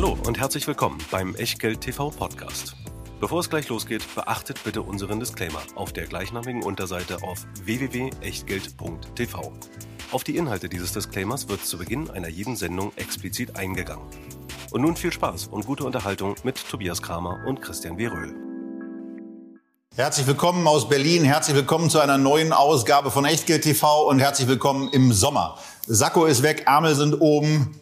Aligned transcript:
Hallo 0.00 0.16
und 0.28 0.38
herzlich 0.38 0.64
willkommen 0.68 0.98
beim 1.10 1.34
Echtgeld 1.34 1.80
TV 1.80 2.10
Podcast. 2.10 2.76
Bevor 3.18 3.40
es 3.40 3.50
gleich 3.50 3.68
losgeht, 3.68 4.04
beachtet 4.14 4.62
bitte 4.62 4.82
unseren 4.82 5.18
Disclaimer 5.18 5.60
auf 5.74 5.92
der 5.92 6.06
gleichnamigen 6.06 6.62
Unterseite 6.62 7.20
auf 7.24 7.44
www.echtgeld.tv. 7.64 9.52
Auf 10.12 10.22
die 10.22 10.36
Inhalte 10.36 10.68
dieses 10.68 10.92
Disclaimers 10.92 11.48
wird 11.48 11.66
zu 11.66 11.78
Beginn 11.78 12.10
einer 12.10 12.28
jeden 12.28 12.54
Sendung 12.54 12.92
explizit 12.94 13.56
eingegangen. 13.56 14.06
Und 14.70 14.82
nun 14.82 14.94
viel 14.94 15.12
Spaß 15.12 15.48
und 15.48 15.66
gute 15.66 15.82
Unterhaltung 15.82 16.36
mit 16.44 16.64
Tobias 16.70 17.02
Kramer 17.02 17.40
und 17.48 17.60
Christian 17.60 17.98
W. 17.98 18.06
Röhl. 18.06 18.36
Herzlich 19.96 20.28
willkommen 20.28 20.64
aus 20.68 20.88
Berlin, 20.88 21.24
herzlich 21.24 21.56
willkommen 21.56 21.90
zu 21.90 21.98
einer 21.98 22.18
neuen 22.18 22.52
Ausgabe 22.52 23.10
von 23.10 23.24
Echtgeld 23.24 23.64
TV 23.64 24.06
und 24.08 24.20
herzlich 24.20 24.46
willkommen 24.46 24.90
im 24.92 25.12
Sommer. 25.12 25.58
Sakko 25.88 26.26
ist 26.26 26.44
weg, 26.44 26.62
Ärmel 26.68 26.94
sind 26.94 27.20
oben, 27.20 27.80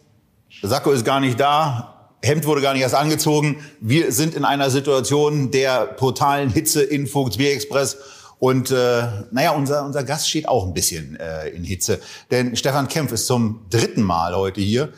Sakko 0.63 0.89
ist 0.89 1.05
gar 1.05 1.19
nicht 1.19 1.39
da, 1.39 1.93
Hemd 2.23 2.45
wurde 2.45 2.61
gar 2.61 2.73
nicht 2.73 2.81
erst 2.81 2.95
angezogen. 2.95 3.57
Wir 3.79 4.11
sind 4.11 4.33
in 4.35 4.43
einer 4.43 4.69
Situation 4.69 5.51
der 5.51 5.95
totalen 5.97 6.49
Hitze 6.49 6.83
in 6.83 7.07
Vogtsbier 7.07 7.53
Express. 7.53 7.97
Und 8.39 8.71
äh, 8.71 9.03
naja, 9.31 9.51
unser, 9.51 9.85
unser 9.85 10.03
Gast 10.03 10.29
steht 10.29 10.47
auch 10.47 10.65
ein 10.65 10.73
bisschen 10.73 11.15
äh, 11.19 11.49
in 11.49 11.63
Hitze. 11.63 11.99
Denn 12.29 12.55
Stefan 12.55 12.87
Kempf 12.87 13.11
ist 13.11 13.27
zum 13.27 13.65
dritten 13.69 14.03
Mal 14.03 14.35
heute 14.35 14.61
hier. 14.61 14.93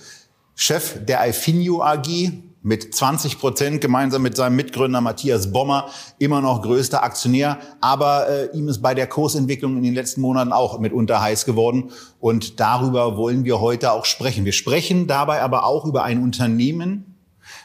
Chef 0.55 1.05
der 1.05 1.21
Alfinio 1.21 1.81
AG 1.81 2.31
mit 2.61 2.93
20 2.93 3.39
Prozent 3.39 3.81
gemeinsam 3.81 4.21
mit 4.21 4.35
seinem 4.35 4.55
Mitgründer 4.55 5.01
Matthias 5.01 5.51
Bommer 5.51 5.89
immer 6.17 6.41
noch 6.41 6.61
größter 6.61 7.03
Aktionär. 7.03 7.59
Aber 7.79 8.27
äh, 8.27 8.57
ihm 8.57 8.67
ist 8.67 8.81
bei 8.81 8.93
der 8.93 9.07
Kursentwicklung 9.07 9.77
in 9.77 9.83
den 9.83 9.93
letzten 9.93 10.21
Monaten 10.21 10.51
auch 10.51 10.79
mitunter 10.79 11.21
heiß 11.21 11.45
geworden. 11.45 11.91
Und 12.19 12.59
darüber 12.59 13.17
wollen 13.17 13.45
wir 13.45 13.61
heute 13.61 13.91
auch 13.91 14.05
sprechen. 14.05 14.45
Wir 14.45 14.51
sprechen 14.51 15.07
dabei 15.07 15.41
aber 15.41 15.65
auch 15.65 15.85
über 15.85 16.03
ein 16.03 16.21
Unternehmen, 16.21 17.15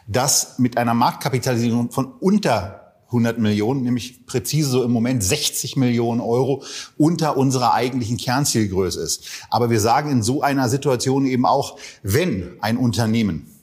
das 0.06 0.58
mit 0.58 0.76
einer 0.76 0.94
Marktkapitalisierung 0.94 1.90
von 1.90 2.12
unter 2.20 2.80
100 3.08 3.38
Millionen, 3.38 3.82
nämlich 3.82 4.26
präzise 4.26 4.70
so 4.70 4.82
im 4.82 4.90
Moment 4.90 5.22
60 5.22 5.76
Millionen 5.76 6.20
Euro 6.20 6.64
unter 6.96 7.36
unserer 7.36 7.72
eigentlichen 7.74 8.16
Kernzielgröße 8.16 9.00
ist. 9.00 9.26
Aber 9.50 9.70
wir 9.70 9.80
sagen 9.80 10.10
in 10.10 10.22
so 10.22 10.42
einer 10.42 10.68
Situation 10.68 11.26
eben 11.26 11.46
auch, 11.46 11.78
wenn 12.02 12.56
ein 12.60 12.76
Unternehmen 12.76 13.53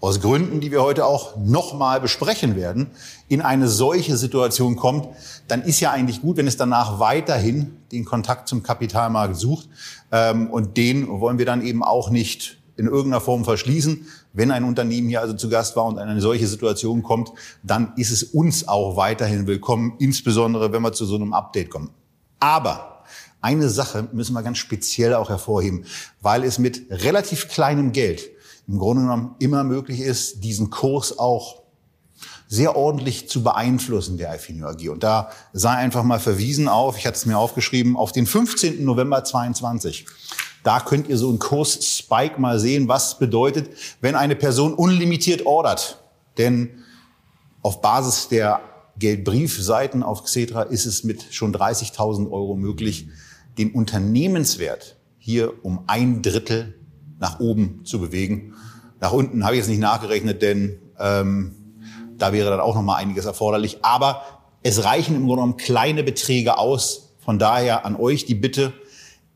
aus 0.00 0.20
Gründen, 0.20 0.60
die 0.60 0.70
wir 0.70 0.82
heute 0.82 1.06
auch 1.06 1.36
nochmal 1.36 2.00
besprechen 2.00 2.54
werden, 2.54 2.88
in 3.28 3.40
eine 3.40 3.68
solche 3.68 4.16
Situation 4.16 4.76
kommt, 4.76 5.08
dann 5.48 5.62
ist 5.62 5.80
ja 5.80 5.90
eigentlich 5.90 6.22
gut, 6.22 6.36
wenn 6.36 6.46
es 6.46 6.56
danach 6.56 7.00
weiterhin 7.00 7.76
den 7.90 8.04
Kontakt 8.04 8.48
zum 8.48 8.62
Kapitalmarkt 8.62 9.36
sucht. 9.36 9.68
Ähm, 10.12 10.50
und 10.50 10.76
den 10.76 11.08
wollen 11.20 11.38
wir 11.38 11.46
dann 11.46 11.64
eben 11.64 11.82
auch 11.82 12.10
nicht 12.10 12.58
in 12.76 12.86
irgendeiner 12.86 13.20
Form 13.20 13.44
verschließen. 13.44 14.06
Wenn 14.32 14.52
ein 14.52 14.62
Unternehmen 14.62 15.08
hier 15.08 15.20
also 15.20 15.34
zu 15.34 15.48
Gast 15.48 15.74
war 15.74 15.86
und 15.86 15.96
in 15.96 16.08
eine 16.08 16.20
solche 16.20 16.46
Situation 16.46 17.02
kommt, 17.02 17.32
dann 17.64 17.92
ist 17.96 18.12
es 18.12 18.22
uns 18.22 18.68
auch 18.68 18.96
weiterhin 18.96 19.48
willkommen, 19.48 19.94
insbesondere 19.98 20.72
wenn 20.72 20.82
wir 20.82 20.92
zu 20.92 21.04
so 21.04 21.16
einem 21.16 21.32
Update 21.32 21.70
kommen. 21.70 21.90
Aber 22.38 23.02
eine 23.40 23.68
Sache 23.68 24.08
müssen 24.12 24.32
wir 24.34 24.42
ganz 24.44 24.58
speziell 24.58 25.14
auch 25.14 25.28
hervorheben, 25.28 25.84
weil 26.20 26.44
es 26.44 26.58
mit 26.58 26.86
relativ 26.90 27.48
kleinem 27.48 27.90
Geld 27.90 28.30
im 28.68 28.78
Grunde 28.78 29.02
genommen 29.02 29.34
immer 29.38 29.64
möglich 29.64 30.00
ist, 30.00 30.44
diesen 30.44 30.70
Kurs 30.70 31.18
auch 31.18 31.62
sehr 32.48 32.76
ordentlich 32.76 33.28
zu 33.28 33.42
beeinflussen, 33.42 34.18
der 34.18 34.30
Alfinio 34.30 34.68
AG. 34.68 34.88
Und 34.88 35.02
da 35.02 35.30
sei 35.52 35.70
einfach 35.70 36.02
mal 36.02 36.20
verwiesen 36.20 36.68
auf, 36.68 36.96
ich 36.98 37.06
hatte 37.06 37.16
es 37.16 37.26
mir 37.26 37.38
aufgeschrieben, 37.38 37.96
auf 37.96 38.12
den 38.12 38.26
15. 38.26 38.84
November 38.84 39.24
22. 39.24 40.06
Da 40.62 40.80
könnt 40.80 41.08
ihr 41.08 41.16
so 41.16 41.28
einen 41.28 41.38
Kurs-Spike 41.38 42.40
mal 42.40 42.58
sehen, 42.58 42.88
was 42.88 43.18
bedeutet, 43.18 43.70
wenn 44.00 44.14
eine 44.14 44.36
Person 44.36 44.74
unlimitiert 44.74 45.46
ordert. 45.46 46.02
Denn 46.36 46.82
auf 47.62 47.80
Basis 47.80 48.28
der 48.28 48.60
Geldbriefseiten 48.98 50.02
auf 50.02 50.24
Xetra 50.24 50.62
ist 50.62 50.86
es 50.86 51.04
mit 51.04 51.26
schon 51.30 51.54
30.000 51.54 52.30
Euro 52.30 52.56
möglich, 52.56 53.08
den 53.56 53.72
Unternehmenswert 53.72 54.96
hier 55.18 55.64
um 55.64 55.84
ein 55.86 56.22
Drittel 56.22 56.74
nach 57.18 57.40
oben 57.40 57.84
zu 57.84 58.00
bewegen. 58.00 58.54
Nach 59.00 59.12
unten 59.12 59.44
habe 59.44 59.54
ich 59.54 59.58
jetzt 59.58 59.68
nicht 59.68 59.80
nachgerechnet, 59.80 60.42
denn 60.42 60.78
ähm, 60.98 61.54
da 62.16 62.32
wäre 62.32 62.50
dann 62.50 62.60
auch 62.60 62.74
noch 62.74 62.82
mal 62.82 62.96
einiges 62.96 63.24
erforderlich. 63.24 63.78
Aber 63.82 64.22
es 64.62 64.84
reichen 64.84 65.14
im 65.14 65.26
Grunde 65.26 65.42
genommen 65.42 65.56
kleine 65.56 66.02
Beträge 66.02 66.58
aus. 66.58 67.14
Von 67.18 67.38
daher 67.38 67.84
an 67.84 67.96
euch 67.96 68.24
die 68.24 68.34
Bitte, 68.34 68.72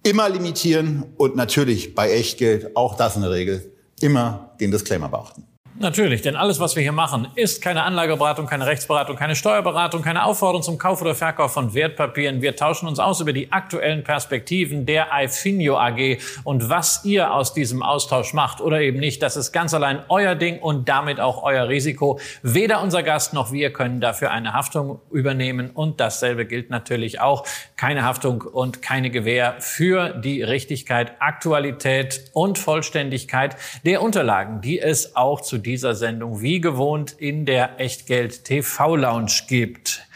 immer 0.02 0.28
limitieren 0.28 1.04
und 1.16 1.36
natürlich 1.36 1.94
bei 1.94 2.10
Echtgeld, 2.10 2.76
auch 2.76 2.96
das 2.96 3.16
eine 3.16 3.30
Regel, 3.30 3.72
immer 4.00 4.50
den 4.60 4.70
Disclaimer 4.70 5.08
beachten. 5.08 5.46
Natürlich, 5.82 6.22
denn 6.22 6.36
alles, 6.36 6.60
was 6.60 6.76
wir 6.76 6.82
hier 6.84 6.92
machen, 6.92 7.26
ist 7.34 7.60
keine 7.60 7.82
Anlageberatung, 7.82 8.46
keine 8.46 8.66
Rechtsberatung, 8.66 9.16
keine 9.16 9.34
Steuerberatung, 9.34 10.00
keine 10.00 10.24
Aufforderung 10.24 10.62
zum 10.62 10.78
Kauf 10.78 11.02
oder 11.02 11.16
Verkauf 11.16 11.54
von 11.54 11.74
Wertpapieren. 11.74 12.40
Wir 12.40 12.54
tauschen 12.54 12.86
uns 12.86 13.00
aus 13.00 13.20
über 13.20 13.32
die 13.32 13.50
aktuellen 13.50 14.04
Perspektiven 14.04 14.86
der 14.86 15.08
iFinio 15.12 15.76
AG 15.76 16.18
und 16.44 16.70
was 16.70 17.04
ihr 17.04 17.34
aus 17.34 17.52
diesem 17.52 17.82
Austausch 17.82 18.32
macht 18.32 18.60
oder 18.60 18.80
eben 18.80 19.00
nicht, 19.00 19.24
das 19.24 19.36
ist 19.36 19.50
ganz 19.50 19.74
allein 19.74 20.04
euer 20.08 20.36
Ding 20.36 20.60
und 20.60 20.88
damit 20.88 21.18
auch 21.18 21.42
euer 21.42 21.66
Risiko. 21.66 22.20
Weder 22.44 22.80
unser 22.80 23.02
Gast 23.02 23.34
noch 23.34 23.50
wir 23.50 23.72
können 23.72 24.00
dafür 24.00 24.30
eine 24.30 24.52
Haftung 24.52 25.00
übernehmen 25.10 25.70
und 25.70 25.98
dasselbe 25.98 26.46
gilt 26.46 26.70
natürlich 26.70 27.20
auch. 27.20 27.44
Keine 27.74 28.04
Haftung 28.04 28.42
und 28.42 28.82
keine 28.82 29.10
Gewähr 29.10 29.56
für 29.58 30.10
die 30.10 30.44
Richtigkeit, 30.44 31.14
Aktualität 31.18 32.30
und 32.34 32.60
Vollständigkeit 32.60 33.56
der 33.84 34.00
Unterlagen, 34.00 34.60
die 34.60 34.78
es 34.78 35.16
auch 35.16 35.40
zu 35.40 35.58
dieser 35.72 35.94
Sendung 35.94 36.42
wie 36.42 36.60
gewohnt 36.60 37.12
in 37.12 37.46
der 37.46 37.80
Echtgeld 37.80 38.44
TV 38.44 38.94
Lounge 38.94 39.32
gibt. 39.48 40.06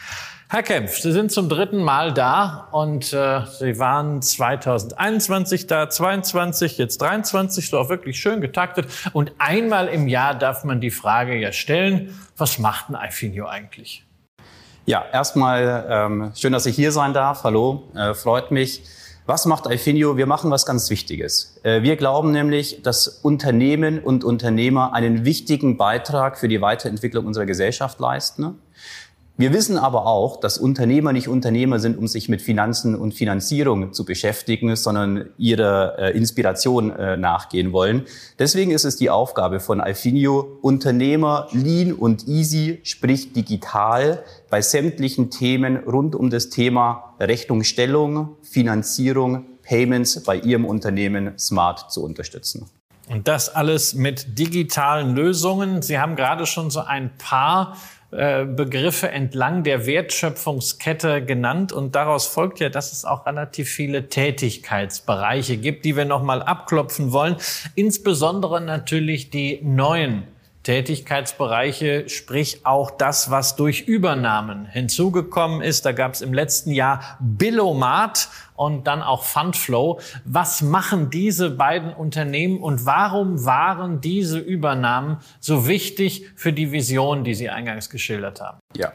Herr 0.49 0.61
Kempf, 0.61 0.99
Sie 0.99 1.11
sind 1.11 1.31
zum 1.31 1.49
dritten 1.49 1.81
Mal 1.83 2.13
da 2.13 2.67
und 2.71 3.11
äh, 3.11 3.41
Sie 3.59 3.79
waren 3.79 4.21
2021 4.21 5.65
da, 5.65 5.89
22, 5.89 6.77
jetzt 6.77 7.01
23, 7.01 7.71
so 7.71 7.79
auch 7.79 7.89
wirklich 7.89 8.19
schön 8.19 8.39
getaktet. 8.39 8.85
Und 9.13 9.31
einmal 9.39 9.87
im 9.87 10.07
Jahr 10.07 10.35
darf 10.35 10.63
man 10.63 10.79
die 10.79 10.91
Frage 10.91 11.35
ja 11.35 11.51
stellen, 11.51 12.15
was 12.37 12.59
macht 12.59 12.91
ein 12.91 13.09
iFinio 13.09 13.47
eigentlich? 13.47 14.05
Ja, 14.85 15.03
erstmal 15.11 15.87
ähm, 15.89 16.31
schön, 16.35 16.53
dass 16.53 16.67
ich 16.67 16.75
hier 16.75 16.91
sein 16.91 17.13
darf. 17.13 17.43
Hallo, 17.43 17.89
äh, 17.95 18.13
freut 18.13 18.51
mich. 18.51 18.83
Was 19.27 19.45
macht 19.45 19.67
Alfinio? 19.67 20.15
Wir 20.15 20.25
machen 20.25 20.51
was 20.51 20.65
ganz 20.65 20.89
Wichtiges. 20.89 21.59
Äh, 21.63 21.81
wir 21.81 21.97
glauben 21.97 22.31
nämlich, 22.31 22.81
dass 22.81 23.09
Unternehmen 23.09 23.99
und 23.99 24.23
Unternehmer 24.23 24.93
einen 24.93 25.25
wichtigen 25.25 25.75
Beitrag 25.75 26.37
für 26.37 26.47
die 26.47 26.61
Weiterentwicklung 26.61 27.25
unserer 27.25 27.45
Gesellschaft 27.45 27.99
leisten. 27.99 28.57
Wir 29.39 29.53
wissen 29.53 29.77
aber 29.77 30.07
auch, 30.07 30.39
dass 30.39 30.57
Unternehmer 30.57 31.13
nicht 31.13 31.27
Unternehmer 31.27 31.77
sind, 31.77 31.95
um 31.95 32.07
sich 32.07 32.27
mit 32.27 32.41
Finanzen 32.41 32.95
und 32.95 33.13
Finanzierung 33.13 33.93
zu 33.93 34.03
beschäftigen, 34.03 34.75
sondern 34.75 35.29
ihrer 35.37 35.99
äh, 35.99 36.17
Inspiration 36.17 36.89
äh, 36.89 37.17
nachgehen 37.17 37.71
wollen. 37.71 38.05
Deswegen 38.39 38.71
ist 38.71 38.83
es 38.83 38.95
die 38.95 39.11
Aufgabe 39.11 39.59
von 39.59 39.79
Alfinio, 39.79 40.57
Unternehmer 40.63 41.49
lean 41.51 41.93
und 41.93 42.27
easy, 42.27 42.79
sprich 42.81 43.31
digital, 43.31 44.23
bei 44.49 44.61
sämtlichen 44.61 45.29
Themen 45.29 45.77
rund 45.77 46.15
um 46.15 46.31
das 46.31 46.49
Thema 46.49 47.13
Rechnungsstellung, 47.19 48.37
Finanzierung, 48.41 49.45
Payments 49.61 50.23
bei 50.23 50.37
Ihrem 50.37 50.65
Unternehmen 50.65 51.37
smart 51.37 51.91
zu 51.91 52.03
unterstützen. 52.03 52.71
Und 53.09 53.27
das 53.27 53.49
alles 53.49 53.93
mit 53.93 54.37
digitalen 54.37 55.15
Lösungen. 55.15 55.81
Sie 55.81 55.97
haben 55.99 56.15
gerade 56.15 56.45
schon 56.45 56.69
so 56.69 56.81
ein 56.81 57.11
paar 57.17 57.77
Begriffe 58.09 59.09
entlang 59.09 59.63
der 59.63 59.85
Wertschöpfungskette 59.85 61.25
genannt 61.25 61.73
und 61.73 61.93
daraus 61.93 62.25
folgt 62.25 62.61
ja, 62.61 62.69
dass 62.69 62.93
es 62.93 63.03
auch 63.03 63.25
relativ 63.25 63.69
viele 63.69 64.07
Tätigkeitsbereiche 64.07 65.57
gibt, 65.57 65.83
die 65.83 65.97
wir 65.97 66.05
nochmal 66.05 66.41
abklopfen 66.41 67.11
wollen. 67.11 67.35
Insbesondere 67.75 68.61
natürlich 68.61 69.29
die 69.29 69.59
neuen 69.61 70.23
Tätigkeitsbereiche, 70.67 72.09
sprich 72.09 72.65
auch 72.65 72.91
das, 72.91 73.31
was 73.31 73.55
durch 73.55 73.83
Übernahmen 73.83 74.65
hinzugekommen 74.65 75.61
ist. 75.61 75.85
Da 75.85 75.93
gab 75.93 76.13
es 76.13 76.19
im 76.19 76.33
letzten 76.33 76.71
Jahr 76.71 77.17
Billomat 77.21 78.27
und 78.57 78.85
dann 78.85 79.01
auch 79.01 79.23
Fundflow. 79.23 80.01
Was 80.25 80.61
machen 80.61 81.09
diese 81.09 81.51
beiden 81.51 81.93
Unternehmen 81.93 82.59
und 82.59 82.85
warum 82.85 83.45
waren 83.45 84.01
diese 84.01 84.39
Übernahmen 84.39 85.19
so 85.39 85.69
wichtig 85.69 86.25
für 86.35 86.51
die 86.51 86.73
Vision, 86.73 87.23
die 87.23 87.33
Sie 87.33 87.49
eingangs 87.49 87.89
geschildert 87.89 88.41
haben? 88.41 88.59
Ja, 88.75 88.91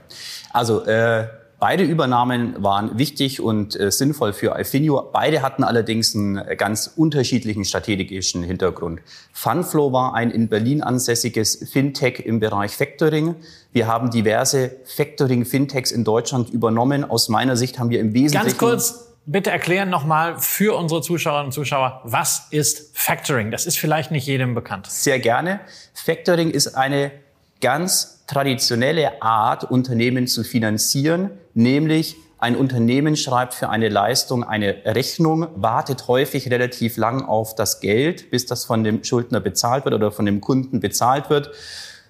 also 0.53 0.85
äh 0.85 1.27
Beide 1.63 1.85
Übernahmen 1.85 2.61
waren 2.61 2.99
wichtig 2.99 3.41
und 3.41 3.79
äh, 3.79 3.93
sinnvoll 3.93 4.33
für 4.33 4.57
Alfinio. 4.57 5.11
Beide 5.13 5.43
hatten 5.43 5.63
allerdings 5.63 6.13
einen 6.13 6.37
äh, 6.37 6.57
ganz 6.57 6.91
unterschiedlichen 6.97 7.65
strategischen 7.65 8.43
Hintergrund. 8.43 9.01
Funflow 9.33 9.93
war 9.93 10.13
ein 10.13 10.33
in 10.33 10.49
Berlin 10.49 10.83
ansässiges 10.83 11.71
Fintech 11.71 12.19
im 12.19 12.41
Bereich 12.41 12.73
Factoring. 12.73 13.37
Wir 13.71 13.87
haben 13.87 14.11
diverse 14.11 14.73
Factoring-Fintechs 14.87 15.93
in 15.93 16.03
Deutschland 16.03 16.51
übernommen. 16.51 17.09
Aus 17.09 17.29
meiner 17.29 17.57
Sicht 17.57 17.79
haben 17.79 17.91
wir 17.91 18.01
im 18.01 18.13
Wesentlichen... 18.13 18.45
Ganz 18.45 18.59
kurz, 18.59 19.13
bitte 19.27 19.53
erklären 19.53 19.89
nochmal 19.89 20.41
für 20.41 20.77
unsere 20.77 21.01
Zuschauerinnen 21.01 21.47
und 21.47 21.53
Zuschauer, 21.53 22.01
was 22.03 22.49
ist 22.51 22.99
Factoring? 22.99 23.53
Das 23.53 23.67
ist 23.67 23.79
vielleicht 23.79 24.11
nicht 24.11 24.27
jedem 24.27 24.57
bekannt. 24.57 24.91
Sehr 24.91 25.21
gerne. 25.21 25.61
Factoring 25.95 26.51
ist 26.51 26.75
eine 26.75 27.13
ganz 27.61 28.22
traditionelle 28.27 29.23
Art, 29.23 29.65
Unternehmen 29.71 30.27
zu 30.27 30.45
finanzieren, 30.45 31.31
nämlich 31.55 32.17
ein 32.43 32.57
Unternehmen 32.57 33.17
schreibt 33.17 33.55
für 33.55 33.69
eine 33.69 33.89
Leistung 33.89 34.43
eine 34.43 34.85
Rechnung, 34.85 35.47
wartet 35.55 36.09
häufig 36.09 36.51
relativ 36.51 36.97
lang 36.97 37.25
auf 37.25 37.55
das 37.55 37.79
Geld, 37.79 38.33
bis 38.33 38.47
das 38.47 38.65
von 38.65 38.83
dem 38.83 39.05
Schuldner 39.05 39.39
bezahlt 39.39 39.85
wird 39.85 39.95
oder 39.95 40.11
von 40.11 40.27
dem 40.27 40.41
Kunden 40.41 40.81
bezahlt 40.81 41.31
wird. 41.31 41.53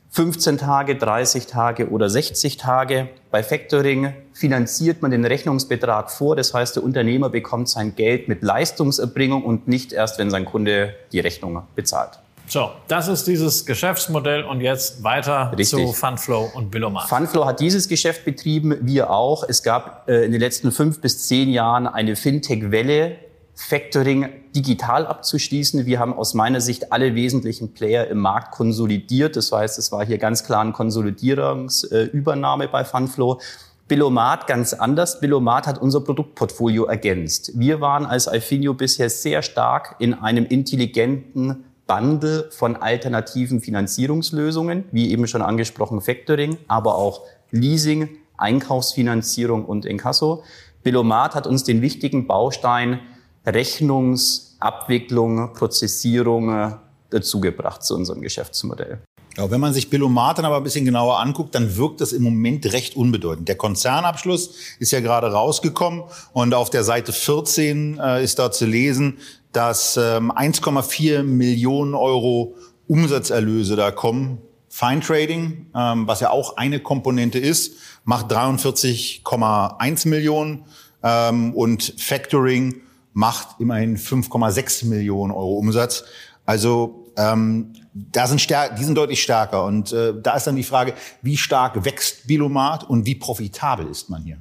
15 0.09 0.57
Tage, 0.57 0.97
30 0.97 1.47
Tage 1.47 1.91
oder 1.91 2.09
60 2.09 2.57
Tage. 2.57 3.09
Bei 3.31 3.43
Factoring 3.43 4.15
finanziert 4.33 5.03
man 5.03 5.11
den 5.11 5.27
Rechnungsbetrag 5.27 6.11
vor. 6.11 6.35
Das 6.35 6.55
heißt, 6.55 6.77
der 6.77 6.83
Unternehmer 6.83 7.29
bekommt 7.29 7.69
sein 7.69 7.95
Geld 7.95 8.29
mit 8.29 8.43
Leistungserbringung 8.43 9.45
und 9.45 9.69
nicht 9.69 9.93
erst, 9.93 10.19
wenn 10.19 10.31
sein 10.31 10.47
Kunde 10.47 10.95
die 11.13 11.21
Rechnung 11.21 11.63
bezahlt. 11.75 12.19
So, 12.53 12.71
das 12.87 13.09
ist 13.09 13.27
dieses 13.27 13.65
Geschäftsmodell 13.65 14.45
und 14.45 14.61
jetzt 14.61 15.03
weiter 15.03 15.55
Richtig. 15.57 15.69
zu 15.69 15.95
Funflow 15.95 16.51
und 16.53 16.71
Billomat. 16.71 17.09
Funflow 17.09 17.47
hat 17.47 17.61
dieses 17.61 17.89
Geschäft 17.89 18.27
betrieben, 18.27 18.77
wir 18.83 19.09
auch. 19.09 19.43
Es 19.49 19.63
gab 19.63 20.07
äh, 20.07 20.27
in 20.27 20.33
den 20.33 20.41
letzten 20.43 20.71
fünf 20.71 21.01
bis 21.01 21.27
zehn 21.27 21.49
Jahren 21.49 21.87
eine 21.87 22.15
Fintech-Welle, 22.15 23.17
Factoring 23.55 24.29
digital 24.55 25.07
abzuschließen. 25.07 25.87
Wir 25.87 25.99
haben 25.99 26.13
aus 26.13 26.35
meiner 26.35 26.61
Sicht 26.61 26.93
alle 26.93 27.15
wesentlichen 27.15 27.73
Player 27.73 28.07
im 28.09 28.19
Markt 28.19 28.51
konsolidiert. 28.51 29.37
Das 29.37 29.51
heißt, 29.51 29.79
es 29.79 29.91
war 29.91 30.05
hier 30.05 30.19
ganz 30.19 30.45
klar 30.45 30.61
eine 30.61 30.73
Konsolidierungsübernahme 30.73 32.69
bei 32.69 32.85
Funflow. 32.85 33.41
Billomat 33.89 34.47
ganz 34.47 34.75
anders. 34.75 35.21
Billomat 35.21 35.67
hat 35.67 35.81
unser 35.81 36.03
Produktportfolio 36.03 36.85
ergänzt. 36.85 37.53
Wir 37.55 37.81
waren 37.81 38.05
als 38.05 38.29
Alfinio 38.29 38.75
bisher 38.75 39.09
sehr 39.09 39.41
stark 39.41 39.97
in 40.01 40.13
einem 40.13 40.45
intelligenten 40.45 41.65
Bundle 41.93 42.49
von 42.51 42.77
alternativen 42.77 43.61
Finanzierungslösungen, 43.61 44.85
wie 44.93 45.11
eben 45.11 45.27
schon 45.27 45.43
angesprochen 45.43 46.01
Factoring, 46.01 46.57
aber 46.67 46.95
auch 46.95 47.21
Leasing, 47.51 48.09
Einkaufsfinanzierung 48.39 49.67
und 49.67 49.85
Inkasso. 49.85 50.43
Billomat 50.83 51.35
hat 51.35 51.47
uns 51.47 51.65
den 51.65 51.83
wichtigen 51.83 52.27
Baustein 52.27 53.01
Rechnungsabwicklung, 53.45 55.53
Prozessierung 55.53 56.79
dazugebracht 57.11 57.83
zu 57.83 57.95
unserem 57.95 58.23
Geschäftsmodell. 58.23 59.03
Ja, 59.37 59.51
wenn 59.51 59.61
man 59.61 59.75
sich 59.75 59.91
Billomat 59.91 60.39
dann 60.39 60.45
aber 60.45 60.59
ein 60.59 60.63
bisschen 60.63 60.85
genauer 60.85 61.19
anguckt, 61.19 61.55
dann 61.55 61.77
wirkt 61.77 62.01
das 62.01 62.13
im 62.13 62.23
Moment 62.23 62.71
recht 62.73 62.97
unbedeutend. 62.97 63.49
Der 63.49 63.57
Konzernabschluss 63.57 64.55
ist 64.79 64.93
ja 64.93 65.01
gerade 65.01 65.33
rausgekommen 65.33 66.05
und 66.33 66.55
auf 66.55 66.69
der 66.69 66.85
Seite 66.85 67.13
14 67.13 67.99
äh, 67.99 68.25
ist 68.25 68.39
da 68.39 68.51
zu 68.51 68.67
lesen, 68.67 69.19
dass 69.53 69.97
ähm, 69.97 70.33
1,4 70.33 71.23
Millionen 71.23 71.95
Euro 71.95 72.55
Umsatzerlöse 72.89 73.77
da 73.77 73.91
kommen. 73.91 74.39
Fine 74.69 75.01
Trading, 75.01 75.67
ähm, 75.75 76.07
was 76.07 76.21
ja 76.21 76.31
auch 76.31 76.57
eine 76.57 76.81
Komponente 76.81 77.39
ist, 77.39 77.75
macht 78.05 78.33
43,1 78.33 80.09
Millionen 80.09 80.65
ähm, 81.03 81.55
und 81.55 81.95
Factoring 81.99 82.81
macht 83.13 83.61
immerhin 83.61 83.99
5,6 83.99 84.87
Millionen 84.87 85.33
Euro 85.33 85.59
Umsatz. 85.59 86.05
Also 86.47 87.13
ähm, 87.17 87.75
da 87.93 88.27
sind 88.27 88.41
stärker, 88.41 88.75
die 88.75 88.85
sind 88.85 88.97
deutlich 88.97 89.23
stärker. 89.23 89.65
Und 89.65 89.93
äh, 89.93 90.15
da 90.21 90.37
ist 90.37 90.47
dann 90.47 90.57
die 90.57 90.63
Frage, 90.63 90.95
wie 91.21 91.37
stark 91.37 91.85
wächst 91.85 92.27
Bilomat 92.27 92.85
und 92.85 93.07
wie 93.07 93.15
profitabel 93.15 93.87
ist 93.87 94.09
man 94.09 94.23
hier? 94.23 94.39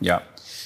Ja, 0.00 0.22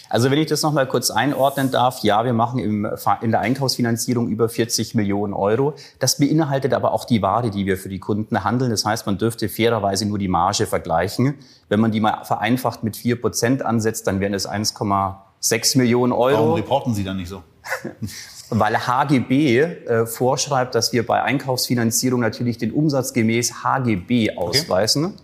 also 0.08 0.30
wenn 0.30 0.38
ich 0.38 0.46
das 0.46 0.62
nochmal 0.62 0.86
kurz 0.86 1.10
einordnen 1.10 1.70
darf, 1.70 2.00
ja, 2.02 2.24
wir 2.24 2.32
machen 2.32 2.58
im, 2.58 2.88
in 3.20 3.30
der 3.30 3.40
Einkaufsfinanzierung 3.40 4.28
über 4.28 4.48
40 4.48 4.94
Millionen 4.94 5.34
Euro. 5.34 5.74
Das 5.98 6.18
beinhaltet 6.18 6.72
aber 6.72 6.92
auch 6.92 7.04
die 7.04 7.20
Ware, 7.22 7.50
die 7.50 7.66
wir 7.66 7.76
für 7.76 7.88
die 7.88 7.98
Kunden 7.98 8.44
handeln. 8.44 8.70
Das 8.70 8.84
heißt, 8.84 9.06
man 9.06 9.18
dürfte 9.18 9.48
fairerweise 9.48 10.06
nur 10.06 10.18
die 10.18 10.28
Marge 10.28 10.66
vergleichen. 10.66 11.34
Wenn 11.68 11.80
man 11.80 11.92
die 11.92 12.00
mal 12.00 12.24
vereinfacht 12.24 12.82
mit 12.82 12.96
4 12.96 13.20
Prozent 13.20 13.62
ansetzt, 13.62 14.06
dann 14.06 14.20
wären 14.20 14.34
es 14.34 14.48
1,6 14.48 15.78
Millionen 15.78 16.12
Euro. 16.12 16.38
Warum 16.38 16.54
reporten 16.54 16.94
Sie 16.94 17.04
dann 17.04 17.16
nicht 17.16 17.28
so? 17.28 17.42
weil 18.50 18.86
HGB 18.86 19.60
äh, 19.60 20.06
vorschreibt, 20.06 20.74
dass 20.74 20.92
wir 20.92 21.06
bei 21.06 21.22
Einkaufsfinanzierung 21.22 22.20
natürlich 22.20 22.58
den 22.58 22.72
Umsatz 22.72 23.12
gemäß 23.12 23.62
HGB 23.62 24.36
ausweisen. 24.36 25.04
Okay. 25.06 25.14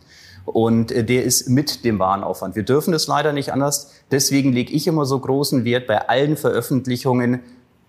Und 0.44 0.93
äh, 0.93 1.05
der 1.05 1.25
ist 1.25 1.49
mit 1.49 1.85
dem 1.85 1.99
Warenaufwand. 1.99 2.56
Wir 2.56 2.62
dürfen 2.62 2.93
das 2.93 3.06
leider 3.06 3.32
nicht 3.32 3.52
anders. 3.52 3.93
Deswegen 4.11 4.52
lege 4.52 4.73
ich 4.73 4.87
immer 4.87 5.06
so 5.06 5.19
großen 5.19 5.64
Wert 5.64 5.87
bei 5.87 6.08
allen 6.08 6.37
Veröffentlichungen. 6.37 7.41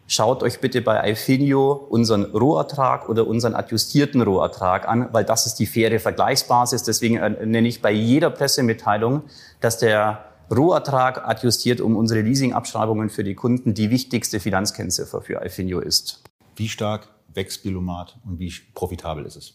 Schaut 0.08 0.44
euch 0.44 0.60
bitte 0.60 0.82
bei 0.82 1.12
iFinio 1.12 1.72
unseren 1.72 2.26
Rohertrag 2.26 3.10
oder 3.10 3.26
unseren 3.26 3.56
adjustierten 3.56 4.22
Rohertrag 4.22 4.88
an, 4.88 5.10
weil 5.12 5.26
das 5.26 5.48
ist 5.48 5.56
die 5.56 5.66
faire 5.66 6.00
Vergleichsbasis. 6.00 6.84
Deswegen 6.84 7.18
äh, 7.18 7.46
nenne 7.46 7.68
ich 7.68 7.82
bei 7.82 7.92
jeder 7.92 8.30
Pressemitteilung, 8.30 9.24
dass 9.62 9.80
der 9.80 10.26
Rohertrag 10.56 11.28
adjustiert 11.28 11.82
um 11.82 11.96
unsere 11.96 12.22
Leasingabschreibungen 12.22 13.10
für 13.10 13.24
die 13.24 13.34
Kunden 13.34 13.74
die 13.74 13.90
wichtigste 13.90 14.40
Finanzkennziffer 14.40 15.22
für 15.22 15.42
Alfinio 15.42 15.80
ist. 15.80 16.22
Wie 16.56 16.70
stark 16.70 17.08
wächst 17.34 17.64
Bilomat 17.64 18.18
und 18.26 18.40
wie 18.40 18.54
profitabel 18.76 19.26
ist 19.26 19.36
es? 19.36 19.54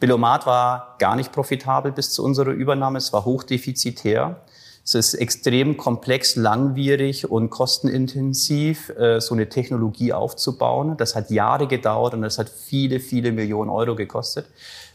Bilomat 0.00 0.44
war 0.44 0.96
gar 0.98 1.14
nicht 1.14 1.32
profitabel 1.32 1.92
bis 1.92 2.10
zu 2.10 2.24
unserer 2.24 2.50
Übernahme. 2.50 2.98
Es 2.98 3.12
war 3.12 3.24
hochdefizitär. 3.24 4.40
Es 4.84 4.94
ist 4.94 5.14
extrem 5.14 5.78
komplex, 5.78 6.36
langwierig 6.36 7.30
und 7.30 7.48
kostenintensiv, 7.48 8.90
äh, 8.90 9.18
so 9.20 9.34
eine 9.34 9.48
Technologie 9.48 10.12
aufzubauen. 10.12 10.98
Das 10.98 11.14
hat 11.14 11.30
Jahre 11.30 11.66
gedauert 11.66 12.12
und 12.12 12.20
das 12.20 12.38
hat 12.38 12.50
viele, 12.50 13.00
viele 13.00 13.32
Millionen 13.32 13.70
Euro 13.70 13.94
gekostet. 13.94 14.46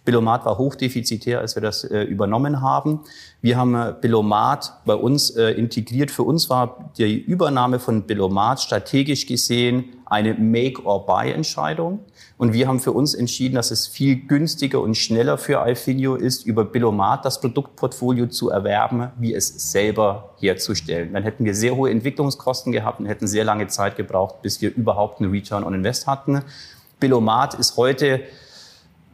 Billomat 0.05 0.45
war 0.45 0.57
hochdefizitär, 0.57 1.39
als 1.39 1.55
wir 1.55 1.61
das 1.61 1.83
äh, 1.83 2.01
übernommen 2.03 2.61
haben. 2.61 3.01
Wir 3.41 3.57
haben 3.57 3.75
äh, 3.75 3.93
Billomat 3.99 4.73
bei 4.85 4.95
uns 4.95 5.29
äh, 5.31 5.51
integriert. 5.51 6.11
Für 6.11 6.23
uns 6.23 6.49
war 6.49 6.91
die 6.97 7.17
Übernahme 7.17 7.79
von 7.79 8.03
Billomat 8.03 8.61
strategisch 8.61 9.25
gesehen 9.25 9.85
eine 10.09 10.33
Make-or-Buy-Entscheidung. 10.33 11.99
Und 12.37 12.53
wir 12.53 12.67
haben 12.67 12.79
für 12.79 12.91
uns 12.91 13.13
entschieden, 13.13 13.55
dass 13.55 13.69
es 13.69 13.85
viel 13.87 14.15
günstiger 14.27 14.81
und 14.81 14.95
schneller 14.95 15.37
für 15.37 15.59
Alfinio 15.59 16.15
ist, 16.15 16.45
über 16.45 16.65
Billomat 16.65 17.25
das 17.25 17.39
Produktportfolio 17.39 18.27
zu 18.27 18.49
erwerben, 18.49 19.09
wie 19.19 19.33
es 19.33 19.71
selber 19.71 20.33
herzustellen. 20.39 21.13
Dann 21.13 21.23
hätten 21.23 21.45
wir 21.45 21.53
sehr 21.53 21.75
hohe 21.75 21.91
Entwicklungskosten 21.91 22.71
gehabt 22.71 22.99
und 22.99 23.05
hätten 23.05 23.27
sehr 23.27 23.43
lange 23.43 23.67
Zeit 23.67 23.97
gebraucht, 23.97 24.41
bis 24.41 24.61
wir 24.61 24.75
überhaupt 24.75 25.21
einen 25.21 25.31
Return 25.31 25.63
on 25.63 25.73
Invest 25.73 26.07
hatten. 26.07 26.41
Billomat 26.99 27.53
ist 27.53 27.77
heute 27.77 28.21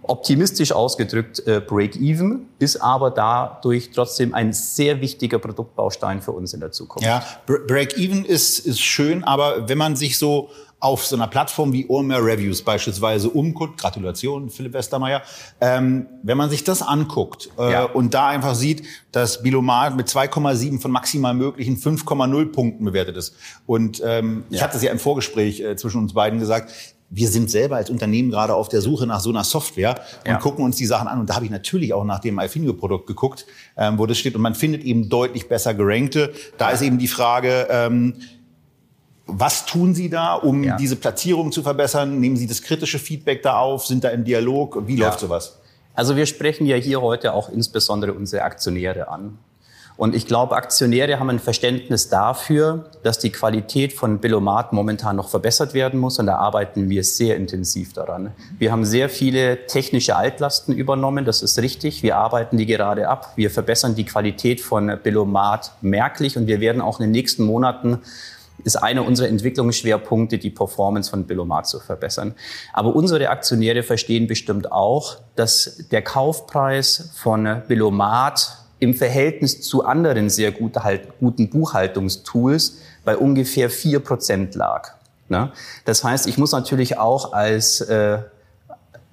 optimistisch 0.08 0.72
ausgedrückt 0.72 1.46
äh, 1.48 1.60
Break-Even, 1.60 2.48
ist 2.60 2.78
aber 2.78 3.12
dadurch 3.12 3.92
trotzdem 3.92 4.34
ein 4.34 4.54
sehr 4.54 5.02
wichtiger 5.02 5.40
Produktbaustein 5.40 6.22
für 6.22 6.32
uns 6.32 6.54
in 6.54 6.60
der 6.60 6.72
Zukunft. 6.72 7.08
Ja, 7.08 7.24
Break-Even 7.46 8.26
ist, 8.26 8.60
ist 8.60 8.82
schön, 8.82 9.24
aber 9.24 9.68
wenn 9.70 9.78
man 9.78 9.96
sich 9.96 10.18
so 10.18 10.50
auf 10.80 11.06
so 11.06 11.16
einer 11.16 11.28
Plattform 11.28 11.74
wie 11.74 11.88
OMR 11.88 12.24
Reviews 12.24 12.62
beispielsweise 12.62 13.30
umguckt, 13.30 13.80
Gratulation, 13.80 14.52
Philipp 14.52 14.74
Westermeier, 14.74 15.24
ähm, 15.60 16.06
wenn 16.22 16.38
man 16.38 16.50
sich 16.50 16.64
das 16.64 16.84
anguckt 16.84 17.50
äh, 17.58 17.72
ja. 17.72 17.84
und 17.86 18.14
da 18.14 18.28
einfach 18.28 18.54
sieht, 18.54 18.84
dass 19.12 19.42
Bilomat 19.42 19.96
mit 19.96 20.08
2,7 20.08 20.80
von 20.80 20.92
maximal 20.92 21.34
möglichen 21.34 21.78
5,0 21.78 22.52
Punkten 22.52 22.86
bewertet 22.86 23.18
ist. 23.18 23.36
Und 23.66 24.00
ähm, 24.06 24.44
ja. 24.50 24.58
ich 24.58 24.64
hatte 24.64 24.78
es 24.78 24.84
ja 24.84 24.92
im 24.92 25.00
Vorgespräch 25.00 25.60
äh, 25.62 25.76
zwischen 25.76 26.02
uns 26.02 26.14
beiden 26.14 26.40
gesagt, 26.40 26.72
wir 27.10 27.28
sind 27.30 27.52
selber 27.52 27.76
als 27.78 27.90
Unternehmen 27.90 28.32
gerade 28.32 28.56
auf 28.56 28.68
der 28.68 28.82
Suche 28.82 29.06
nach 29.06 29.20
so 29.20 29.30
einer 29.30 29.44
Software 29.44 30.02
und 30.26 30.32
ja. 30.32 30.38
gucken 30.38 30.66
uns 30.66 30.76
die 30.76 30.86
Sachen 30.86 31.08
an. 31.08 31.20
Und 31.20 31.30
da 31.30 31.36
habe 31.36 31.46
ich 31.46 31.52
natürlich 31.52 31.94
auch 31.94 32.04
nach 32.04 32.20
dem 32.20 32.40
Alfinio-Produkt 32.40 33.08
geguckt, 33.08 33.46
ähm, 33.78 33.98
wo 34.00 34.06
das 34.06 34.18
steht. 34.18 34.36
Und 34.36 34.42
man 34.42 34.56
findet 34.56 34.84
eben 34.84 35.08
deutlich 35.10 35.48
besser 35.48 35.74
gerankte. 35.74 36.34
Da 36.58 36.72
ist 36.72 36.82
eben 36.82 36.98
die 36.98 37.08
Frage, 37.08 37.68
ähm, 37.70 38.16
was 39.28 39.66
tun 39.66 39.96
Sie 39.96 40.10
da, 40.10 40.36
um 40.36 40.64
ja. 40.64 40.78
diese 40.78 40.96
Platzierung 40.96 41.52
zu 41.52 41.64
verbessern? 41.64 42.20
Nehmen 42.20 42.38
Sie 42.38 42.48
das 42.48 42.62
kritische 42.62 43.00
Feedback 43.00 43.42
da 43.42 43.58
auf? 43.58 43.86
Sind 43.86 44.04
da 44.04 44.10
im 44.10 44.24
Dialog? 44.24 44.88
Wie 44.88 44.96
läuft 44.96 45.20
sowas? 45.20 45.60
Also 45.94 46.16
wir 46.16 46.26
sprechen 46.26 46.66
ja 46.66 46.76
hier 46.76 47.02
heute 47.02 47.34
auch 47.34 47.50
insbesondere 47.50 48.14
unsere 48.14 48.44
Aktionäre 48.44 49.08
an. 49.08 49.38
Und 49.98 50.14
ich 50.14 50.28
glaube, 50.28 50.56
Aktionäre 50.56 51.20
haben 51.20 51.30
ein 51.30 51.40
Verständnis 51.40 52.10
dafür, 52.10 52.90
dass 53.04 53.18
die 53.18 53.32
Qualität 53.32 53.94
von 53.94 54.20
Billomat 54.20 54.74
momentan 54.74 55.16
noch 55.16 55.30
verbessert 55.30 55.74
werden 55.74 56.00
muss. 56.00 56.20
Und 56.20 56.26
da 56.26 56.36
arbeiten 56.36 56.90
wir 56.90 57.04
sehr 57.04 57.38
intensiv 57.38 57.94
daran. 57.94 58.32
Wir 58.60 58.72
haben 58.74 58.84
sehr 58.84 59.10
viele 59.10 59.68
technische 59.68 60.18
Altlasten 60.18 60.76
übernommen. 60.76 61.24
Das 61.24 61.42
ist 61.42 61.60
richtig. 61.60 62.04
Wir 62.04 62.18
arbeiten 62.18 62.58
die 62.58 62.66
gerade 62.66 63.08
ab. 63.08 63.34
Wir 63.38 63.50
verbessern 63.50 63.96
die 63.96 64.06
Qualität 64.06 64.60
von 64.60 65.00
Billomat 65.02 65.72
merklich. 65.82 66.38
Und 66.38 66.48
wir 66.48 66.60
werden 66.60 66.82
auch 66.82 67.00
in 67.00 67.06
den 67.06 67.12
nächsten 67.12 67.44
Monaten 67.44 68.00
ist 68.64 68.78
einer 68.78 69.06
unserer 69.06 69.28
Entwicklungsschwerpunkte, 69.28 70.38
die 70.38 70.50
Performance 70.50 71.10
von 71.10 71.26
Billomat 71.26 71.68
zu 71.68 71.80
verbessern. 71.80 72.34
Aber 72.74 72.96
unsere 72.96 73.30
Aktionäre 73.30 73.84
verstehen 73.84 74.28
bestimmt 74.28 74.72
auch, 74.72 75.18
dass 75.36 75.88
der 75.92 76.02
Kaufpreis 76.02 77.12
von 77.16 77.62
Billomat 77.68 78.65
im 78.80 78.94
Verhältnis 78.94 79.62
zu 79.62 79.86
anderen 79.86 80.30
sehr 80.30 80.52
guten 80.52 81.50
Buchhaltungstools 81.50 82.80
bei 83.04 83.18
ungefähr 83.18 83.70
vier 83.70 84.00
Prozent 84.00 84.56
lag. 84.56 84.96
Ne? 85.30 85.52
Das 85.86 86.04
heißt, 86.04 86.28
ich 86.28 86.38
muss 86.38 86.52
natürlich 86.52 86.98
auch 86.98 87.34
als 87.34 87.82
äh, 87.82 88.20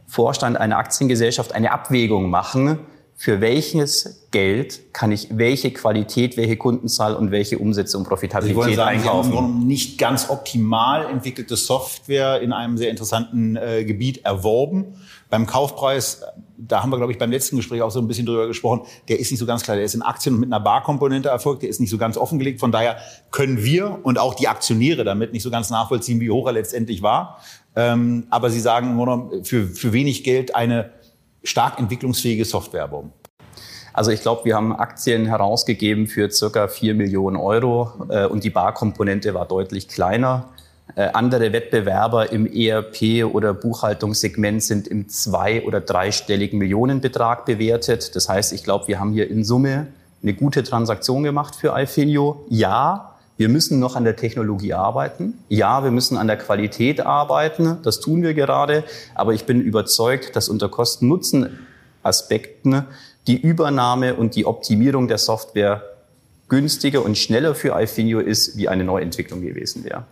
Vorstand 0.07 0.59
einer 0.59 0.77
Aktiengesellschaft 0.77 1.55
eine 1.55 1.73
Abwägung 1.73 2.29
machen, 2.29 2.81
für 3.15 3.41
welches 3.41 4.27
Geld 4.33 4.93
kann 4.93 5.13
ich 5.13 5.29
welche 5.31 5.71
Qualität, 5.71 6.37
welche 6.37 6.57
Kundenzahl 6.57 7.15
und 7.15 7.31
welche 7.31 7.59
Umsätze 7.59 7.97
und 7.97 8.05
Profitabilität 8.05 8.57
Sie 8.57 8.57
wollen 8.57 8.75
sagen, 8.75 8.99
einkaufen. 8.99 9.31
Sie 9.31 9.37
haben 9.37 9.67
nicht 9.67 9.99
ganz 9.99 10.29
optimal 10.29 11.07
entwickelte 11.07 11.55
Software 11.57 12.41
in 12.41 12.53
einem 12.53 12.77
sehr 12.77 12.91
interessanten 12.91 13.57
äh, 13.57 13.85
Gebiet 13.85 14.25
erworben. 14.25 14.97
Beim 15.33 15.47
Kaufpreis, 15.47 16.21
da 16.59 16.83
haben 16.83 16.91
wir, 16.91 16.99
glaube 16.99 17.11
ich, 17.11 17.17
beim 17.17 17.31
letzten 17.31 17.57
Gespräch 17.57 17.81
auch 17.81 17.91
so 17.91 18.01
ein 18.01 18.07
bisschen 18.07 18.27
drüber 18.27 18.47
gesprochen, 18.47 18.83
der 19.09 19.19
ist 19.19 19.31
nicht 19.31 19.41
so 19.41 19.47
ganz 19.47 19.63
klar. 19.63 19.77
Der 19.77 19.85
ist 19.87 19.95
in 19.95 20.03
Aktien 20.03 20.39
mit 20.39 20.53
einer 20.53 20.61
Barkomponente 20.61 21.31
erfolgt, 21.31 21.63
der 21.63 21.71
ist 21.71 21.81
nicht 21.81 21.89
so 21.89 21.97
ganz 21.97 22.19
offengelegt. 22.19 22.61
Von 22.61 22.71
daher 22.71 22.99
können 23.31 23.65
wir 23.65 24.01
und 24.03 24.19
auch 24.19 24.35
die 24.35 24.47
Aktionäre 24.47 25.05
damit 25.05 25.33
nicht 25.33 25.43
so 25.43 25.51
ganz 25.51 25.71
nachvollziehen, 25.71 26.21
wie 26.21 26.31
hoch 26.31 26.47
er 26.49 26.53
letztendlich 26.53 27.01
war. 27.01 27.41
Ähm, 27.75 28.27
aber 28.29 28.51
Sie 28.51 28.61
sagen, 28.61 29.43
für, 29.43 29.69
für 29.69 29.95
wenig 29.95 30.23
Geld 30.23 30.55
eine 30.55 30.91
stark 31.43 31.79
entwicklungsfähige 31.79 32.45
Software 32.45 32.89
bauen? 32.89 33.15
Also 33.95 34.11
ich 34.11 34.21
glaube, 34.21 34.45
wir 34.45 34.55
haben 34.55 34.77
Aktien 34.77 35.25
herausgegeben 35.25 36.09
für 36.09 36.31
circa 36.31 36.69
4 36.69 36.95
Millionen 36.95 37.39
Euro 37.39 37.91
äh, 38.11 38.27
und 38.27 38.45
die 38.45 38.51
Barkomponente 38.51 39.33
war 39.33 39.49
deutlich 39.49 39.89
kleiner. 39.89 40.51
Äh, 40.95 41.09
andere 41.15 41.53
Wettbewerber 41.53 42.33
im 42.33 42.47
ERP 42.47 43.25
oder 43.25 43.55
Buchhaltungssegment 43.55 44.63
sind 44.63 44.87
im 44.87 45.09
zwei- 45.09 45.65
oder 45.65 45.81
dreistelligen 45.81 46.59
Millionenbetrag 46.59 47.47
bewertet. 47.47 48.15
Das 48.15 48.29
heißt, 48.29 48.53
ich 48.53 48.63
glaube, 48.63 48.89
wir 48.89 49.01
haben 49.01 49.13
hier 49.13 49.31
in 49.31 49.43
Summe 49.43 49.87
eine 50.23 50.35
gute 50.35 50.63
Transaktion 50.63 51.23
gemacht 51.23 51.57
für 51.57 51.73
Alfinio. 51.73 52.45
Ja, 52.51 53.15
wir 53.39 53.49
müssen 53.49 53.81
noch 53.81 53.97
an 53.97 54.05
der 54.05 54.17
Technologie 54.17 54.75
arbeiten. 54.75 55.39
Ja, 55.49 55.83
wir 55.83 55.91
müssen 55.91 56.19
an 56.19 56.27
der 56.27 56.37
Qualität 56.37 57.01
arbeiten. 57.01 57.79
Das 57.83 58.01
tun 58.01 58.23
wir 58.23 58.35
gerade. 58.35 58.85
Aber 59.15 59.33
ich 59.33 59.47
bin 59.47 59.63
überzeugt, 59.63 60.37
dass 60.37 60.51
unter 60.51 60.69
Kosten-Nutzen-Aspekten 60.69 62.85
die 63.27 63.41
Übernahme 63.41 64.15
und 64.15 64.37
die 64.37 64.47
Optimierung 64.47 65.09
der 65.09 65.19
Software 65.19 65.83
günstiger 66.49 67.03
und 67.03 67.17
schneller 67.17 67.55
für 67.55 67.75
Alfinio 67.75 68.21
ist, 68.21 68.59
wie 68.59 68.69
eine 68.69 68.85
Neuentwicklung 68.85 69.41
gewesen 69.41 69.85
wäre. 69.85 70.05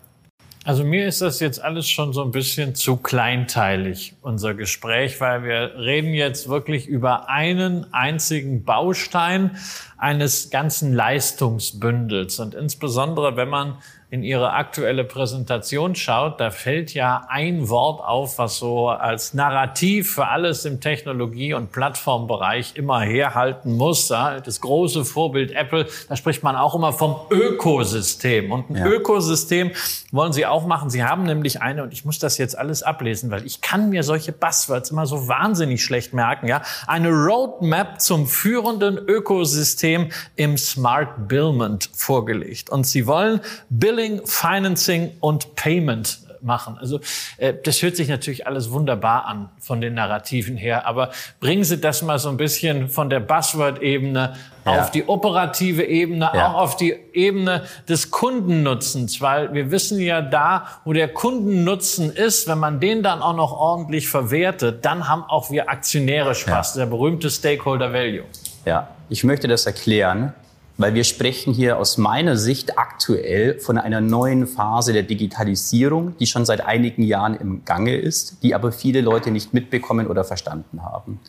Also 0.65 0.85
mir 0.85 1.07
ist 1.07 1.23
das 1.23 1.41
jetzt 1.41 1.63
alles 1.63 1.89
schon 1.89 2.13
so 2.13 2.23
ein 2.23 2.33
bisschen 2.33 2.75
zu 2.75 2.99
kleinteilig, 2.99 4.15
unser 4.21 4.53
Gespräch, 4.53 5.19
weil 5.19 5.43
wir 5.43 5.75
reden 5.79 6.13
jetzt 6.13 6.51
wirklich 6.51 6.87
über 6.87 7.31
einen 7.31 7.93
einzigen 7.95 8.63
Baustein 8.65 9.57
eines 9.97 10.51
ganzen 10.51 10.93
Leistungsbündels. 10.93 12.41
Und 12.41 12.55
insbesondere, 12.55 13.37
wenn 13.37 13.49
man 13.49 13.79
in 14.13 14.25
Ihre 14.25 14.55
aktuelle 14.55 15.05
Präsentation 15.05 15.95
schaut, 15.95 16.41
da 16.41 16.51
fällt 16.51 16.95
ja 16.95 17.27
ein 17.29 17.69
Wort 17.69 18.01
auf, 18.01 18.39
was 18.39 18.59
so 18.59 18.89
als 18.89 19.35
Narrativ 19.35 20.15
für 20.15 20.27
alles 20.27 20.65
im 20.65 20.81
Technologie- 20.81 21.55
und 21.55 21.71
Plattformbereich 21.71 22.73
immer 22.75 23.03
herhalten 23.03 23.77
muss. 23.77 24.09
Das 24.09 24.61
große 24.61 25.05
Vorbild 25.05 25.53
Apple, 25.53 25.87
da 26.09 26.17
spricht 26.17 26.43
man 26.43 26.57
auch 26.57 26.75
immer 26.75 26.93
vom 26.93 27.21
Ökosystem. 27.31 28.51
Und 28.51 28.71
ein 28.71 28.77
ja. 28.77 28.87
Ökosystem 28.87 29.71
wollen 30.11 30.33
Sie 30.33 30.45
auch 30.45 30.67
machen. 30.67 30.91
Sie 30.91 31.05
haben 31.05 31.23
nämlich 31.23 31.63
eine, 31.63 31.85
und 31.85 31.93
ich 31.93 32.05
muss 32.05 32.19
das 32.19 32.37
jetzt 32.37 32.59
alles 32.59 32.83
ablesen, 32.83 33.31
weil 33.31 33.47
ich 33.47 33.61
kann 33.61 33.91
mir 33.91 34.03
solche 34.03 34.33
Buzzwords 34.33 34.91
immer 34.91 35.07
so 35.07 35.29
wahnsinnig 35.29 35.85
schlecht 35.85 36.15
merken, 36.15 36.49
ja. 36.49 36.63
Eine 36.89 37.11
Roadmap 37.11 38.01
zum 38.01 38.27
führenden 38.27 38.99
Ökosystem 38.99 40.11
im 40.35 40.59
Smart 40.59 41.29
Billment 41.29 41.91
vorgelegt. 41.95 42.71
Und 42.71 42.89
Sie 42.89 43.07
wollen 43.07 43.41
Billing 43.69 44.00
Billing, 44.01 44.27
Financing 44.27 45.13
und 45.21 45.55
Payment 45.57 46.21
machen. 46.41 46.79
Also 46.81 47.01
äh, 47.37 47.53
das 47.63 47.83
hört 47.83 47.97
sich 47.97 48.09
natürlich 48.09 48.47
alles 48.47 48.71
wunderbar 48.71 49.27
an 49.27 49.51
von 49.61 49.83
den 49.83 49.93
Narrativen 49.93 50.57
her, 50.57 50.87
aber 50.87 51.11
bringen 51.39 51.65
Sie 51.65 51.77
das 51.77 52.01
mal 52.01 52.19
so 52.19 52.31
ein 52.31 52.39
bisschen 52.39 52.89
von 52.89 53.11
der 53.11 53.21
Buzzword-Ebene 53.21 54.37
ja. 54.65 54.81
auf 54.81 54.91
die 54.91 55.07
operative 55.07 55.85
Ebene, 55.85 56.31
ja. 56.33 56.49
auch 56.49 56.55
auf 56.55 56.77
die 56.77 56.97
Ebene 57.13 57.65
des 57.91 58.11
Kundennutzens, 58.11 59.21
weil 59.21 59.53
wir 59.53 59.71
wissen 59.71 60.01
ja 60.01 60.23
da, 60.23 60.67
wo 60.87 60.95
der 60.95 61.09
Kundennutzen 61.09 62.11
ist, 62.11 62.49
wenn 62.49 62.59
man 62.59 62.81
den 62.81 63.03
dann 63.03 63.21
auch 63.21 63.37
noch 63.37 63.53
ordentlich 63.53 64.09
verwertet, 64.09 64.83
dann 64.87 65.09
haben 65.09 65.25
auch 65.25 65.51
wir 65.51 65.69
Aktionäre 65.69 66.35
Spaß, 66.35 66.77
ja. 66.77 66.85
der 66.85 66.91
berühmte 66.91 67.29
Stakeholder 67.29 67.93
Value. 67.93 68.25
Ja, 68.65 68.89
ich 69.11 69.25
möchte 69.25 69.47
das 69.47 69.67
erklären 69.67 70.33
weil 70.81 70.95
wir 70.95 71.05
sprechen 71.05 71.53
hier 71.53 71.79
aus 71.79 71.99
meiner 71.99 72.39
Sicht 72.39 72.79
aktuell 72.79 73.59
von 73.59 73.77
einer 73.77 74.01
neuen 74.01 74.47
Phase 74.47 74.95
der 74.95 75.03
Digitalisierung, 75.03 76.17
die 76.17 76.27
schon 76.27 76.47
seit 76.47 76.65
einigen 76.65 77.03
Jahren 77.03 77.35
im 77.35 77.67
Gange 77.67 77.97
ist, 77.97 78.43
die 78.43 78.55
aber 78.55 78.73
viele 78.73 79.03
Leute 79.03 79.31
nicht 79.31 79.53
mitbekommen 79.53 80.07
oder 80.07 80.25
verstanden 80.25 80.83
haben. 80.83 81.21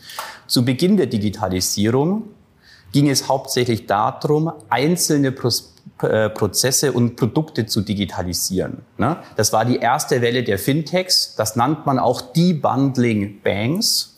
Zu 0.48 0.64
Beginn 0.64 0.96
der 0.96 1.08
Digitalisierung 1.08 2.30
ging 2.94 3.10
es 3.10 3.28
hauptsächlich 3.28 3.88
darum, 3.88 4.54
einzelne 4.70 5.36
äh, 6.02 6.30
Prozesse 6.30 6.94
und 6.94 7.18
Produkte 7.18 7.66
zu 7.66 7.82
digitalisieren. 7.82 8.84
Ne? 8.98 9.18
Das 9.36 9.52
war 9.52 9.66
die 9.66 9.78
erste 9.78 10.22
Welle 10.22 10.44
der 10.44 10.60
Fintechs. 10.60 11.36
Das 11.36 11.58
nannt 11.58 11.86
man 11.86 12.00
auch 12.00 12.22
Debundling 12.22 13.42
Banks. 13.42 14.16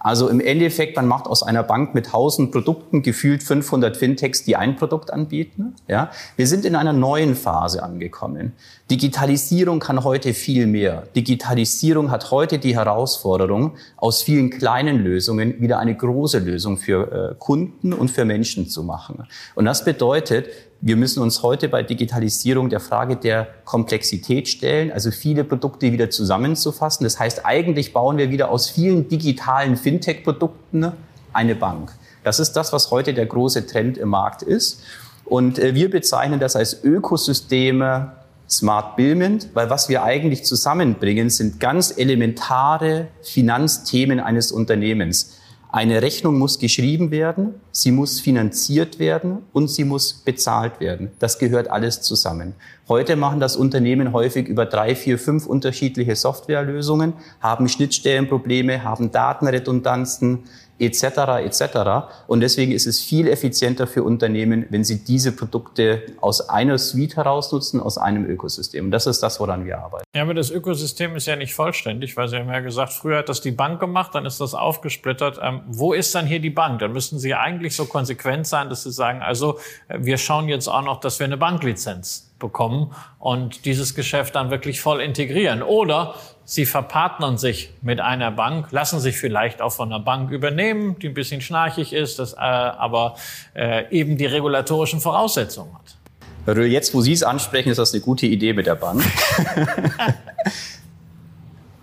Also 0.00 0.28
im 0.28 0.40
Endeffekt, 0.40 0.96
man 0.96 1.06
macht 1.06 1.26
aus 1.26 1.42
einer 1.42 1.62
Bank 1.62 1.94
mit 1.94 2.06
1000 2.06 2.50
Produkten 2.50 3.02
gefühlt 3.02 3.42
500 3.42 3.98
Fintechs, 3.98 4.42
die 4.44 4.56
ein 4.56 4.76
Produkt 4.76 5.12
anbieten. 5.12 5.74
Ja? 5.88 6.10
Wir 6.36 6.46
sind 6.46 6.64
in 6.64 6.74
einer 6.74 6.94
neuen 6.94 7.36
Phase 7.36 7.82
angekommen. 7.82 8.52
Digitalisierung 8.90 9.78
kann 9.78 10.02
heute 10.02 10.32
viel 10.32 10.66
mehr. 10.66 11.06
Digitalisierung 11.14 12.10
hat 12.10 12.30
heute 12.30 12.58
die 12.58 12.74
Herausforderung, 12.74 13.76
aus 13.98 14.22
vielen 14.22 14.48
kleinen 14.48 15.04
Lösungen 15.04 15.60
wieder 15.60 15.78
eine 15.78 15.94
große 15.94 16.38
Lösung 16.38 16.78
für 16.78 17.32
äh, 17.32 17.34
Kunden 17.38 17.92
und 17.92 18.10
für 18.10 18.24
Menschen 18.24 18.68
zu 18.68 18.82
machen. 18.82 19.26
Und 19.54 19.66
das 19.66 19.84
bedeutet, 19.84 20.48
wir 20.82 20.96
müssen 20.96 21.22
uns 21.22 21.42
heute 21.42 21.68
bei 21.68 21.82
Digitalisierung 21.82 22.70
der 22.70 22.80
Frage 22.80 23.16
der 23.16 23.48
Komplexität 23.64 24.48
stellen, 24.48 24.90
also 24.90 25.10
viele 25.10 25.44
Produkte 25.44 25.92
wieder 25.92 26.08
zusammenzufassen. 26.08 27.04
Das 27.04 27.18
heißt, 27.18 27.44
eigentlich 27.44 27.92
bauen 27.92 28.16
wir 28.16 28.30
wieder 28.30 28.50
aus 28.50 28.70
vielen 28.70 29.08
digitalen 29.08 29.76
Fintech-Produkten 29.76 30.92
eine 31.32 31.54
Bank. 31.54 31.92
Das 32.24 32.40
ist 32.40 32.52
das, 32.52 32.72
was 32.72 32.90
heute 32.90 33.12
der 33.12 33.26
große 33.26 33.66
Trend 33.66 33.98
im 33.98 34.08
Markt 34.08 34.42
ist. 34.42 34.82
Und 35.26 35.58
äh, 35.58 35.74
wir 35.74 35.90
bezeichnen 35.90 36.40
das 36.40 36.56
als 36.56 36.82
Ökosysteme 36.82 38.12
Smart 38.48 38.96
Billment, 38.96 39.50
weil 39.54 39.70
was 39.70 39.88
wir 39.88 40.02
eigentlich 40.02 40.44
zusammenbringen, 40.44 41.30
sind 41.30 41.60
ganz 41.60 41.96
elementare 41.96 43.06
Finanzthemen 43.22 44.18
eines 44.18 44.50
Unternehmens. 44.50 45.36
Eine 45.72 46.02
Rechnung 46.02 46.36
muss 46.36 46.58
geschrieben 46.58 47.12
werden, 47.12 47.54
sie 47.70 47.92
muss 47.92 48.18
finanziert 48.18 48.98
werden 48.98 49.38
und 49.52 49.68
sie 49.68 49.84
muss 49.84 50.12
bezahlt 50.12 50.80
werden. 50.80 51.12
Das 51.20 51.38
gehört 51.38 51.70
alles 51.70 52.02
zusammen. 52.02 52.54
Heute 52.88 53.14
machen 53.14 53.38
das 53.38 53.54
Unternehmen 53.54 54.12
häufig 54.12 54.48
über 54.48 54.66
drei, 54.66 54.96
vier, 54.96 55.16
fünf 55.16 55.46
unterschiedliche 55.46 56.16
Softwarelösungen, 56.16 57.12
haben 57.40 57.68
Schnittstellenprobleme, 57.68 58.82
haben 58.82 59.12
Datenredundanzen, 59.12 60.40
etc. 60.80 61.44
etc. 61.44 62.08
Und 62.26 62.40
deswegen 62.40 62.72
ist 62.72 62.86
es 62.86 63.00
viel 63.00 63.28
effizienter 63.28 63.86
für 63.86 64.02
Unternehmen, 64.02 64.66
wenn 64.70 64.84
sie 64.84 65.04
diese 65.04 65.32
Produkte 65.32 66.02
aus 66.20 66.48
einer 66.48 66.78
Suite 66.78 67.16
heraus 67.16 67.52
nutzen, 67.52 67.80
aus 67.80 67.98
einem 67.98 68.24
Ökosystem. 68.24 68.86
Und 68.86 68.90
das 68.90 69.06
ist 69.06 69.20
das, 69.20 69.38
woran 69.40 69.64
wir 69.64 69.78
arbeiten. 69.78 70.04
Ja, 70.14 70.22
aber 70.22 70.34
das 70.34 70.50
Ökosystem 70.50 71.14
ist 71.16 71.26
ja 71.26 71.36
nicht 71.36 71.54
vollständig, 71.54 72.16
weil 72.16 72.28
Sie 72.28 72.36
haben 72.36 72.48
ja 72.48 72.60
gesagt, 72.60 72.92
früher 72.92 73.18
hat 73.18 73.28
das 73.28 73.40
die 73.40 73.50
Bank 73.50 73.80
gemacht, 73.80 74.14
dann 74.14 74.26
ist 74.26 74.40
das 74.40 74.54
aufgesplittert. 74.54 75.38
Ähm, 75.42 75.60
wo 75.66 75.92
ist 75.92 76.14
dann 76.14 76.26
hier 76.26 76.40
die 76.40 76.50
Bank? 76.50 76.80
Dann 76.80 76.92
müssten 76.92 77.18
Sie 77.18 77.34
eigentlich 77.34 77.76
so 77.76 77.84
konsequent 77.84 78.46
sein, 78.46 78.68
dass 78.68 78.82
Sie 78.82 78.92
sagen, 78.92 79.22
also 79.22 79.58
äh, 79.88 79.98
wir 80.00 80.18
schauen 80.18 80.48
jetzt 80.48 80.68
auch 80.68 80.82
noch, 80.82 81.00
dass 81.00 81.18
wir 81.18 81.26
eine 81.26 81.36
Banklizenz 81.36 82.29
bekommen 82.40 82.92
und 83.20 83.64
dieses 83.64 83.94
Geschäft 83.94 84.34
dann 84.34 84.50
wirklich 84.50 84.80
voll 84.80 85.00
integrieren. 85.00 85.62
Oder 85.62 86.16
Sie 86.44 86.66
verpartnern 86.66 87.38
sich 87.38 87.72
mit 87.80 88.00
einer 88.00 88.32
Bank, 88.32 88.72
lassen 88.72 88.98
sich 88.98 89.16
vielleicht 89.16 89.62
auch 89.62 89.70
von 89.70 89.92
einer 89.92 90.02
Bank 90.02 90.32
übernehmen, 90.32 90.98
die 90.98 91.06
ein 91.06 91.14
bisschen 91.14 91.40
schnarchig 91.40 91.92
ist, 91.92 92.18
das, 92.18 92.32
äh, 92.32 92.38
aber 92.38 93.14
äh, 93.54 93.88
eben 93.92 94.16
die 94.16 94.26
regulatorischen 94.26 95.00
Voraussetzungen 95.00 95.72
hat. 95.74 96.56
Jetzt, 96.56 96.92
wo 96.92 97.02
Sie 97.02 97.12
es 97.12 97.22
ansprechen, 97.22 97.68
ist 97.68 97.76
das 97.76 97.92
eine 97.92 98.02
gute 98.02 98.26
Idee 98.26 98.52
mit 98.52 98.66
der 98.66 98.74
Bank. 98.74 99.00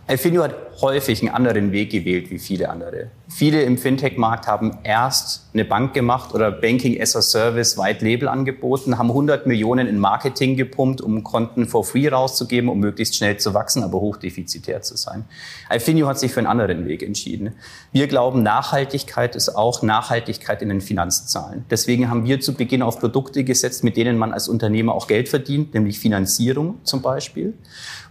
Alfinio 0.08 0.44
hat 0.44 0.67
häufig 0.82 1.22
einen 1.22 1.34
anderen 1.34 1.72
Weg 1.72 1.92
gewählt 1.92 2.30
wie 2.30 2.40
viele 2.40 2.70
andere. 2.70 3.10
Viele 3.30 3.64
im 3.64 3.78
Fintech-Markt 3.78 4.48
haben 4.48 4.78
erst 4.84 5.50
eine 5.54 5.66
Bank 5.66 5.94
gemacht 5.94 6.34
oder 6.34 6.50
Banking 6.50 7.02
as 7.02 7.16
a 7.16 7.22
Service 7.22 7.78
White 7.78 8.04
Label 8.04 8.30
angeboten, 8.30 8.98
haben 8.98 9.10
100 9.10 9.48
Millionen 9.48 9.88
in 9.88 10.00
Marketing 10.00 10.56
gepumpt, 10.56 11.02
um 11.02 11.24
Konten 11.24 11.68
for 11.68 11.84
free 11.84 12.08
rauszugeben, 12.08 12.70
um 12.70 12.80
möglichst 12.80 13.16
schnell 13.16 13.38
zu 13.38 13.54
wachsen, 13.54 13.84
aber 13.84 14.00
hochdefizitär 14.00 14.82
zu 14.82 14.96
sein. 14.96 15.26
Alfinio 15.68 16.08
hat 16.08 16.20
sich 16.20 16.32
für 16.32 16.40
einen 16.40 16.48
anderen 16.48 16.88
Weg 16.88 17.04
entschieden. 17.04 17.56
Wir 17.92 18.08
glauben, 18.08 18.44
Nachhaltigkeit 18.44 19.36
ist 19.36 19.50
auch 19.50 19.82
Nachhaltigkeit 19.82 20.62
in 20.62 20.70
den 20.70 20.82
Finanzzahlen. 20.82 21.66
Deswegen 21.70 22.10
haben 22.10 22.26
wir 22.26 22.40
zu 22.40 22.54
Beginn 22.54 22.82
auf 22.82 23.00
Produkte 23.00 23.44
gesetzt, 23.44 23.84
mit 23.84 23.98
denen 23.98 24.18
man 24.18 24.32
als 24.32 24.48
Unternehmer 24.48 24.94
auch 24.94 25.08
Geld 25.08 25.28
verdient, 25.28 25.74
nämlich 25.74 26.00
Finanzierung 26.00 26.80
zum 26.84 27.02
Beispiel. 27.02 27.56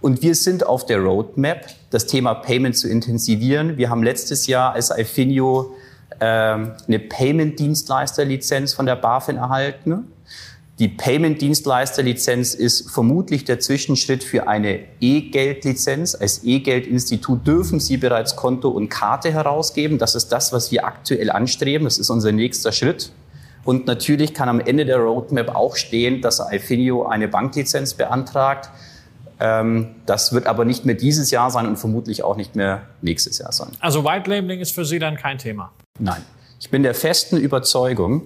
Und 0.00 0.22
wir 0.22 0.34
sind 0.34 0.66
auf 0.66 0.84
der 0.84 0.98
Roadmap, 0.98 1.66
das 1.90 2.06
Thema 2.06 2.34
Payment 2.56 2.76
zu 2.76 2.88
intensivieren. 2.88 3.76
Wir 3.76 3.90
haben 3.90 4.02
letztes 4.02 4.46
Jahr 4.46 4.72
als 4.72 4.90
Alfinio 4.90 5.74
äh, 6.20 6.24
eine 6.24 6.98
Payment-Dienstleister-Lizenz 6.98 8.72
von 8.72 8.86
der 8.86 8.96
BaFin 8.96 9.36
erhalten. 9.36 10.04
Die 10.78 10.88
Payment-Dienstleister-Lizenz 10.88 12.54
ist 12.54 12.90
vermutlich 12.90 13.44
der 13.44 13.60
Zwischenschritt 13.60 14.24
für 14.24 14.48
eine 14.48 14.80
E-Geld-Lizenz. 15.00 16.14
Als 16.14 16.44
E-Geld-Institut 16.44 17.46
dürfen 17.46 17.78
Sie 17.78 17.98
bereits 17.98 18.36
Konto 18.36 18.70
und 18.70 18.88
Karte 18.88 19.30
herausgeben. 19.30 19.98
Das 19.98 20.14
ist 20.14 20.28
das, 20.28 20.54
was 20.54 20.70
wir 20.72 20.86
aktuell 20.86 21.30
anstreben. 21.30 21.84
Das 21.84 21.98
ist 21.98 22.08
unser 22.08 22.32
nächster 22.32 22.72
Schritt. 22.72 23.12
Und 23.64 23.86
natürlich 23.86 24.32
kann 24.32 24.48
am 24.48 24.60
Ende 24.60 24.86
der 24.86 24.98
Roadmap 24.98 25.54
auch 25.54 25.76
stehen, 25.76 26.22
dass 26.22 26.40
Alfinio 26.40 27.04
eine 27.04 27.28
Banklizenz 27.28 27.92
beantragt. 27.92 28.70
Ähm, 29.38 29.94
das 30.06 30.32
wird 30.32 30.46
aber 30.46 30.64
nicht 30.64 30.86
mehr 30.86 30.94
dieses 30.94 31.30
Jahr 31.30 31.50
sein 31.50 31.66
und 31.66 31.76
vermutlich 31.76 32.22
auch 32.22 32.36
nicht 32.36 32.56
mehr 32.56 32.82
nächstes 33.02 33.38
Jahr 33.38 33.52
sein. 33.52 33.68
Also 33.80 34.04
White 34.04 34.30
Labeling 34.30 34.60
ist 34.60 34.74
für 34.74 34.84
Sie 34.84 34.98
dann 34.98 35.16
kein 35.16 35.38
Thema? 35.38 35.72
Nein. 35.98 36.22
Ich 36.58 36.70
bin 36.70 36.82
der 36.82 36.94
festen 36.94 37.36
Überzeugung, 37.36 38.22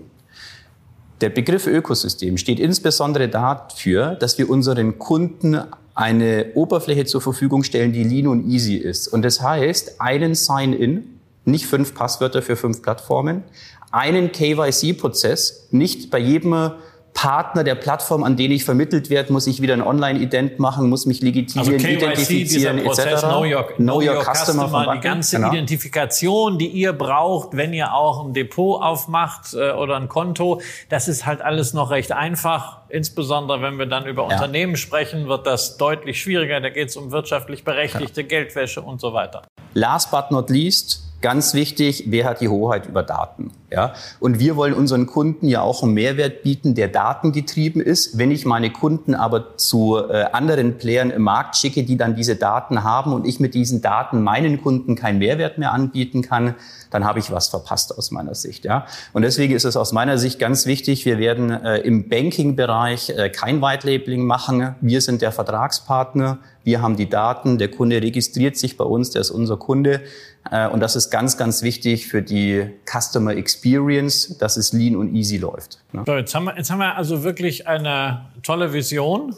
der 1.21 1.31
Begriff 1.31 1.67
Ökosystem 1.67 2.39
steht 2.39 2.61
insbesondere 2.61 3.29
dafür, 3.29 4.15
dass 4.15 4.39
wir 4.39 4.49
unseren 4.49 4.99
Kunden 4.99 5.61
eine 5.95 6.53
Oberfläche 6.55 7.05
zur 7.05 7.21
Verfügung 7.21 7.63
stellen, 7.63 7.93
die 7.93 8.05
lean 8.05 8.27
und 8.27 8.49
easy 8.49 8.77
ist. 8.77 9.09
Und 9.09 9.23
das 9.23 9.43
heißt, 9.43 10.01
einen 10.01 10.35
Sign-in, 10.35 11.21
nicht 11.45 11.67
fünf 11.67 11.95
Passwörter 11.95 12.41
für 12.41 12.57
fünf 12.57 12.81
Plattformen, 12.81 13.43
einen 13.91 14.33
KYC-Prozess, 14.33 15.69
nicht 15.73 16.11
bei 16.11 16.19
jedem 16.19 16.73
Partner 17.21 17.65
der 17.65 17.75
Plattform, 17.75 18.25
an 18.25 18.39
den 18.39 18.51
ich 18.51 18.65
vermittelt 18.65 19.11
werde, 19.11 19.31
muss 19.31 19.47
ich 19.47 19.61
wieder 19.61 19.75
ein 19.75 19.83
Online-Ident 19.83 20.59
machen, 20.59 20.89
muss 20.89 21.05
mich 21.05 21.21
legitimieren, 21.21 21.75
also 21.75 21.87
KYC, 21.87 22.03
identifizieren 22.03 22.79
etc. 22.79 23.21
Know 23.21 23.45
your, 23.45 23.65
know 23.77 23.97
your, 23.97 24.15
your 24.15 24.25
Customer, 24.25 24.65
Customer 24.65 24.95
die 24.95 25.01
ganze 25.01 25.37
genau. 25.37 25.51
Identifikation, 25.51 26.57
die 26.57 26.69
ihr 26.69 26.95
braucht, 26.95 27.55
wenn 27.55 27.75
ihr 27.75 27.93
auch 27.93 28.25
ein 28.25 28.33
Depot 28.33 28.83
aufmacht 28.83 29.53
äh, 29.53 29.73
oder 29.73 29.97
ein 29.97 30.09
Konto, 30.09 30.63
das 30.89 31.09
ist 31.09 31.27
halt 31.27 31.43
alles 31.43 31.75
noch 31.75 31.91
recht 31.91 32.11
einfach. 32.13 32.79
Insbesondere 32.89 33.61
wenn 33.61 33.79
wir 33.79 33.85
dann 33.85 34.07
über 34.07 34.23
ja. 34.23 34.37
Unternehmen 34.37 34.77
sprechen, 34.77 35.29
wird 35.29 35.47
das 35.47 35.77
deutlich 35.77 36.23
schwieriger. 36.23 36.59
Da 36.63 36.71
geht 36.71 36.89
es 36.89 36.97
um 36.97 37.11
wirtschaftlich 37.13 37.65
Berechtigte, 37.65 38.23
ja. 38.23 38.29
Geldwäsche 38.29 38.81
und 38.81 38.99
so 38.99 39.13
weiter. 39.13 39.43
Last 39.75 40.11
but 40.11 40.31
not 40.31 40.49
least, 40.49 41.03
Ganz 41.23 41.53
wichtig, 41.53 42.05
wer 42.07 42.25
hat 42.25 42.41
die 42.41 42.49
Hoheit 42.49 42.87
über 42.87 43.03
Daten? 43.03 43.51
Ja? 43.71 43.93
Und 44.21 44.39
wir 44.39 44.57
wollen 44.57 44.73
unseren 44.73 45.07
Kunden 45.07 45.49
ja 45.49 45.61
auch 45.61 45.83
einen 45.83 45.93
Mehrwert 45.93 46.43
bieten, 46.43 46.75
der 46.75 46.89
datengetrieben 46.89 47.83
ist. 47.83 48.17
Wenn 48.17 48.31
ich 48.31 48.47
meine 48.47 48.71
Kunden 48.71 49.15
aber 49.15 49.59
zu 49.59 49.99
äh, 49.99 50.25
anderen 50.33 50.79
Playern 50.79 51.11
im 51.11 51.23
Markt 51.23 51.57
schicke, 51.57 51.83
die 51.85 51.99
dann 51.99 52.17
diese 52.17 52.37
Daten 52.37 52.85
haben 52.85 53.13
und 53.13 53.27
ich 53.27 53.39
mit 53.39 53.55
diesen 53.55 53.83
Daten 53.83 54.23
meinen 54.23 54.63
Kunden 54.63 54.95
keinen 54.95 55.19
Mehrwert 55.19 55.59
mehr 55.59 55.73
anbieten 55.73 56.23
kann, 56.23 56.55
dann 56.91 57.05
habe 57.05 57.19
ich 57.19 57.31
was 57.31 57.49
verpasst 57.49 57.97
aus 57.97 58.11
meiner 58.11 58.35
Sicht. 58.35 58.65
Ja? 58.65 58.87
Und 59.13 59.23
deswegen 59.23 59.55
ist 59.55 59.65
es 59.65 59.77
aus 59.77 59.93
meiner 59.93 60.17
Sicht 60.17 60.39
ganz 60.39 60.65
wichtig, 60.65 61.05
wir 61.05 61.19
werden 61.19 61.51
äh, 61.51 61.79
im 61.79 62.09
Banking-Bereich 62.09 63.11
äh, 63.11 63.29
kein 63.29 63.61
White 63.61 63.87
Labeling 63.91 64.25
machen. 64.25 64.75
Wir 64.81 65.03
sind 65.03 65.21
der 65.21 65.33
Vertragspartner. 65.33 66.39
Wir 66.65 66.83
haben 66.83 66.97
die 66.97 67.09
Daten, 67.09 67.59
der 67.59 67.71
Kunde 67.71 68.03
registriert 68.03 68.57
sich 68.57 68.77
bei 68.77 68.85
uns, 68.85 69.11
der 69.11 69.23
ist 69.23 69.31
unser 69.31 69.57
Kunde. 69.57 70.03
Äh, 70.51 70.69
und 70.69 70.81
das 70.81 70.97
ist 70.97 71.11
ganz, 71.11 71.37
ganz 71.37 71.63
wichtig 71.63 72.09
für 72.09 72.23
die 72.23 72.67
Customer 72.87 73.37
Experience, 73.37 74.39
dass 74.39 74.57
es 74.57 74.73
lean 74.73 74.97
und 74.97 75.15
easy 75.15 75.39
läuft. 75.39 75.83
Ne? 75.93 76.03
So, 76.07 76.17
jetzt 76.17 76.35
haben, 76.35 76.45
wir, 76.45 76.57
jetzt 76.57 76.71
haben 76.71 76.79
wir 76.79 76.97
also 76.97 77.23
wirklich 77.23 77.67
eine 77.67 78.27
tolle 78.43 78.73
Vision. 78.73 79.35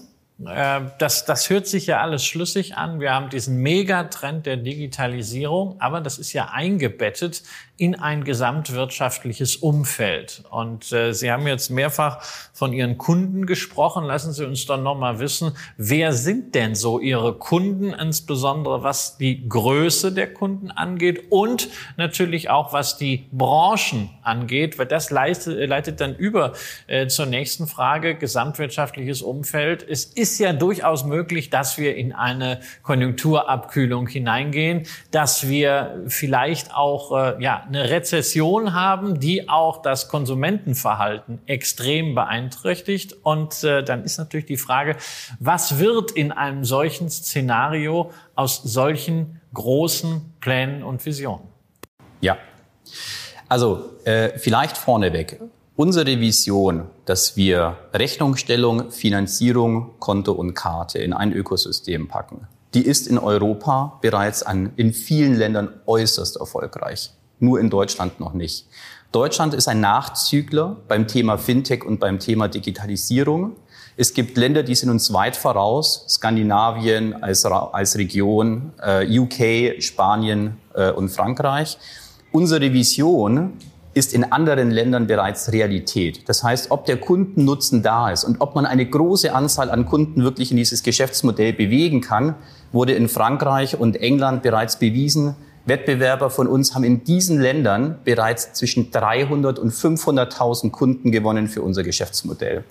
Äh, 0.47 0.81
das, 0.99 1.25
das 1.25 1.50
hört 1.50 1.66
sich 1.66 1.87
ja 1.87 2.00
alles 2.00 2.25
schlüssig 2.25 2.76
an. 2.76 2.99
Wir 3.00 3.12
haben 3.12 3.28
diesen 3.28 3.59
Megatrend 3.59 4.47
der 4.47 4.57
Digitalisierung, 4.57 5.76
aber 5.81 6.00
das 6.00 6.19
ist 6.19 6.33
ja 6.33 6.50
eingebettet 6.52 7.42
in 7.83 7.97
ein 7.97 8.23
gesamtwirtschaftliches 8.23 9.57
Umfeld. 9.57 10.45
Und 10.51 10.92
äh, 10.92 11.12
Sie 11.12 11.33
haben 11.33 11.49
jetzt 11.49 11.68
mehrfach 11.68 12.23
von 12.53 12.73
Ihren 12.73 12.97
Kunden 12.97 13.45
gesprochen. 13.45 14.05
Lassen 14.05 14.33
Sie 14.33 14.47
uns 14.47 14.66
doch 14.66 14.81
noch 14.81 14.97
mal 14.97 15.18
wissen, 15.18 15.57
wer 15.79 16.12
sind 16.12 16.55
denn 16.55 16.77
so 16.77 17.01
Ihre 17.01 17.35
Kunden, 17.35 17.92
insbesondere 17.92 18.85
was 18.85 19.18
die 19.18 19.49
Größe 19.49 20.12
der 20.12 20.33
Kunden 20.33 20.71
angeht 20.71 21.25
und 21.31 21.71
natürlich 21.97 22.51
auch 22.51 22.73
was 22.73 22.99
die 22.99 23.25
Branchen 23.33 24.11
angeht, 24.23 24.79
weil 24.79 24.87
das 24.87 25.11
leitet, 25.11 25.68
leitet 25.68 26.01
dann 26.01 26.14
über 26.14 26.53
äh, 26.87 27.09
zur 27.09 27.27
nächsten 27.27 27.66
Frage, 27.66 28.14
gesamtwirtschaftliches 28.14 29.23
Umfeld. 29.23 29.85
Es 29.88 30.05
ist 30.05 30.38
ja 30.38 30.53
durchaus 30.53 31.05
möglich, 31.05 31.51
dass 31.51 31.79
wir 31.79 31.97
in 31.97 32.12
eine 32.12 32.61
Konjunkturabkühlung 32.85 34.07
hineingehen, 34.07 34.87
dass 35.11 35.49
wir 35.49 36.05
vielleicht 36.07 36.73
auch 36.73 37.11
äh, 37.11 37.42
ja, 37.42 37.66
eine 37.74 37.88
Rezession 37.88 38.74
haben, 38.74 39.18
die 39.18 39.48
auch 39.48 39.80
das 39.80 40.08
Konsumentenverhalten 40.08 41.40
extrem 41.46 42.14
beeinträchtigt. 42.14 43.16
Und 43.22 43.64
äh, 43.64 43.82
dann 43.82 44.04
ist 44.04 44.18
natürlich 44.18 44.46
die 44.46 44.58
Frage, 44.58 44.96
was 45.40 45.78
wird 45.78 46.11
in 46.11 46.32
einem 46.32 46.64
solchen 46.64 47.08
Szenario 47.08 48.11
aus 48.35 48.62
solchen 48.62 49.40
großen 49.54 50.35
Plänen 50.40 50.82
und 50.82 51.04
Visionen? 51.04 51.48
Ja, 52.20 52.37
also 53.48 53.90
äh, 54.04 54.38
vielleicht 54.38 54.76
vorneweg. 54.76 55.40
Unsere 55.74 56.20
Vision, 56.20 56.88
dass 57.06 57.37
wir 57.38 57.78
Rechnungsstellung, 57.94 58.90
Finanzierung, 58.90 59.98
Konto 59.98 60.32
und 60.32 60.52
Karte 60.52 60.98
in 60.98 61.14
ein 61.14 61.32
Ökosystem 61.32 62.06
packen, 62.08 62.46
die 62.74 62.82
ist 62.82 63.06
in 63.06 63.18
Europa 63.18 63.98
bereits 64.02 64.42
an, 64.42 64.72
in 64.76 64.92
vielen 64.92 65.35
Ländern 65.35 65.80
äußerst 65.87 66.37
erfolgreich 66.37 67.12
nur 67.42 67.61
in 67.61 67.70
Deutschland 67.70 68.20
noch 68.20 68.33
nicht. 68.33 68.66
Deutschland 69.12 69.52
ist 69.52 69.68
ein 69.68 69.81
Nachzügler 69.81 70.76
beim 70.88 71.07
Thema 71.07 71.37
Fintech 71.37 71.85
und 71.85 72.00
beim 72.00 72.18
Thema 72.18 72.48
Digitalisierung. 72.48 73.57
Es 73.96 74.14
gibt 74.14 74.38
Länder, 74.38 74.62
die 74.62 74.74
sind 74.74 74.88
uns 74.88 75.12
weit 75.12 75.37
voraus, 75.37 76.07
Skandinavien 76.09 77.22
als, 77.22 77.44
als 77.44 77.98
Region, 77.98 78.72
äh, 78.83 79.18
UK, 79.18 79.83
Spanien 79.83 80.57
äh, 80.74 80.90
und 80.90 81.11
Frankreich. 81.11 81.76
Unsere 82.31 82.72
Vision 82.72 83.52
ist 83.94 84.14
in 84.14 84.33
anderen 84.33 84.70
Ländern 84.70 85.07
bereits 85.07 85.52
Realität. 85.52 86.26
Das 86.28 86.42
heißt, 86.42 86.70
ob 86.70 86.87
der 86.87 86.96
Kundennutzen 86.96 87.83
da 87.83 88.11
ist 88.11 88.24
und 88.24 88.40
ob 88.40 88.55
man 88.55 88.64
eine 88.64 88.87
große 88.87 89.35
Anzahl 89.35 89.70
an 89.70 89.85
Kunden 89.85 90.22
wirklich 90.22 90.50
in 90.50 90.57
dieses 90.57 90.83
Geschäftsmodell 90.83 91.52
bewegen 91.52 92.00
kann, 92.00 92.35
wurde 92.72 92.94
in 92.94 93.09
Frankreich 93.09 93.78
und 93.78 93.96
England 93.96 94.42
bereits 94.42 94.78
bewiesen. 94.78 95.37
Wettbewerber 95.64 96.31
von 96.31 96.46
uns 96.46 96.75
haben 96.75 96.85
in 96.85 97.05
diesen 97.05 97.40
Ländern 97.40 97.98
bereits 98.05 98.53
zwischen 98.53 98.90
300 98.90 99.59
und 99.59 99.72
500.000 99.72 100.70
Kunden 100.70 101.12
gewonnen 101.12 101.48
für 101.48 101.62
unser 101.62 101.83
Geschäftsmodell. 101.83 102.64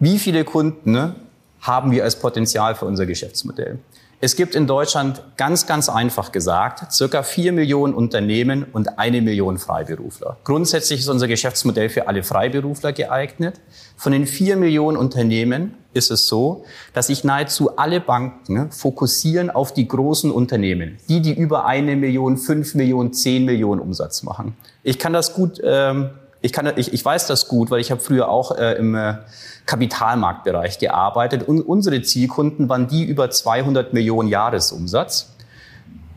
Wie 0.00 0.18
viele 0.18 0.44
Kunden 0.44 1.14
haben 1.60 1.90
wir 1.90 2.04
als 2.04 2.16
Potenzial 2.16 2.74
für 2.74 2.84
unser 2.84 3.06
Geschäftsmodell? 3.06 3.78
Es 4.18 4.34
gibt 4.34 4.54
in 4.54 4.66
Deutschland 4.66 5.22
ganz, 5.36 5.66
ganz 5.66 5.90
einfach 5.90 6.32
gesagt 6.32 6.90
circa 6.90 7.22
vier 7.22 7.52
Millionen 7.52 7.92
Unternehmen 7.92 8.64
und 8.72 8.98
eine 8.98 9.20
Million 9.20 9.58
Freiberufler. 9.58 10.38
Grundsätzlich 10.42 11.00
ist 11.00 11.08
unser 11.08 11.28
Geschäftsmodell 11.28 11.90
für 11.90 12.08
alle 12.08 12.22
Freiberufler 12.22 12.94
geeignet. 12.94 13.60
Von 13.96 14.12
den 14.12 14.26
vier 14.26 14.56
Millionen 14.56 14.96
Unternehmen 14.96 15.74
ist 15.96 16.10
es 16.10 16.26
so, 16.26 16.64
dass 16.92 17.08
sich 17.08 17.24
nahezu 17.24 17.76
alle 17.76 18.00
Banken 18.00 18.70
fokussieren 18.70 19.50
auf 19.50 19.74
die 19.74 19.88
großen 19.88 20.30
Unternehmen, 20.30 20.98
die, 21.08 21.20
die 21.20 21.34
über 21.34 21.66
eine 21.66 21.96
Million, 21.96 22.36
fünf 22.36 22.74
Millionen, 22.74 23.12
zehn 23.12 23.44
Millionen 23.44 23.80
Umsatz 23.80 24.22
machen. 24.22 24.56
Ich 24.82 24.98
kann 24.98 25.12
das 25.12 25.34
gut, 25.34 25.60
ähm, 25.64 26.10
ich, 26.40 26.52
kann, 26.52 26.72
ich, 26.76 26.92
ich 26.92 27.04
weiß 27.04 27.26
das 27.26 27.48
gut, 27.48 27.70
weil 27.70 27.80
ich 27.80 27.90
habe 27.90 28.00
früher 28.00 28.28
auch 28.28 28.56
äh, 28.56 28.74
im 28.74 28.94
äh, 28.94 29.14
Kapitalmarktbereich 29.66 30.78
gearbeitet. 30.78 31.48
Und 31.48 31.60
unsere 31.60 32.00
Zielkunden 32.02 32.68
waren 32.68 32.86
die 32.86 33.04
über 33.04 33.30
200 33.30 33.92
Millionen 33.92 34.28
Jahresumsatz. 34.28 35.35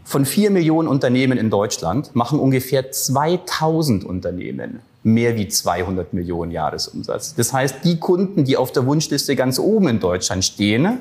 Von 0.10 0.26
vier 0.26 0.50
Millionen 0.50 0.88
Unternehmen 0.88 1.38
in 1.38 1.52
Deutschland 1.52 2.16
machen 2.16 2.40
ungefähr 2.40 2.92
2000 2.92 4.04
Unternehmen 4.04 4.80
mehr 5.04 5.36
wie 5.36 5.48
200 5.48 6.14
Millionen 6.14 6.52
Jahresumsatz. 6.52 7.36
Das 7.36 7.54
heißt, 7.54 7.76
die 7.84 8.00
Kunden, 8.00 8.44
die 8.44 8.58
auf 8.58 8.72
der 8.72 8.88
Wunschliste 8.88 9.36
ganz 9.36 9.60
oben 9.60 9.88
in 9.88 10.00
Deutschland 10.00 10.44
stehen, 10.44 10.98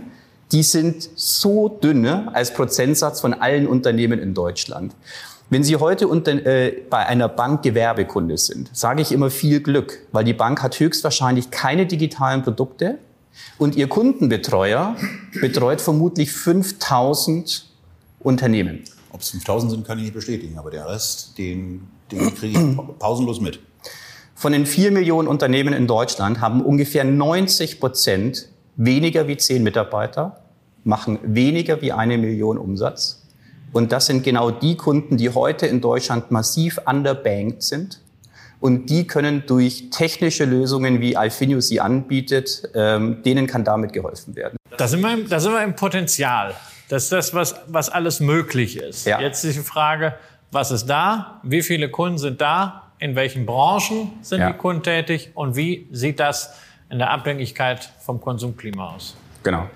die 0.53 0.62
sind 0.62 1.09
so 1.14 1.71
dünne 1.71 2.29
als 2.35 2.53
Prozentsatz 2.53 3.23
von 3.23 3.33
allen 3.33 3.66
Unternehmen 3.66 4.18
in 4.18 4.35
Deutschland. 4.35 4.94
Wenn 5.49 5.64
Sie 5.64 5.77
heute 5.77 6.07
unter, 6.07 6.33
äh, 6.44 6.83
bei 6.90 7.07
einer 7.07 7.31
Bank 7.31 7.62
Gewerbekunde 7.62 8.37
sind, 8.37 8.68
sage 8.75 9.01
ich 9.01 9.11
immer 9.11 9.31
viel 9.31 9.61
Glück, 9.61 10.01
weil 10.12 10.25
die 10.25 10.35
Bank 10.35 10.62
hat 10.62 10.79
höchstwahrscheinlich 10.79 11.51
keine 11.51 11.87
digitalen 11.87 12.42
Produkte 12.42 12.99
und 13.57 13.75
Ihr 13.75 13.88
Kundenbetreuer 13.88 14.97
betreut 15.40 15.81
vermutlich 15.81 16.31
5000 16.31 17.64
Unternehmen. 18.21 18.85
Ob 19.11 19.21
es 19.21 19.31
5000 19.31 19.73
sind, 19.73 19.87
kann 19.87 19.99
ich 19.99 20.05
nicht 20.05 20.14
bestätigen, 20.14 20.59
aber 20.59 20.71
der 20.71 20.88
Rest, 20.88 21.38
den, 21.38 21.88
den 22.11 22.35
kriege 22.35 22.59
ich 22.59 22.99
pausenlos 22.99 23.40
mit. 23.40 23.61
Von 24.35 24.53
den 24.53 24.66
vier 24.66 24.92
Millionen 24.92 25.27
Unternehmen 25.27 25.75
in 25.75 25.87
Deutschland 25.87 26.40
haben 26.40 26.62
ungefähr 26.62 27.05
90 27.05 27.81
Prozent 27.81 28.49
weniger 28.77 29.27
wie 29.27 29.37
zehn 29.37 29.62
Mitarbeiter, 29.62 30.44
machen 30.85 31.18
weniger 31.23 31.83
wie 31.83 31.92
eine 31.92 32.18
Million 32.18 32.57
Umsatz. 32.57 33.27
Und 33.73 33.92
das 33.92 34.07
sind 34.07 34.23
genau 34.23 34.51
die 34.51 34.77
Kunden, 34.77 35.16
die 35.16 35.31
heute 35.31 35.66
in 35.66 35.81
Deutschland 35.81 36.31
massiv 36.31 36.81
underbanked 36.87 37.62
sind. 37.62 38.01
Und 38.61 38.90
die 38.90 39.07
können 39.07 39.44
durch 39.47 39.90
technische 39.90 40.44
Lösungen, 40.44 41.01
wie 41.01 41.16
Alfinio 41.16 41.61
sie 41.61 41.81
anbietet, 41.81 42.71
ähm, 42.75 43.23
denen 43.25 43.47
kann 43.47 43.64
damit 43.64 43.92
geholfen 43.92 44.35
werden. 44.35 44.57
Da 44.77 44.88
sind 44.88 45.01
wir 45.01 45.14
im, 45.14 45.29
da 45.29 45.38
sind 45.38 45.53
wir 45.53 45.62
im 45.62 45.77
Potenzial. 45.77 46.55
Das 46.88 47.05
ist 47.05 47.12
das, 47.12 47.35
was, 47.35 47.55
was 47.66 47.90
alles 47.90 48.20
möglich 48.20 48.79
ist. 48.79 49.07
Ja. 49.07 49.20
Jetzt 49.20 49.44
ist 49.44 49.57
die 49.57 49.62
Frage, 49.62 50.14
was 50.51 50.70
ist 50.70 50.87
da? 50.87 51.40
Wie 51.42 51.62
viele 51.62 51.90
Kunden 51.90 52.18
sind 52.18 52.40
da? 52.40 52.85
In 52.98 53.14
welchen 53.14 53.46
Branchen 53.46 54.12
sind 54.22 54.40
ja. 54.40 54.51
die 54.51 54.59
Kunden 54.59 54.83
tätig? 54.83 55.31
Und 55.35 55.55
wie 55.55 55.87
sieht 55.92 56.18
das 56.18 56.55
in 56.90 56.98
der 56.98 57.11
Abhängigkeit 57.11 57.90
vom 58.01 58.20
Konsumklima 58.20 58.94
aus? 58.94 59.14
Genau. 59.42 59.68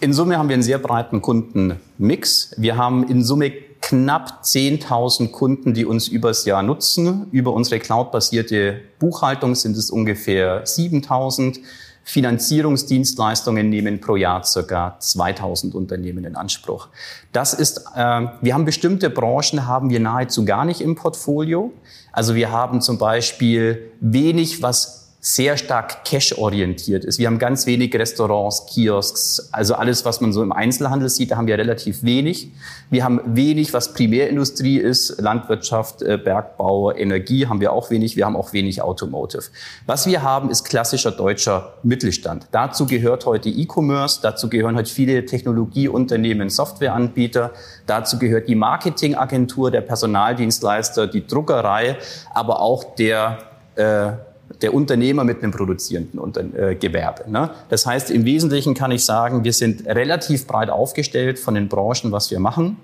In 0.00 0.12
Summe 0.12 0.36
haben 0.36 0.48
wir 0.48 0.54
einen 0.54 0.62
sehr 0.62 0.78
breiten 0.78 1.22
Kundenmix. 1.22 2.54
Wir 2.58 2.76
haben 2.76 3.08
in 3.08 3.24
Summe 3.24 3.50
knapp 3.80 4.42
10.000 4.42 5.30
Kunden, 5.30 5.74
die 5.74 5.84
uns 5.84 6.08
übers 6.08 6.44
Jahr 6.44 6.62
nutzen. 6.62 7.26
Über 7.32 7.52
unsere 7.52 7.80
cloudbasierte 7.80 8.80
Buchhaltung 8.98 9.54
sind 9.54 9.76
es 9.76 9.90
ungefähr 9.90 10.64
7.000. 10.64 11.58
Finanzierungsdienstleistungen 12.04 13.70
nehmen 13.70 14.00
pro 14.00 14.16
Jahr 14.16 14.44
circa 14.44 14.96
2000 14.98 15.74
Unternehmen 15.74 16.24
in 16.24 16.36
Anspruch. 16.36 16.88
Das 17.32 17.54
ist, 17.54 17.78
äh, 17.96 18.26
wir 18.40 18.54
haben 18.54 18.66
bestimmte 18.66 19.08
Branchen, 19.08 19.66
haben 19.66 19.90
wir 19.90 20.00
nahezu 20.00 20.44
gar 20.44 20.64
nicht 20.64 20.82
im 20.82 20.94
Portfolio. 20.94 21.72
Also 22.12 22.34
wir 22.34 22.52
haben 22.52 22.82
zum 22.82 22.98
Beispiel 22.98 23.90
wenig, 24.00 24.62
was 24.62 25.03
sehr 25.26 25.56
stark 25.56 26.04
cash-orientiert 26.04 27.02
ist. 27.02 27.18
Wir 27.18 27.28
haben 27.28 27.38
ganz 27.38 27.64
wenig 27.64 27.94
Restaurants, 27.94 28.66
Kiosks, 28.66 29.48
also 29.52 29.74
alles, 29.74 30.04
was 30.04 30.20
man 30.20 30.34
so 30.34 30.42
im 30.42 30.52
Einzelhandel 30.52 31.08
sieht, 31.08 31.30
da 31.30 31.38
haben 31.38 31.46
wir 31.46 31.56
relativ 31.56 32.02
wenig. 32.02 32.52
Wir 32.90 33.04
haben 33.04 33.22
wenig, 33.24 33.72
was 33.72 33.94
Primärindustrie 33.94 34.76
ist, 34.76 35.18
Landwirtschaft, 35.18 36.02
äh, 36.02 36.18
Bergbau, 36.18 36.92
Energie 36.92 37.46
haben 37.46 37.62
wir 37.62 37.72
auch 37.72 37.90
wenig. 37.90 38.16
Wir 38.16 38.26
haben 38.26 38.36
auch 38.36 38.52
wenig 38.52 38.82
Automotive. 38.82 39.44
Was 39.86 40.06
wir 40.06 40.22
haben, 40.22 40.50
ist 40.50 40.64
klassischer 40.64 41.10
deutscher 41.10 41.72
Mittelstand. 41.82 42.46
Dazu 42.50 42.84
gehört 42.84 43.24
heute 43.24 43.48
E-Commerce, 43.48 44.20
dazu 44.20 44.50
gehören 44.50 44.76
heute 44.76 44.92
viele 44.92 45.24
Technologieunternehmen, 45.24 46.50
Softwareanbieter, 46.50 47.52
dazu 47.86 48.18
gehört 48.18 48.46
die 48.46 48.56
Marketingagentur, 48.56 49.70
der 49.70 49.80
Personaldienstleister, 49.80 51.06
die 51.06 51.26
Druckerei, 51.26 51.96
aber 52.34 52.60
auch 52.60 52.94
der 52.96 53.38
äh, 53.76 54.12
der 54.62 54.74
Unternehmer 54.74 55.24
mit 55.24 55.42
einem 55.42 55.52
produzierenden 55.52 56.54
äh, 56.56 56.74
Gewerbe. 56.74 57.30
Ne? 57.30 57.50
Das 57.68 57.86
heißt, 57.86 58.10
im 58.10 58.24
Wesentlichen 58.24 58.74
kann 58.74 58.90
ich 58.90 59.04
sagen, 59.04 59.44
wir 59.44 59.52
sind 59.52 59.86
relativ 59.86 60.46
breit 60.46 60.70
aufgestellt 60.70 61.38
von 61.38 61.54
den 61.54 61.68
Branchen, 61.68 62.12
was 62.12 62.30
wir 62.30 62.40
machen. 62.40 62.76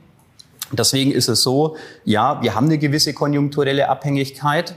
Deswegen 0.73 1.11
ist 1.11 1.29
es 1.29 1.42
so, 1.42 1.77
ja, 2.05 2.42
wir 2.42 2.55
haben 2.55 2.66
eine 2.66 2.79
gewisse 2.79 3.12
konjunkturelle 3.12 3.88
Abhängigkeit. 3.88 4.75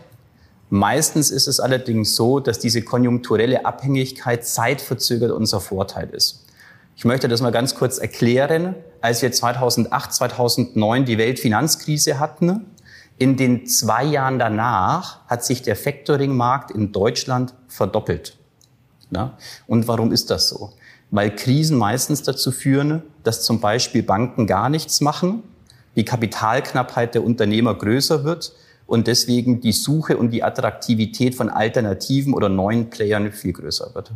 Meistens 0.70 1.30
ist 1.30 1.48
es 1.48 1.60
allerdings 1.60 2.16
so, 2.16 2.40
dass 2.40 2.58
diese 2.58 2.82
konjunkturelle 2.82 3.66
Abhängigkeit 3.66 4.46
zeitverzögert 4.46 5.32
unser 5.32 5.60
Vorteil 5.60 6.10
ist. 6.10 6.46
Ich 6.96 7.06
möchte 7.06 7.28
das 7.28 7.42
mal 7.42 7.52
ganz 7.52 7.76
kurz 7.76 7.98
erklären. 7.98 8.76
Als 9.02 9.22
wir 9.22 9.32
2008, 9.32 10.14
2009 10.14 11.06
die 11.06 11.18
Weltfinanzkrise 11.18 12.20
hatten, 12.20 12.66
in 13.24 13.38
den 13.38 13.66
zwei 13.68 14.04
Jahren 14.04 14.38
danach 14.38 15.26
hat 15.28 15.46
sich 15.46 15.62
der 15.62 15.78
Factoring-Markt 15.78 16.72
in 16.72 16.92
Deutschland 16.92 17.54
verdoppelt. 17.70 18.38
Und 19.66 19.88
warum 19.88 20.12
ist 20.12 20.30
das 20.30 20.50
so? 20.50 20.74
Weil 21.10 21.34
Krisen 21.34 21.78
meistens 21.78 22.24
dazu 22.24 22.52
führen, 22.52 23.02
dass 23.24 23.44
zum 23.44 23.62
Beispiel 23.62 24.04
Banken 24.04 24.46
gar 24.46 24.68
nichts 24.68 25.00
machen, 25.00 25.42
die 25.96 26.04
Kapitalknappheit 26.04 27.16
der 27.16 27.24
Unternehmer 27.24 27.74
größer 27.76 28.26
wird 28.26 28.52
und 28.88 29.08
deswegen 29.08 29.62
die 29.62 29.72
Suche 29.72 30.18
und 30.18 30.32
die 30.32 30.44
Attraktivität 30.44 31.34
von 31.34 31.50
Alternativen 31.50 32.34
oder 32.34 32.50
neuen 32.50 32.90
Playern 32.90 33.32
viel 33.32 33.54
größer 33.54 33.96
wird. 33.96 34.12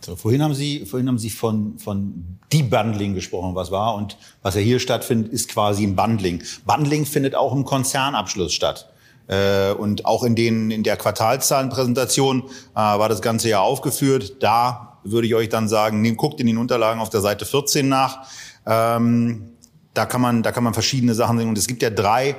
So, 0.00 0.16
vorhin 0.16 0.42
haben 0.42 0.54
Sie, 0.54 0.86
vorhin 0.86 1.08
haben 1.08 1.18
Sie 1.18 1.30
von, 1.30 1.78
von 1.78 2.38
Debundling 2.52 3.14
gesprochen, 3.14 3.54
was 3.54 3.70
war. 3.70 3.94
Und 3.94 4.16
was 4.42 4.54
ja 4.54 4.60
hier 4.60 4.78
stattfindet, 4.78 5.32
ist 5.32 5.48
quasi 5.48 5.84
ein 5.84 5.96
Bundling. 5.96 6.42
Bundling 6.64 7.06
findet 7.06 7.34
auch 7.34 7.52
im 7.52 7.64
Konzernabschluss 7.64 8.52
statt. 8.52 8.88
Äh, 9.28 9.72
und 9.72 10.04
auch 10.04 10.22
in, 10.22 10.36
den, 10.36 10.70
in 10.70 10.82
der 10.82 10.96
Quartalszahlenpräsentation 10.96 12.44
äh, 12.44 12.76
war 12.76 13.08
das 13.08 13.22
Ganze 13.22 13.48
ja 13.48 13.60
aufgeführt. 13.60 14.36
Da 14.40 14.98
würde 15.02 15.26
ich 15.26 15.34
euch 15.34 15.48
dann 15.48 15.68
sagen, 15.68 16.02
nehm, 16.02 16.16
guckt 16.16 16.40
in 16.40 16.46
den 16.46 16.58
Unterlagen 16.58 17.00
auf 17.00 17.10
der 17.10 17.20
Seite 17.20 17.44
14 17.44 17.88
nach. 17.88 18.28
Ähm, 18.66 19.52
da 19.94 20.06
kann 20.06 20.20
man, 20.20 20.42
da 20.42 20.52
kann 20.52 20.62
man 20.62 20.74
verschiedene 20.74 21.14
Sachen 21.14 21.38
sehen. 21.38 21.48
Und 21.48 21.58
es 21.58 21.66
gibt 21.66 21.82
ja 21.82 21.90
drei 21.90 22.36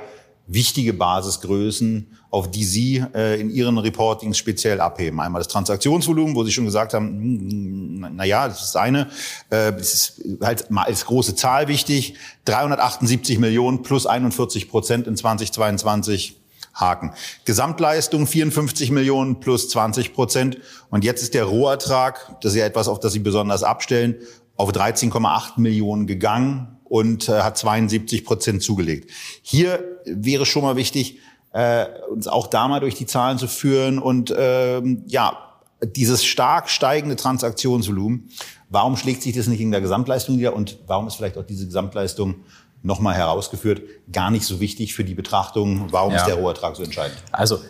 wichtige 0.48 0.94
Basisgrößen, 0.94 2.08
auf 2.30 2.50
die 2.50 2.64
Sie 2.64 3.04
äh, 3.14 3.40
in 3.40 3.50
Ihren 3.50 3.78
Reportings 3.78 4.38
speziell 4.38 4.80
abheben. 4.80 5.20
Einmal 5.20 5.40
das 5.40 5.48
Transaktionsvolumen, 5.48 6.34
wo 6.34 6.42
Sie 6.42 6.52
schon 6.52 6.64
gesagt 6.64 6.94
haben, 6.94 7.08
hm, 7.08 8.16
na 8.16 8.24
ja, 8.24 8.48
das 8.48 8.64
ist 8.64 8.76
eine, 8.76 9.08
äh, 9.50 9.72
es 9.74 9.94
ist 9.94 10.22
halt 10.42 10.70
mal 10.70 10.84
als 10.84 11.04
große 11.04 11.36
Zahl 11.36 11.68
wichtig, 11.68 12.14
378 12.46 13.38
Millionen 13.38 13.82
plus 13.82 14.06
41 14.06 14.70
Prozent 14.70 15.06
in 15.06 15.16
2022 15.16 16.40
Haken. 16.72 17.12
Gesamtleistung 17.44 18.26
54 18.26 18.90
Millionen 18.90 19.40
plus 19.40 19.68
20 19.68 20.14
Prozent. 20.14 20.58
Und 20.90 21.04
jetzt 21.04 21.22
ist 21.22 21.34
der 21.34 21.44
Rohertrag, 21.44 22.36
das 22.40 22.52
ist 22.52 22.58
ja 22.58 22.66
etwas, 22.66 22.88
auf 22.88 23.00
das 23.00 23.12
Sie 23.12 23.18
besonders 23.18 23.62
abstellen, 23.62 24.16
auf 24.56 24.70
13,8 24.70 25.60
Millionen 25.60 26.06
gegangen 26.06 26.77
und 26.88 27.28
äh, 27.28 27.42
hat 27.42 27.58
72 27.58 28.24
Prozent 28.24 28.62
zugelegt. 28.62 29.10
Hier 29.42 29.82
wäre 30.04 30.46
schon 30.46 30.62
mal 30.62 30.76
wichtig, 30.76 31.18
äh, 31.52 31.86
uns 32.10 32.28
auch 32.28 32.46
da 32.46 32.68
mal 32.68 32.80
durch 32.80 32.94
die 32.94 33.06
Zahlen 33.06 33.38
zu 33.38 33.48
führen 33.48 33.98
und 33.98 34.34
ähm, 34.36 35.02
ja, 35.06 35.36
dieses 35.82 36.24
stark 36.24 36.68
steigende 36.68 37.16
Transaktionsvolumen, 37.16 38.30
warum 38.68 38.96
schlägt 38.96 39.22
sich 39.22 39.34
das 39.36 39.46
nicht 39.46 39.60
in 39.60 39.70
der 39.70 39.80
Gesamtleistung 39.80 40.36
nieder 40.36 40.54
und 40.54 40.78
warum 40.86 41.06
ist 41.06 41.14
vielleicht 41.14 41.38
auch 41.38 41.46
diese 41.46 41.66
Gesamtleistung 41.66 42.36
nochmal 42.82 43.14
herausgeführt, 43.14 43.82
gar 44.12 44.30
nicht 44.30 44.44
so 44.44 44.60
wichtig 44.60 44.94
für 44.94 45.04
die 45.04 45.14
Betrachtung, 45.14 45.86
warum 45.90 46.12
ja. 46.12 46.18
ist 46.18 46.26
der 46.26 46.36
Rohertrag 46.36 46.76
so 46.76 46.82
entscheidend? 46.82 47.18
Also 47.32 47.60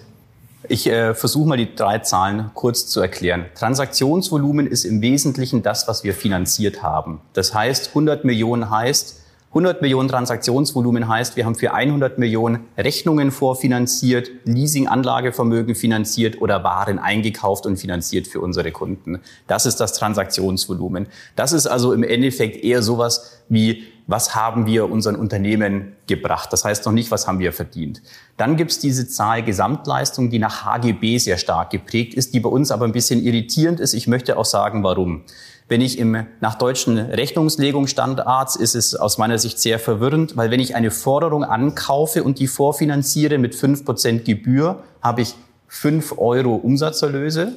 ich 0.66 0.88
äh, 0.88 1.14
versuche 1.14 1.48
mal 1.48 1.56
die 1.56 1.74
drei 1.74 1.98
Zahlen 1.98 2.50
kurz 2.54 2.86
zu 2.86 3.00
erklären. 3.00 3.46
Transaktionsvolumen 3.54 4.66
ist 4.66 4.84
im 4.84 5.00
Wesentlichen 5.02 5.62
das, 5.62 5.86
was 5.86 6.02
wir 6.02 6.14
finanziert 6.14 6.82
haben. 6.82 7.20
Das 7.32 7.54
heißt, 7.54 7.88
100 7.88 8.24
Millionen 8.24 8.70
heißt, 8.70 9.20
100 9.50 9.80
Millionen 9.80 10.08
Transaktionsvolumen 10.08 11.08
heißt, 11.08 11.36
wir 11.36 11.46
haben 11.46 11.54
für 11.54 11.72
100 11.72 12.18
Millionen 12.18 12.66
Rechnungen 12.76 13.30
vorfinanziert, 13.30 14.30
Leasing-Anlagevermögen 14.44 15.74
finanziert 15.74 16.42
oder 16.42 16.64
Waren 16.64 16.98
eingekauft 16.98 17.64
und 17.64 17.78
finanziert 17.78 18.26
für 18.26 18.40
unsere 18.42 18.72
Kunden. 18.72 19.20
Das 19.46 19.64
ist 19.64 19.76
das 19.76 19.94
Transaktionsvolumen. 19.94 21.06
Das 21.34 21.54
ist 21.54 21.66
also 21.66 21.94
im 21.94 22.02
Endeffekt 22.02 22.62
eher 22.62 22.82
sowas 22.82 23.40
wie, 23.48 23.84
was 24.08 24.34
haben 24.34 24.64
wir 24.64 24.90
unseren 24.90 25.16
Unternehmen 25.16 25.92
gebracht? 26.06 26.50
Das 26.52 26.64
heißt 26.64 26.86
noch 26.86 26.92
nicht, 26.92 27.10
was 27.10 27.28
haben 27.28 27.38
wir 27.38 27.52
verdient. 27.52 28.02
Dann 28.38 28.56
gibt's 28.56 28.78
diese 28.78 29.06
Zahl 29.06 29.44
Gesamtleistung, 29.44 30.30
die 30.30 30.38
nach 30.38 30.64
HGB 30.64 31.18
sehr 31.18 31.36
stark 31.36 31.70
geprägt 31.70 32.14
ist, 32.14 32.32
die 32.32 32.40
bei 32.40 32.48
uns 32.48 32.70
aber 32.70 32.86
ein 32.86 32.92
bisschen 32.92 33.22
irritierend 33.22 33.80
ist. 33.80 33.92
Ich 33.92 34.06
möchte 34.06 34.38
auch 34.38 34.46
sagen, 34.46 34.82
warum. 34.82 35.24
Wenn 35.68 35.82
ich 35.82 35.98
im, 35.98 36.26
nach 36.40 36.54
deutschen 36.54 36.96
Rechnungslegungsstandards 36.96 38.56
ist 38.56 38.74
es 38.74 38.94
aus 38.94 39.18
meiner 39.18 39.38
Sicht 39.38 39.60
sehr 39.60 39.78
verwirrend, 39.78 40.38
weil 40.38 40.50
wenn 40.50 40.60
ich 40.60 40.74
eine 40.74 40.90
Forderung 40.90 41.44
ankaufe 41.44 42.24
und 42.24 42.38
die 42.38 42.46
vorfinanziere 42.46 43.36
mit 43.36 43.54
fünf 43.54 43.84
Prozent 43.84 44.24
Gebühr, 44.24 44.82
habe 45.02 45.20
ich 45.20 45.34
fünf 45.66 46.16
Euro 46.16 46.54
Umsatzerlöse. 46.54 47.52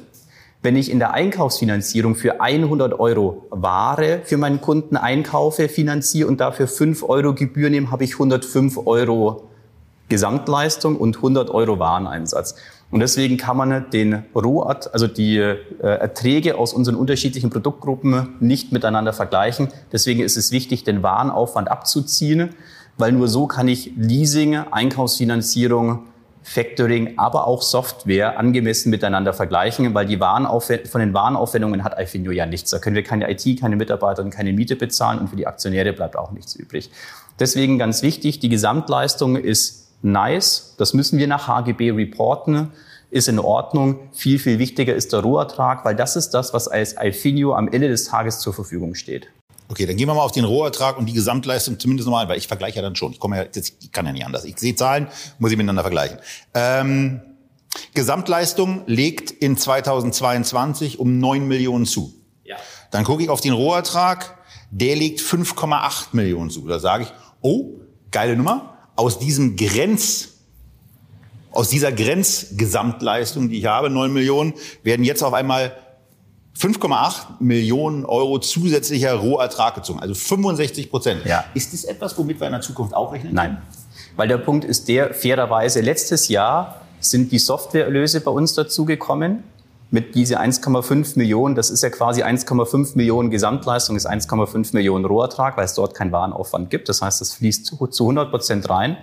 Wenn 0.64 0.76
ich 0.76 0.92
in 0.92 1.00
der 1.00 1.12
Einkaufsfinanzierung 1.12 2.14
für 2.14 2.40
100 2.40 2.98
Euro 3.00 3.46
Ware 3.50 4.20
für 4.22 4.36
meinen 4.36 4.60
Kunden 4.60 4.96
einkaufe, 4.96 5.68
finanziere 5.68 6.28
und 6.28 6.40
dafür 6.40 6.68
fünf 6.68 7.02
Euro 7.02 7.34
Gebühr 7.34 7.68
nehme, 7.68 7.90
habe 7.90 8.04
ich 8.04 8.12
105 8.12 8.86
Euro 8.86 9.48
Gesamtleistung 10.08 10.96
und 10.96 11.16
100 11.16 11.50
Euro 11.50 11.80
Wareneinsatz. 11.80 12.54
Und 12.92 13.00
deswegen 13.00 13.38
kann 13.38 13.56
man 13.56 13.90
den 13.90 14.24
Rohat, 14.36 14.92
also 14.94 15.08
die 15.08 15.38
äh, 15.38 15.56
Erträge 15.80 16.58
aus 16.58 16.74
unseren 16.74 16.94
unterschiedlichen 16.94 17.50
Produktgruppen 17.50 18.36
nicht 18.38 18.70
miteinander 18.70 19.12
vergleichen. 19.12 19.68
Deswegen 19.90 20.20
ist 20.20 20.36
es 20.36 20.52
wichtig, 20.52 20.84
den 20.84 21.02
Warenaufwand 21.02 21.70
abzuziehen, 21.70 22.50
weil 22.98 23.10
nur 23.10 23.26
so 23.26 23.48
kann 23.48 23.66
ich 23.66 23.92
Leasing, 23.96 24.54
Einkaufsfinanzierung, 24.54 26.04
Factoring, 26.42 27.18
aber 27.18 27.46
auch 27.46 27.62
Software 27.62 28.38
angemessen 28.38 28.90
miteinander 28.90 29.32
vergleichen, 29.32 29.94
weil 29.94 30.06
die 30.06 30.20
Warenaufwend 30.20 30.88
von 30.88 31.00
den 31.00 31.14
Warenaufwendungen 31.14 31.84
hat 31.84 31.98
Ifinio 31.98 32.32
ja 32.32 32.46
nichts. 32.46 32.70
Da 32.70 32.78
können 32.78 32.96
wir 32.96 33.04
keine 33.04 33.30
IT, 33.30 33.60
keine 33.60 33.76
Mitarbeiter 33.76 34.22
und 34.22 34.30
keine 34.30 34.52
Miete 34.52 34.76
bezahlen 34.76 35.18
und 35.18 35.28
für 35.28 35.36
die 35.36 35.46
Aktionäre 35.46 35.92
bleibt 35.92 36.16
auch 36.16 36.32
nichts 36.32 36.54
übrig. 36.56 36.90
Deswegen 37.38 37.78
ganz 37.78 38.02
wichtig, 38.02 38.40
die 38.40 38.48
Gesamtleistung 38.48 39.36
ist 39.36 39.88
nice, 40.02 40.74
das 40.78 40.94
müssen 40.94 41.18
wir 41.18 41.26
nach 41.26 41.46
HGB 41.46 41.92
reporten, 41.92 42.72
ist 43.10 43.28
in 43.28 43.38
Ordnung. 43.38 44.00
Viel, 44.12 44.38
viel 44.38 44.58
wichtiger 44.58 44.94
ist 44.94 45.12
der 45.12 45.20
Rohertrag, 45.20 45.84
weil 45.84 45.94
das 45.94 46.16
ist 46.16 46.30
das, 46.30 46.54
was 46.54 46.66
als 46.66 46.96
Alfinio 46.96 47.54
am 47.54 47.68
Ende 47.68 47.88
des 47.88 48.04
Tages 48.04 48.40
zur 48.40 48.54
Verfügung 48.54 48.94
steht. 48.94 49.28
Okay, 49.68 49.86
dann 49.86 49.96
gehen 49.96 50.06
wir 50.06 50.14
mal 50.14 50.22
auf 50.22 50.32
den 50.32 50.44
Rohertrag 50.44 50.98
und 50.98 51.06
die 51.06 51.12
Gesamtleistung 51.12 51.78
zumindest 51.78 52.06
nochmal, 52.06 52.28
weil 52.28 52.38
ich 52.38 52.48
vergleiche 52.48 52.76
ja 52.76 52.82
dann 52.82 52.96
schon. 52.96 53.12
Ich 53.12 53.18
komme 53.18 53.36
ja, 53.36 53.44
ich 53.54 53.92
kann 53.92 54.04
ja 54.06 54.12
nicht 54.12 54.26
anders. 54.26 54.44
Ich 54.44 54.58
sehe 54.58 54.74
Zahlen, 54.74 55.08
muss 55.38 55.50
ich 55.50 55.56
miteinander 55.56 55.82
vergleichen. 55.82 56.18
Ähm, 56.54 57.22
Gesamtleistung 57.94 58.82
legt 58.86 59.30
in 59.30 59.56
2022 59.56 60.98
um 60.98 61.18
9 61.18 61.46
Millionen 61.46 61.86
zu. 61.86 62.12
Ja. 62.44 62.56
Dann 62.90 63.04
gucke 63.04 63.22
ich 63.22 63.30
auf 63.30 63.40
den 63.40 63.54
Rohertrag, 63.54 64.38
der 64.70 64.96
legt 64.96 65.20
5,8 65.20 66.08
Millionen 66.12 66.50
zu. 66.50 66.66
Da 66.66 66.78
sage 66.78 67.04
ich, 67.04 67.12
oh, 67.40 67.80
geile 68.10 68.36
Nummer 68.36 68.78
aus 68.96 69.18
diesem 69.18 69.56
Grenz, 69.56 70.28
aus 71.50 71.68
dieser 71.68 71.92
Grenzgesamtleistung, 71.92 73.48
die 73.48 73.58
ich 73.58 73.66
habe, 73.66 73.90
9 73.90 74.12
Millionen, 74.12 74.54
werden 74.82 75.04
jetzt 75.04 75.22
auf 75.22 75.34
einmal 75.34 75.76
5,8 76.58 77.40
Millionen 77.40 78.04
Euro 78.04 78.38
zusätzlicher 78.38 79.14
Rohertrag 79.14 79.74
gezogen, 79.74 80.00
also 80.00 80.14
65 80.14 80.90
Prozent. 80.90 81.24
Ja. 81.24 81.44
Ist 81.54 81.72
das 81.72 81.84
etwas, 81.84 82.16
womit 82.18 82.40
wir 82.40 82.46
in 82.46 82.52
der 82.52 82.60
Zukunft 82.60 82.94
auch 82.94 83.12
rechnen? 83.12 83.34
Nein, 83.34 83.58
weil 84.16 84.28
der 84.28 84.38
Punkt 84.38 84.64
ist 84.64 84.88
der, 84.88 85.14
fairerweise, 85.14 85.80
letztes 85.80 86.28
Jahr 86.28 86.82
sind 87.00 87.32
die 87.32 87.38
Softwareerlöse 87.38 88.20
bei 88.20 88.30
uns 88.30 88.54
dazugekommen 88.54 89.42
mit 89.90 90.14
diese 90.14 90.40
1,5 90.40 91.18
Millionen, 91.18 91.54
das 91.54 91.68
ist 91.68 91.82
ja 91.82 91.90
quasi 91.90 92.22
1,5 92.22 92.96
Millionen 92.96 93.30
Gesamtleistung, 93.30 93.94
ist 93.94 94.08
1,5 94.08 94.70
Millionen 94.72 95.04
Rohertrag, 95.04 95.58
weil 95.58 95.66
es 95.66 95.74
dort 95.74 95.94
keinen 95.94 96.12
Warenaufwand 96.12 96.70
gibt. 96.70 96.88
Das 96.88 97.02
heißt, 97.02 97.20
das 97.20 97.34
fließt 97.34 97.66
zu, 97.66 97.86
zu 97.86 98.04
100 98.04 98.30
Prozent 98.30 98.70
rein. 98.70 98.96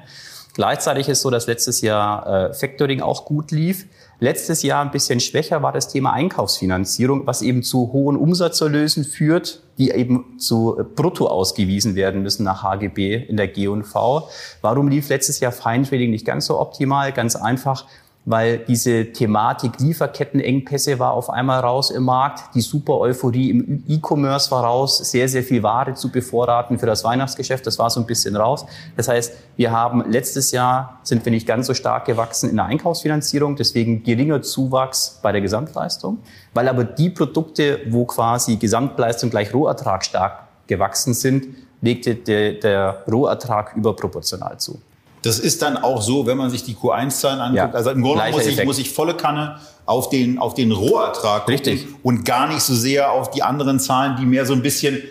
Gleichzeitig 0.55 1.07
ist 1.07 1.21
so, 1.21 1.29
dass 1.29 1.45
letztes 1.45 1.81
Jahr 1.81 2.49
äh, 2.49 2.53
Factoring 2.55 3.01
auch 3.01 3.25
gut 3.25 3.51
lief. 3.51 3.85
Letztes 4.21 4.63
Jahr 4.63 4.83
ein 4.83 4.91
bisschen 4.91 5.21
schwächer 5.21 5.63
war 5.63 5.71
das 5.71 5.87
Thema 5.87 6.11
Einkaufsfinanzierung, 6.11 7.25
was 7.25 7.41
eben 7.41 7.63
zu 7.63 7.93
hohen 7.93 8.17
Umsatzerlösen 8.17 9.05
führt, 9.05 9.63
die 9.77 9.91
eben 9.91 10.37
zu 10.37 10.77
äh, 10.77 10.83
brutto 10.83 11.27
ausgewiesen 11.27 11.95
werden 11.95 12.21
müssen 12.21 12.43
nach 12.43 12.61
HGB 12.61 13.15
in 13.15 13.37
der 13.37 13.47
G&V. 13.47 14.27
Warum 14.61 14.89
lief 14.89 15.07
letztes 15.07 15.39
Jahr 15.39 15.53
Feintrading 15.53 16.11
nicht 16.11 16.25
ganz 16.25 16.47
so 16.47 16.59
optimal? 16.59 17.13
Ganz 17.13 17.37
einfach, 17.37 17.85
weil 18.29 18.59
diese 18.59 19.11
Thematik 19.11 19.79
Lieferkettenengpässe 19.79 20.99
war 20.99 21.13
auf 21.13 21.31
einmal 21.31 21.61
raus 21.61 21.89
im 21.89 22.03
Markt, 22.03 22.53
die 22.53 22.61
super 22.61 22.99
Euphorie 22.99 23.49
im 23.49 23.83
E-Commerce 23.87 24.51
war 24.51 24.63
raus, 24.63 24.99
sehr, 24.99 25.27
sehr 25.27 25.41
viel 25.41 25.63
Ware 25.63 25.95
zu 25.95 26.11
bevorraten 26.11 26.77
für 26.77 26.85
das 26.85 27.03
Weihnachtsgeschäft, 27.03 27.65
das 27.65 27.79
war 27.79 27.89
so 27.89 27.99
ein 27.99 28.05
bisschen 28.05 28.35
raus. 28.35 28.67
Das 28.95 29.07
heißt, 29.07 29.33
wir 29.57 29.71
haben 29.71 30.03
letztes 30.11 30.51
Jahr 30.51 30.99
sind 31.01 31.25
wir 31.25 31.31
nicht 31.31 31.47
ganz 31.47 31.65
so 31.65 31.73
stark 31.73 32.05
gewachsen 32.05 32.51
in 32.51 32.57
der 32.57 32.65
Einkaufsfinanzierung, 32.65 33.55
deswegen 33.55 34.03
geringer 34.03 34.43
Zuwachs 34.43 35.19
bei 35.23 35.31
der 35.31 35.41
Gesamtleistung, 35.41 36.19
weil 36.53 36.67
aber 36.67 36.83
die 36.83 37.09
Produkte, 37.09 37.79
wo 37.89 38.05
quasi 38.05 38.57
Gesamtleistung 38.57 39.31
gleich 39.31 39.51
Rohertrag 39.55 40.05
stark 40.05 40.43
gewachsen 40.67 41.15
sind, 41.15 41.47
legte 41.81 42.13
der, 42.13 42.53
der 42.53 43.03
Rohertrag 43.07 43.75
überproportional 43.75 44.59
zu. 44.59 44.79
Das 45.21 45.39
ist 45.39 45.61
dann 45.61 45.77
auch 45.77 46.01
so, 46.01 46.25
wenn 46.25 46.37
man 46.37 46.49
sich 46.49 46.63
die 46.63 46.75
Q1-Zahlen 46.75 47.39
anguckt. 47.39 47.73
Ja, 47.73 47.77
also 47.77 47.91
im 47.91 48.01
Grunde 48.01 48.23
muss 48.31 48.45
ich, 48.45 48.63
muss 48.63 48.79
ich 48.79 48.91
volle 48.91 49.15
Kanne 49.15 49.59
auf 49.85 50.09
den, 50.09 50.39
auf 50.39 50.53
den 50.53 50.71
Rohertrag 50.71 51.47
Richtig. 51.47 51.87
und 52.03 52.23
gar 52.23 52.47
nicht 52.47 52.61
so 52.61 52.73
sehr 52.73 53.11
auf 53.11 53.31
die 53.31 53.43
anderen 53.43 53.79
Zahlen, 53.79 54.15
die 54.19 54.25
mehr 54.25 54.45
so 54.45 54.53
ein 54.53 54.61
bisschen 54.61 55.01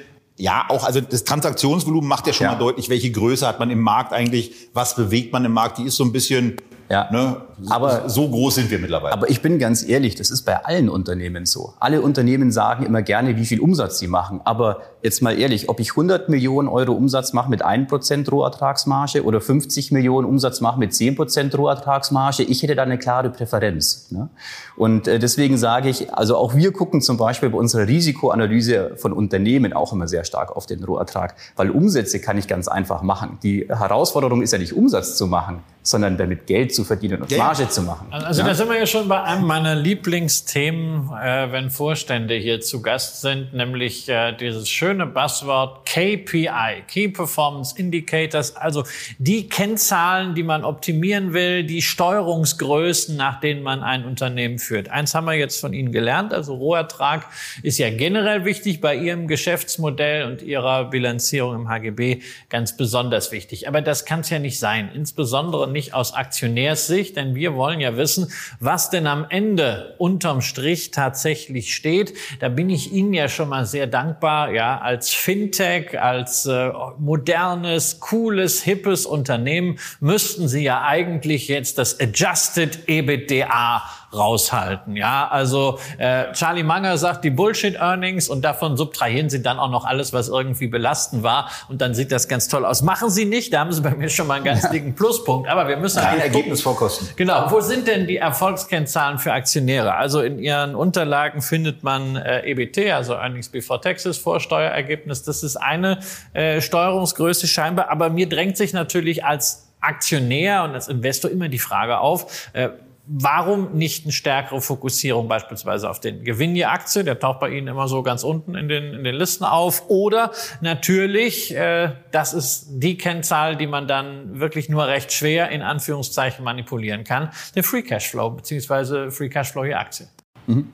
ja, 0.40 0.66
auch, 0.68 0.84
also 0.84 1.00
das 1.00 1.24
Transaktionsvolumen 1.24 2.08
macht 2.08 2.28
ja 2.28 2.32
schon 2.32 2.44
ja. 2.44 2.52
mal 2.52 2.58
deutlich, 2.58 2.88
welche 2.88 3.10
Größe 3.10 3.46
hat 3.46 3.58
man 3.58 3.70
im 3.70 3.80
Markt 3.80 4.12
eigentlich, 4.12 4.52
was 4.72 4.94
bewegt 4.94 5.32
man 5.32 5.44
im 5.44 5.52
Markt, 5.52 5.78
die 5.78 5.82
ist 5.82 5.96
so 5.96 6.04
ein 6.04 6.12
bisschen, 6.12 6.56
ja. 6.88 7.08
Ne? 7.10 7.36
Aber 7.68 8.08
so 8.08 8.28
groß 8.28 8.54
sind 8.54 8.70
wir 8.70 8.78
mittlerweile. 8.78 9.12
Aber 9.12 9.28
ich 9.28 9.42
bin 9.42 9.58
ganz 9.58 9.86
ehrlich, 9.86 10.14
das 10.14 10.30
ist 10.30 10.42
bei 10.42 10.64
allen 10.64 10.88
Unternehmen 10.88 11.44
so. 11.44 11.74
Alle 11.80 12.00
Unternehmen 12.00 12.50
sagen 12.50 12.86
immer 12.86 13.02
gerne, 13.02 13.36
wie 13.36 13.44
viel 13.44 13.60
Umsatz 13.60 13.98
sie 13.98 14.06
machen. 14.06 14.40
Aber 14.44 14.80
jetzt 15.02 15.22
mal 15.22 15.38
ehrlich, 15.38 15.68
ob 15.68 15.80
ich 15.80 15.90
100 15.90 16.28
Millionen 16.28 16.68
Euro 16.68 16.92
Umsatz 16.92 17.32
mache 17.32 17.50
mit 17.50 17.64
1% 17.64 18.30
Rohertragsmarge 18.30 19.24
oder 19.24 19.40
50 19.40 19.92
Millionen 19.92 20.26
Umsatz 20.26 20.60
mache 20.60 20.78
mit 20.78 20.92
10% 20.92 21.56
Rohertragsmarge, 21.56 22.42
ich 22.42 22.62
hätte 22.62 22.74
da 22.74 22.82
eine 22.82 22.98
klare 22.98 23.30
Präferenz. 23.30 24.10
Ne? 24.10 24.28
Und 24.76 25.08
äh, 25.08 25.18
deswegen 25.18 25.56
sage 25.56 25.88
ich, 25.88 26.12
also 26.12 26.36
auch 26.36 26.54
wir 26.54 26.72
gucken 26.72 27.00
zum 27.00 27.16
Beispiel 27.16 27.50
bei 27.50 27.58
unserer 27.58 27.86
Risikoanalyse 27.86 28.96
von 28.96 29.12
Unternehmen 29.12 29.72
auch 29.72 29.92
immer 29.92 30.08
sehr 30.08 30.24
stark 30.24 30.54
auf 30.54 30.66
den 30.66 30.82
Rohertrag, 30.82 31.34
weil 31.56 31.70
Umsätze 31.70 32.20
kann 32.20 32.38
ich 32.38 32.48
ganz 32.48 32.68
einfach 32.68 33.02
machen. 33.02 33.38
Die 33.42 33.66
Herausforderung 33.68 34.42
ist 34.42 34.52
ja 34.52 34.58
nicht 34.58 34.72
Umsatz 34.72 35.16
zu 35.16 35.26
machen, 35.26 35.62
sondern 35.82 36.16
damit 36.16 36.46
Geld 36.46 36.74
zu 36.74 36.84
verdienen 36.84 37.22
und 37.22 37.36
Marge 37.36 37.68
zu 37.68 37.82
machen. 37.82 38.08
Also 38.10 38.42
ja? 38.42 38.48
da 38.48 38.54
sind 38.54 38.68
wir 38.68 38.78
ja 38.78 38.86
schon 38.86 39.08
bei 39.08 39.22
einem 39.22 39.46
meiner 39.46 39.74
Lieblingsthemen, 39.74 41.10
äh, 41.12 41.50
wenn 41.52 41.70
Vorstände 41.70 42.34
hier 42.34 42.60
zu 42.60 42.82
Gast 42.82 43.20
sind, 43.20 43.54
nämlich 43.54 44.08
äh, 44.08 44.32
dieses 44.32 44.68
schöne 44.68 44.87
Buzzword 44.94 45.86
KPI, 45.86 46.84
Key 46.86 47.08
Performance 47.08 47.74
Indicators, 47.78 48.56
also 48.56 48.84
die 49.18 49.48
Kennzahlen, 49.48 50.34
die 50.34 50.42
man 50.42 50.64
optimieren 50.64 51.32
will, 51.32 51.64
die 51.64 51.82
Steuerungsgrößen, 51.82 53.16
nach 53.16 53.40
denen 53.40 53.62
man 53.62 53.82
ein 53.82 54.04
Unternehmen 54.04 54.58
führt. 54.58 54.88
Eins 54.88 55.14
haben 55.14 55.26
wir 55.26 55.34
jetzt 55.34 55.60
von 55.60 55.72
Ihnen 55.72 55.92
gelernt, 55.92 56.32
also 56.32 56.54
Rohertrag 56.54 57.26
ist 57.62 57.78
ja 57.78 57.90
generell 57.90 58.44
wichtig 58.44 58.80
bei 58.80 58.94
Ihrem 58.96 59.28
Geschäftsmodell 59.28 60.24
und 60.24 60.42
Ihrer 60.42 60.84
Bilanzierung 60.86 61.54
im 61.54 61.68
HGB 61.68 62.22
ganz 62.48 62.76
besonders 62.76 63.32
wichtig. 63.32 63.68
Aber 63.68 63.82
das 63.82 64.04
kann 64.04 64.20
es 64.20 64.30
ja 64.30 64.38
nicht 64.38 64.58
sein, 64.58 64.90
insbesondere 64.94 65.70
nicht 65.70 65.94
aus 65.94 66.14
Aktionärssicht, 66.14 67.16
denn 67.16 67.34
wir 67.34 67.54
wollen 67.54 67.80
ja 67.80 67.96
wissen, 67.96 68.32
was 68.60 68.90
denn 68.90 69.06
am 69.06 69.26
Ende 69.28 69.94
unterm 69.98 70.40
Strich 70.40 70.90
tatsächlich 70.90 71.74
steht. 71.74 72.14
Da 72.40 72.48
bin 72.48 72.70
ich 72.70 72.92
Ihnen 72.92 73.12
ja 73.12 73.28
schon 73.28 73.48
mal 73.48 73.66
sehr 73.66 73.86
dankbar, 73.86 74.52
ja, 74.52 74.77
als 74.82 75.10
Fintech, 75.10 76.00
als 76.00 76.46
äh, 76.46 76.70
modernes, 76.98 78.00
cooles, 78.00 78.62
hippes 78.62 79.06
Unternehmen 79.06 79.78
müssten 80.00 80.48
Sie 80.48 80.62
ja 80.62 80.82
eigentlich 80.82 81.48
jetzt 81.48 81.78
das 81.78 82.00
Adjusted 82.00 82.88
EBITDA 82.88 83.82
raushalten. 84.12 84.96
Ja, 84.96 85.28
also 85.28 85.78
äh, 85.98 86.32
Charlie 86.32 86.62
Munger 86.62 86.96
sagt 86.98 87.24
die 87.24 87.30
Bullshit-Earnings 87.30 88.28
und 88.28 88.42
davon 88.42 88.76
subtrahieren 88.76 89.28
Sie 89.30 89.42
dann 89.42 89.58
auch 89.58 89.70
noch 89.70 89.84
alles, 89.84 90.12
was 90.12 90.28
irgendwie 90.28 90.66
belastend 90.66 91.22
war 91.22 91.50
und 91.68 91.80
dann 91.80 91.94
sieht 91.94 92.12
das 92.12 92.28
ganz 92.28 92.48
toll 92.48 92.64
aus. 92.64 92.82
Machen 92.82 93.10
Sie 93.10 93.24
nicht, 93.24 93.52
da 93.52 93.60
haben 93.60 93.72
Sie 93.72 93.82
bei 93.82 93.90
mir 93.90 94.08
schon 94.08 94.26
mal 94.26 94.34
einen 94.34 94.44
ganz 94.44 94.68
dicken 94.70 94.94
Pluspunkt. 94.94 95.48
Aber 95.48 95.68
wir 95.68 95.76
müssen 95.76 96.00
kein 96.00 96.20
Ergebnis 96.20 96.62
vorkosten. 96.62 97.08
Genau. 97.16 97.50
Wo 97.50 97.60
sind 97.60 97.86
denn 97.86 98.06
die 98.06 98.16
Erfolgskennzahlen 98.16 99.18
für 99.18 99.32
Aktionäre? 99.32 99.94
Also 99.94 100.20
in 100.20 100.38
Ihren 100.38 100.74
Unterlagen 100.74 101.42
findet 101.42 101.82
man 101.82 102.16
äh, 102.16 102.50
EBT, 102.50 102.92
also 102.92 103.14
Earnings 103.14 103.48
Before 103.48 103.80
Taxes, 103.80 104.18
Vorsteuerergebnis. 104.18 105.22
Das 105.22 105.42
ist 105.42 105.56
eine 105.56 106.00
äh, 106.32 106.60
Steuerungsgröße 106.60 107.46
scheinbar. 107.46 107.90
Aber 107.90 108.10
mir 108.10 108.28
drängt 108.28 108.56
sich 108.56 108.72
natürlich 108.72 109.24
als 109.24 109.68
Aktionär 109.80 110.64
und 110.64 110.74
als 110.74 110.88
Investor 110.88 111.30
immer 111.30 111.48
die 111.48 111.58
Frage 111.58 111.98
auf, 111.98 112.50
äh, 112.52 112.70
Warum 113.10 113.72
nicht 113.72 114.04
eine 114.04 114.12
stärkere 114.12 114.60
Fokussierung 114.60 115.28
beispielsweise 115.28 115.88
auf 115.88 115.98
den 115.98 116.24
Gewinn 116.24 116.54
je 116.54 116.64
Aktie? 116.64 117.04
Der 117.04 117.18
taucht 117.18 117.40
bei 117.40 117.48
Ihnen 117.48 117.66
immer 117.66 117.88
so 117.88 118.02
ganz 118.02 118.22
unten 118.22 118.54
in 118.54 118.68
den, 118.68 118.92
in 118.92 119.02
den 119.02 119.14
Listen 119.14 119.44
auf. 119.44 119.88
Oder 119.88 120.30
natürlich, 120.60 121.56
äh, 121.56 121.92
das 122.10 122.34
ist 122.34 122.66
die 122.68 122.98
Kennzahl, 122.98 123.56
die 123.56 123.66
man 123.66 123.88
dann 123.88 124.40
wirklich 124.40 124.68
nur 124.68 124.86
recht 124.86 125.10
schwer 125.10 125.48
in 125.48 125.62
Anführungszeichen 125.62 126.44
manipulieren 126.44 127.04
kann, 127.04 127.30
der 127.54 127.64
Free 127.64 127.82
Cashflow 127.82 128.28
beziehungsweise 128.30 129.10
Free 129.10 129.30
Cashflow 129.30 129.64
je 129.64 129.72
Aktie. 129.72 130.06
Mhm. 130.46 130.70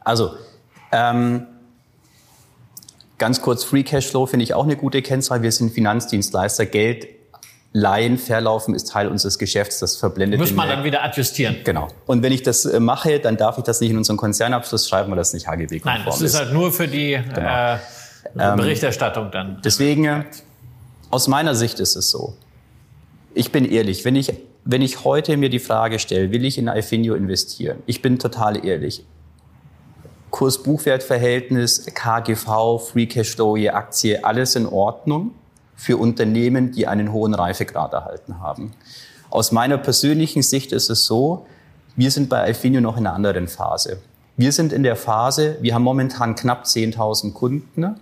Also 0.00 0.34
ähm, 0.90 1.46
ganz 3.18 3.40
kurz, 3.40 3.62
Free 3.62 3.84
Cashflow 3.84 4.26
finde 4.26 4.42
ich 4.42 4.54
auch 4.54 4.64
eine 4.64 4.76
gute 4.76 5.00
Kennzahl. 5.00 5.42
Wir 5.42 5.52
sind 5.52 5.72
Finanzdienstleister. 5.72 6.66
Geld 6.66 7.17
Laien 7.72 8.16
verlaufen 8.16 8.74
ist 8.74 8.88
Teil 8.88 9.08
unseres 9.08 9.38
Geschäfts, 9.38 9.78
das 9.78 9.96
verblendet. 9.96 10.40
Muss 10.40 10.52
man 10.52 10.68
dann 10.68 10.84
wieder 10.84 11.04
adjustieren. 11.04 11.58
Genau. 11.64 11.88
Und 12.06 12.22
wenn 12.22 12.32
ich 12.32 12.42
das 12.42 12.64
äh, 12.64 12.80
mache, 12.80 13.20
dann 13.20 13.36
darf 13.36 13.58
ich 13.58 13.64
das 13.64 13.80
nicht 13.80 13.90
in 13.90 13.98
unseren 13.98 14.16
Konzernabschluss 14.16 14.88
schreiben, 14.88 15.10
weil 15.10 15.18
das 15.18 15.34
nicht 15.34 15.46
HGB-konform 15.46 15.96
ist. 15.96 16.04
Nein, 16.04 16.06
das 16.06 16.20
ist 16.22 16.38
halt 16.38 16.52
nur 16.52 16.72
für 16.72 16.88
die 16.88 17.20
genau. 17.34 17.74
äh, 17.74 17.78
ähm, 18.38 18.56
Berichterstattung 18.56 19.30
dann. 19.30 19.60
Deswegen, 19.62 20.24
aus 21.10 21.28
meiner 21.28 21.54
Sicht 21.54 21.78
ist 21.78 21.94
es 21.94 22.10
so. 22.10 22.34
Ich 23.34 23.52
bin 23.52 23.64
ehrlich, 23.70 24.04
wenn 24.04 24.16
ich 24.16 24.32
wenn 24.70 24.82
ich 24.82 25.02
heute 25.04 25.38
mir 25.38 25.48
die 25.48 25.60
Frage 25.60 25.98
stelle, 25.98 26.30
will 26.30 26.44
ich 26.44 26.58
in 26.58 26.68
Ifinio 26.68 27.14
investieren? 27.14 27.78
Ich 27.86 28.02
bin 28.02 28.18
total 28.18 28.66
ehrlich. 28.66 29.02
Kurs-Buchwert-Verhältnis, 30.30 31.86
KGV, 31.94 32.78
Free 32.78 33.06
Cash 33.06 33.34
Flow 33.34 33.56
je 33.56 33.70
Aktie, 33.70 34.22
alles 34.22 34.56
in 34.56 34.66
Ordnung 34.66 35.32
für 35.78 35.96
Unternehmen, 35.96 36.72
die 36.72 36.88
einen 36.88 37.12
hohen 37.12 37.34
Reifegrad 37.34 37.92
erhalten 37.92 38.40
haben. 38.40 38.72
Aus 39.30 39.52
meiner 39.52 39.78
persönlichen 39.78 40.42
Sicht 40.42 40.72
ist 40.72 40.90
es 40.90 41.06
so, 41.06 41.46
wir 41.96 42.10
sind 42.10 42.28
bei 42.28 42.40
Alfinio 42.40 42.80
noch 42.80 42.96
in 42.96 43.06
einer 43.06 43.14
anderen 43.14 43.46
Phase. 43.46 44.00
Wir 44.36 44.50
sind 44.52 44.72
in 44.72 44.82
der 44.82 44.96
Phase, 44.96 45.56
wir 45.60 45.74
haben 45.74 45.84
momentan 45.84 46.34
knapp 46.34 46.64
10.000 46.64 47.32
Kunden. 47.32 47.96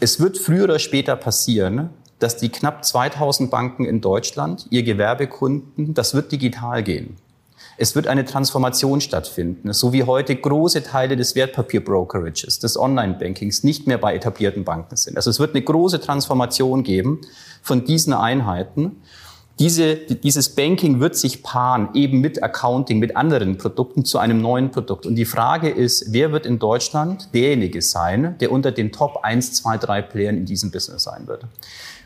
Es 0.00 0.18
wird 0.18 0.38
früher 0.38 0.64
oder 0.64 0.78
später 0.78 1.14
passieren, 1.14 1.90
dass 2.18 2.38
die 2.38 2.48
knapp 2.48 2.84
2000 2.84 3.50
Banken 3.50 3.84
in 3.84 4.00
Deutschland, 4.00 4.66
ihr 4.70 4.82
Gewerbekunden, 4.82 5.92
das 5.92 6.14
wird 6.14 6.32
digital 6.32 6.82
gehen. 6.82 7.16
Es 7.76 7.96
wird 7.96 8.06
eine 8.06 8.24
Transformation 8.24 9.00
stattfinden, 9.00 9.72
so 9.72 9.92
wie 9.92 10.04
heute 10.04 10.36
große 10.36 10.82
Teile 10.82 11.16
des 11.16 11.34
Wertpapierbrokerages, 11.34 12.58
des 12.58 12.78
Online-Bankings 12.78 13.64
nicht 13.64 13.86
mehr 13.86 13.98
bei 13.98 14.14
etablierten 14.14 14.64
Banken 14.64 14.96
sind. 14.96 15.16
Also 15.16 15.30
es 15.30 15.40
wird 15.40 15.54
eine 15.54 15.62
große 15.62 16.00
Transformation 16.00 16.82
geben 16.82 17.20
von 17.62 17.84
diesen 17.84 18.12
Einheiten. 18.12 19.02
Diese, 19.58 19.96
dieses 19.96 20.54
Banking 20.54 21.00
wird 21.00 21.14
sich 21.14 21.42
paaren, 21.42 21.90
eben 21.94 22.20
mit 22.20 22.42
Accounting, 22.42 22.98
mit 22.98 23.16
anderen 23.16 23.58
Produkten 23.58 24.04
zu 24.04 24.18
einem 24.18 24.40
neuen 24.40 24.70
Produkt. 24.70 25.06
Und 25.06 25.14
die 25.14 25.24
Frage 25.24 25.68
ist, 25.68 26.12
wer 26.12 26.32
wird 26.32 26.46
in 26.46 26.58
Deutschland 26.58 27.28
derjenige 27.34 27.82
sein, 27.82 28.36
der 28.40 28.50
unter 28.50 28.72
den 28.72 28.92
Top 28.92 29.20
1, 29.22 29.52
2, 29.54 29.78
3 29.78 30.02
Playern 30.02 30.36
in 30.36 30.46
diesem 30.46 30.70
Business 30.70 31.04
sein 31.04 31.26
wird? 31.26 31.44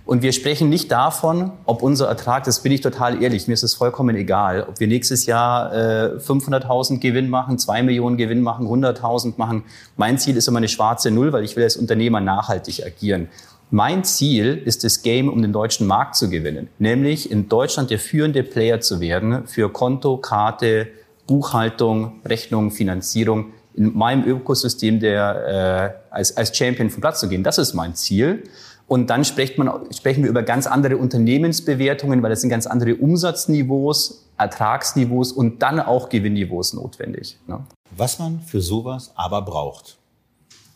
Und 0.07 0.23
wir 0.23 0.33
sprechen 0.33 0.69
nicht 0.69 0.93
davon, 0.93 1.51
ob 1.65 1.83
unser 1.83 2.07
Ertrag, 2.07 2.45
das 2.45 2.63
bin 2.63 2.71
ich 2.71 2.81
total 2.81 3.21
ehrlich, 3.21 3.49
mir 3.49 3.55
ist 3.55 3.65
es 3.65 3.75
vollkommen 3.75 4.15
egal, 4.15 4.65
ob 4.69 4.79
wir 4.79 4.87
nächstes 4.87 5.27
Jahr 5.27 5.75
äh, 5.75 6.17
500.000 6.19 7.01
Gewinn 7.01 7.29
machen, 7.29 7.59
2 7.59 7.83
Millionen 7.83 8.17
Gewinn 8.17 8.41
machen, 8.41 8.69
100.000 8.69 9.35
machen. 9.37 9.65
Mein 9.97 10.17
Ziel 10.19 10.37
ist 10.37 10.47
immer 10.47 10.59
eine 10.59 10.69
schwarze 10.69 11.11
Null, 11.11 11.33
weil 11.33 11.43
ich 11.43 11.57
will 11.57 11.65
als 11.65 11.77
Unternehmer 11.77 12.21
nachhaltig 12.21 12.87
agieren. 12.87 13.29
Mein 13.73 14.05
Ziel 14.05 14.63
ist 14.65 14.85
das 14.85 15.03
Game, 15.03 15.29
um 15.29 15.43
den 15.43 15.53
deutschen 15.53 15.89
Markt 15.89 16.15
zu 16.15 16.31
gewinnen, 16.31 16.69
nämlich 16.79 17.33
in 17.33 17.49
Deutschland 17.49 17.91
der 17.91 17.99
führende 17.99 18.45
Player 18.45 18.81
zu 18.81 19.01
werden 19.01 19.49
für 19.49 19.73
Konto, 19.73 20.19
Karte, 20.19 20.87
Buchhaltung, 21.27 22.21
Rechnung, 22.25 22.71
Finanzierung 22.71 23.47
in 23.75 23.93
meinem 23.99 24.25
Ökosystem 24.25 25.01
der 25.01 25.99
äh, 26.11 26.15
als, 26.15 26.37
als 26.37 26.57
Champion 26.57 26.91
vom 26.91 27.01
Platz 27.01 27.19
zu 27.19 27.29
gehen. 27.29 27.43
Das 27.43 27.59
ist 27.59 27.75
mein 27.75 27.97
Ziel. 27.97 28.45
Und 28.89 29.11
dann 29.11 29.25
spricht 29.25 29.59
man, 29.59 29.93
sprechen 29.93 30.23
wir 30.23 30.31
über 30.31 30.43
ganz 30.43 30.67
andere 30.67 30.97
Unternehmensbewertungen, 30.97 32.23
weil 32.23 32.33
es 32.33 32.41
sind 32.41 32.51
ganz 32.51 32.67
andere 32.67 32.95
Umsatzniveaus, 32.95 34.27
Ertragsniveaus 34.39 35.33
und 35.33 35.61
dann 35.61 35.81
auch 35.81 36.09
Gewinnniveaus 36.09 36.73
notwendig. 36.73 37.37
Ne? 37.47 37.65
Was 37.97 38.19
man 38.19 38.41
für 38.41 38.61
sowas 38.61 39.13
aber 39.17 39.43
braucht, 39.43 39.97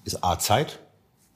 ist 0.04 0.24
A, 0.24 0.38
Zeit. 0.38 0.80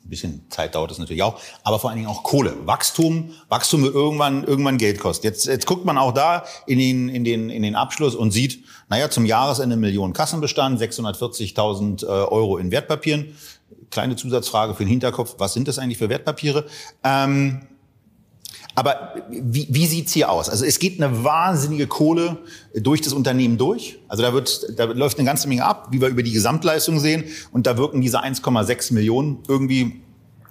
Ein 0.05 0.11
bisschen 0.11 0.45
Zeit 0.51 0.75
dauert 0.75 0.91
es 0.91 0.99
natürlich 0.99 1.23
auch, 1.23 1.41
aber 1.63 1.79
vor 1.79 1.89
allen 1.89 1.99
Dingen 1.99 2.11
auch 2.11 2.25
Kohle. 2.25 2.55
Wachstum, 2.67 3.31
Wachstum 3.49 3.85
wird 3.85 3.95
irgendwann, 3.95 4.45
irgendwann 4.45 4.77
Geld 4.77 4.99
kosten. 5.01 5.27
Jetzt, 5.27 5.47
jetzt 5.47 5.65
guckt 5.65 5.87
man 5.87 5.97
auch 5.97 6.13
da 6.13 6.45
in 6.67 6.79
den, 6.79 7.09
in 7.09 7.25
den, 7.25 7.49
in 7.49 7.63
den 7.63 7.75
Abschluss 7.75 8.15
und 8.15 8.31
sieht, 8.31 8.65
naja, 8.91 9.09
zum 9.09 9.25
Jahresende 9.25 9.77
Millionen 9.77 10.13
Kassenbestand, 10.13 10.79
640.000 10.79 12.05
äh, 12.05 12.07
Euro 12.07 12.59
in 12.59 12.71
Wertpapieren 12.71 13.35
kleine 13.95 14.17
Zusatzfrage 14.17 14.75
für 14.75 14.85
den 14.85 14.91
Hinterkopf, 14.91 15.37
was 15.39 15.55
sind 15.55 15.69
das 15.69 15.79
eigentlich 15.79 15.99
für 15.99 16.11
Wertpapiere? 16.11 16.67
Ähm, 17.03 17.63
aber 18.75 19.15
wie, 19.31 19.69
wie 19.71 19.87
sieht's 19.87 20.13
hier 20.13 20.31
aus? 20.31 20.51
Also 20.51 20.65
es 20.65 20.81
geht 20.81 21.01
eine 21.01 21.23
wahnsinnige 21.23 21.87
Kohle 21.87 22.39
durch 22.75 23.01
das 23.01 23.13
Unternehmen 23.13 23.57
durch. 23.57 23.99
Also 24.09 24.23
da, 24.23 24.33
wird, 24.33 24.67
da 24.77 24.85
läuft 24.85 25.19
eine 25.19 25.27
ganze 25.27 25.49
Menge 25.49 25.65
ab, 25.65 25.89
wie 25.93 26.01
wir 26.01 26.09
über 26.09 26.25
die 26.25 26.33
Gesamtleistung 26.33 26.99
sehen. 26.99 27.25
Und 27.53 27.67
da 27.69 27.79
wirken 27.79 28.01
diese 28.01 28.23
1,6 28.23 28.93
Millionen 28.93 29.39
irgendwie 29.47 30.03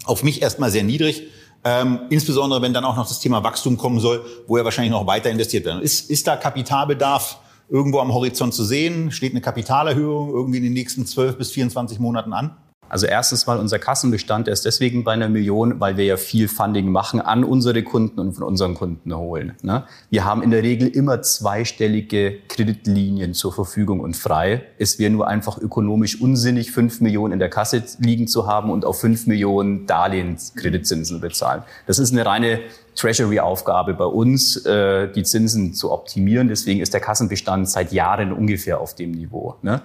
auf 0.05 0.23
mich 0.23 0.41
erstmal 0.41 0.71
sehr 0.71 0.83
niedrig. 0.83 1.23
Ähm, 1.65 2.01
insbesondere 2.09 2.61
wenn 2.61 2.73
dann 2.73 2.85
auch 2.85 2.95
noch 2.95 3.07
das 3.07 3.19
Thema 3.19 3.43
Wachstum 3.43 3.77
kommen 3.77 3.99
soll, 3.99 4.25
wo 4.47 4.57
ja 4.57 4.63
wahrscheinlich 4.63 4.91
noch 4.91 5.05
weiter 5.05 5.29
investiert 5.29 5.65
werden. 5.65 5.81
Ist, 5.81 6.09
ist 6.09 6.25
da 6.25 6.37
Kapitalbedarf 6.37 7.39
irgendwo 7.69 7.99
am 7.99 8.13
Horizont 8.13 8.53
zu 8.53 8.63
sehen? 8.63 9.11
Steht 9.11 9.31
eine 9.31 9.41
Kapitalerhöhung 9.41 10.29
irgendwie 10.29 10.57
in 10.57 10.63
den 10.63 10.73
nächsten 10.73 11.05
12 11.05 11.37
bis 11.37 11.51
24 11.51 11.99
Monaten 11.99 12.33
an? 12.33 12.55
Also 12.93 13.07
erstens 13.07 13.47
mal 13.47 13.57
unser 13.57 13.79
Kassenbestand, 13.79 14.45
der 14.45 14.53
ist 14.53 14.65
deswegen 14.65 15.03
bei 15.03 15.13
einer 15.13 15.27
Million, 15.27 15.79
weil 15.79 15.97
wir 15.97 16.05
ja 16.05 16.15
viel 16.15 16.47
Funding 16.47 16.91
machen 16.91 17.21
an 17.21 17.43
unsere 17.43 17.81
Kunden 17.81 18.19
und 18.19 18.33
von 18.33 18.43
unseren 18.43 18.75
Kunden 18.75 19.17
holen. 19.17 19.55
Ne? 19.63 19.85
Wir 20.11 20.25
haben 20.25 20.43
in 20.43 20.51
der 20.51 20.61
Regel 20.61 20.89
immer 20.89 21.23
zweistellige 21.23 22.37
Kreditlinien 22.47 23.33
zur 23.33 23.51
Verfügung 23.51 23.99
und 23.99 24.15
frei. 24.15 24.61
Es 24.77 24.99
wäre 24.99 25.09
nur 25.09 25.27
einfach 25.27 25.57
ökonomisch 25.57 26.21
unsinnig, 26.21 26.71
fünf 26.71 27.01
Millionen 27.01 27.33
in 27.33 27.39
der 27.39 27.49
Kasse 27.49 27.81
liegen 27.97 28.27
zu 28.27 28.45
haben 28.45 28.69
und 28.69 28.85
auf 28.85 28.99
fünf 28.99 29.25
Millionen 29.25 29.87
Darlehenskreditzinsen 29.87 31.19
bezahlen. 31.19 31.63
Das 31.87 31.97
ist 31.97 32.11
eine 32.11 32.27
reine 32.27 32.59
Treasury-Aufgabe 32.95 33.95
bei 33.95 34.05
uns, 34.05 34.65
äh, 34.67 35.11
die 35.11 35.23
Zinsen 35.23 35.73
zu 35.73 35.91
optimieren. 35.91 36.47
Deswegen 36.47 36.79
ist 36.79 36.93
der 36.93 37.01
Kassenbestand 37.01 37.67
seit 37.67 37.91
Jahren 37.91 38.31
ungefähr 38.31 38.79
auf 38.79 38.93
dem 38.93 39.13
Niveau. 39.13 39.55
Ne? 39.63 39.81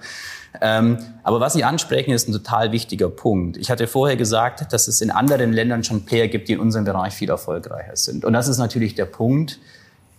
Ähm, 0.61 0.97
aber 1.23 1.39
was 1.39 1.53
Sie 1.53 1.63
ansprechen, 1.63 2.11
ist 2.11 2.27
ein 2.27 2.33
total 2.33 2.71
wichtiger 2.71 3.09
Punkt. 3.09 3.57
Ich 3.57 3.69
hatte 3.69 3.87
vorher 3.87 4.17
gesagt, 4.17 4.73
dass 4.73 4.87
es 4.87 5.01
in 5.01 5.11
anderen 5.11 5.53
Ländern 5.53 5.83
schon 5.83 6.05
Player 6.05 6.27
gibt, 6.27 6.49
die 6.49 6.53
in 6.53 6.59
unserem 6.59 6.85
Bereich 6.85 7.13
viel 7.13 7.29
erfolgreicher 7.29 7.95
sind. 7.95 8.25
Und 8.25 8.33
das 8.33 8.47
ist 8.47 8.57
natürlich 8.57 8.95
der 8.95 9.05
Punkt. 9.05 9.59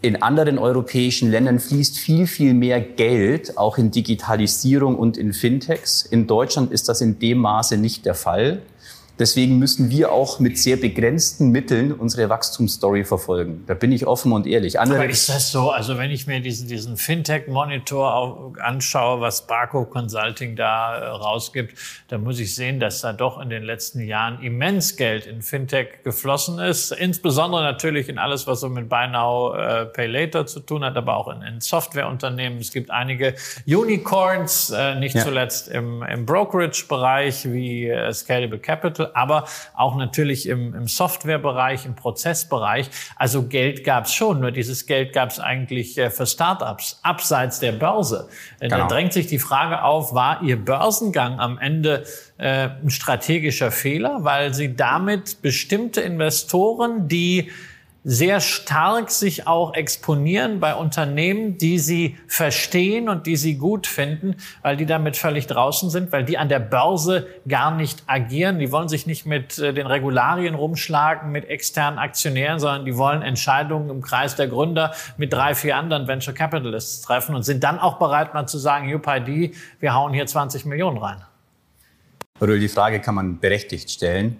In 0.02 0.22
anderen 0.22 0.58
europäischen 0.58 1.30
Ländern 1.30 1.58
fließt 1.58 1.98
viel, 1.98 2.26
viel 2.26 2.54
mehr 2.54 2.80
Geld, 2.80 3.58
auch 3.58 3.76
in 3.76 3.90
Digitalisierung 3.90 4.96
und 4.96 5.18
in 5.18 5.34
Fintechs. 5.34 6.02
In 6.02 6.26
Deutschland 6.26 6.72
ist 6.72 6.88
das 6.88 7.02
in 7.02 7.18
dem 7.18 7.38
Maße 7.38 7.76
nicht 7.76 8.06
der 8.06 8.14
Fall. 8.14 8.62
Deswegen 9.20 9.58
müssen 9.58 9.90
wir 9.90 10.12
auch 10.12 10.40
mit 10.40 10.58
sehr 10.58 10.78
begrenzten 10.78 11.50
Mitteln 11.50 11.92
unsere 11.92 12.30
Wachstumsstory 12.30 13.04
verfolgen. 13.04 13.64
Da 13.66 13.74
bin 13.74 13.92
ich 13.92 14.06
offen 14.06 14.32
und 14.32 14.46
ehrlich. 14.46 14.80
Andere 14.80 15.00
Aber 15.00 15.10
ist 15.10 15.28
das 15.28 15.52
so? 15.52 15.70
Also 15.70 15.98
wenn 15.98 16.10
ich 16.10 16.26
mir 16.26 16.40
diesen, 16.40 16.68
diesen 16.68 16.96
Fintech-Monitor 16.96 18.54
anschaue, 18.62 19.20
was 19.20 19.46
Barco 19.46 19.84
Consulting 19.84 20.56
da 20.56 20.96
äh, 20.96 21.06
rausgibt, 21.08 21.76
dann 22.08 22.24
muss 22.24 22.40
ich 22.40 22.54
sehen, 22.54 22.80
dass 22.80 23.02
da 23.02 23.12
doch 23.12 23.38
in 23.38 23.50
den 23.50 23.62
letzten 23.62 24.00
Jahren 24.00 24.40
immens 24.42 24.96
Geld 24.96 25.26
in 25.26 25.42
Fintech 25.42 26.02
geflossen 26.02 26.58
ist. 26.58 26.90
Insbesondere 26.92 27.62
natürlich 27.62 28.08
in 28.08 28.16
alles, 28.16 28.46
was 28.46 28.60
so 28.60 28.70
mit 28.70 28.88
Buy 28.88 29.06
Now, 29.08 29.54
äh, 29.54 29.84
Pay 29.84 30.06
Later 30.06 30.46
zu 30.46 30.60
tun 30.60 30.82
hat, 30.82 30.96
aber 30.96 31.18
auch 31.18 31.28
in, 31.28 31.42
in 31.42 31.60
Softwareunternehmen. 31.60 32.58
Es 32.58 32.72
gibt 32.72 32.90
einige 32.90 33.34
Unicorns, 33.66 34.70
äh, 34.70 34.94
nicht 34.94 35.14
ja. 35.14 35.24
zuletzt 35.24 35.68
im, 35.68 36.02
im 36.04 36.24
Brokerage-Bereich 36.24 37.52
wie 37.52 37.86
äh, 37.88 38.10
Scalable 38.14 38.58
Capital 38.58 39.09
aber 39.14 39.46
auch 39.74 39.96
natürlich 39.96 40.48
im, 40.48 40.74
im 40.74 40.86
Softwarebereich, 40.86 41.86
im 41.86 41.94
Prozessbereich. 41.94 42.90
Also 43.16 43.44
Geld 43.44 43.84
gab 43.84 44.06
es 44.06 44.12
schon, 44.12 44.40
nur 44.40 44.50
dieses 44.50 44.86
Geld 44.86 45.12
gab 45.12 45.30
es 45.30 45.40
eigentlich 45.40 45.96
äh, 45.98 46.10
für 46.10 46.26
Startups 46.26 47.00
abseits 47.02 47.60
der 47.60 47.72
Börse. 47.72 48.28
Äh, 48.58 48.68
genau. 48.68 48.82
Da 48.82 48.86
drängt 48.88 49.12
sich 49.12 49.26
die 49.26 49.38
Frage 49.38 49.82
auf, 49.82 50.14
war 50.14 50.42
Ihr 50.42 50.56
Börsengang 50.56 51.38
am 51.40 51.58
Ende 51.58 52.04
äh, 52.38 52.68
ein 52.82 52.90
strategischer 52.90 53.70
Fehler, 53.70 54.18
weil 54.20 54.54
Sie 54.54 54.74
damit 54.74 55.42
bestimmte 55.42 56.00
Investoren, 56.00 57.08
die 57.08 57.50
sehr 58.02 58.40
stark 58.40 59.10
sich 59.10 59.46
auch 59.46 59.74
exponieren 59.74 60.58
bei 60.58 60.74
Unternehmen, 60.74 61.58
die 61.58 61.78
sie 61.78 62.16
verstehen 62.26 63.10
und 63.10 63.26
die 63.26 63.36
sie 63.36 63.56
gut 63.56 63.86
finden, 63.86 64.36
weil 64.62 64.76
die 64.76 64.86
damit 64.86 65.18
völlig 65.18 65.46
draußen 65.46 65.90
sind, 65.90 66.10
weil 66.10 66.24
die 66.24 66.38
an 66.38 66.48
der 66.48 66.60
Börse 66.60 67.26
gar 67.46 67.74
nicht 67.74 68.02
agieren. 68.06 68.58
Die 68.58 68.72
wollen 68.72 68.88
sich 68.88 69.06
nicht 69.06 69.26
mit 69.26 69.58
äh, 69.58 69.74
den 69.74 69.86
Regularien 69.86 70.54
rumschlagen, 70.54 71.30
mit 71.30 71.48
externen 71.50 71.98
Aktionären, 71.98 72.58
sondern 72.58 72.86
die 72.86 72.96
wollen 72.96 73.20
Entscheidungen 73.20 73.90
im 73.90 74.00
Kreis 74.00 74.34
der 74.34 74.48
Gründer 74.48 74.94
mit 75.18 75.32
drei, 75.32 75.54
vier 75.54 75.76
anderen 75.76 76.08
Venture 76.08 76.32
Capitalists 76.32 77.02
treffen 77.02 77.34
und 77.34 77.42
sind 77.42 77.62
dann 77.62 77.78
auch 77.78 77.98
bereit, 77.98 78.32
mal 78.32 78.46
zu 78.46 78.56
sagen, 78.56 78.92
UPID, 78.92 79.54
wir 79.78 79.94
hauen 79.94 80.14
hier 80.14 80.26
20 80.26 80.64
Millionen 80.64 80.96
rein. 80.96 81.22
Die 82.40 82.68
Frage 82.68 83.00
kann 83.00 83.14
man 83.14 83.38
berechtigt 83.38 83.90
stellen. 83.90 84.38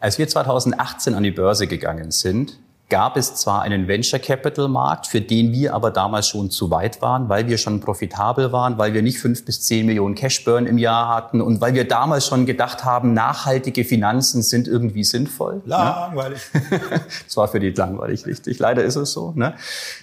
Als 0.00 0.18
wir 0.18 0.26
2018 0.26 1.14
an 1.14 1.22
die 1.22 1.30
Börse 1.30 1.68
gegangen 1.68 2.10
sind, 2.10 2.58
gab 2.88 3.16
es 3.16 3.34
zwar 3.34 3.62
einen 3.62 3.88
Venture 3.88 4.20
Capital 4.20 4.68
Markt, 4.68 5.08
für 5.08 5.20
den 5.20 5.52
wir 5.52 5.74
aber 5.74 5.90
damals 5.90 6.28
schon 6.28 6.50
zu 6.50 6.70
weit 6.70 7.02
waren, 7.02 7.28
weil 7.28 7.48
wir 7.48 7.58
schon 7.58 7.80
profitabel 7.80 8.52
waren, 8.52 8.78
weil 8.78 8.94
wir 8.94 9.02
nicht 9.02 9.18
fünf 9.18 9.44
bis 9.44 9.62
zehn 9.62 9.86
Millionen 9.86 10.14
Cashburn 10.14 10.66
im 10.66 10.78
Jahr 10.78 11.08
hatten 11.08 11.40
und 11.40 11.60
weil 11.60 11.74
wir 11.74 11.88
damals 11.88 12.26
schon 12.26 12.46
gedacht 12.46 12.84
haben, 12.84 13.12
nachhaltige 13.12 13.84
Finanzen 13.84 14.42
sind 14.42 14.68
irgendwie 14.68 15.02
sinnvoll. 15.02 15.56
Ne? 15.56 15.62
Langweilig. 15.66 16.40
Ne? 16.76 17.00
das 17.24 17.36
war 17.36 17.48
für 17.48 17.60
die 17.60 17.70
langweilig, 17.70 18.26
richtig. 18.26 18.58
Leider 18.58 18.82
ist 18.82 18.96
es 18.96 19.12
so. 19.12 19.32
Ne? 19.34 19.54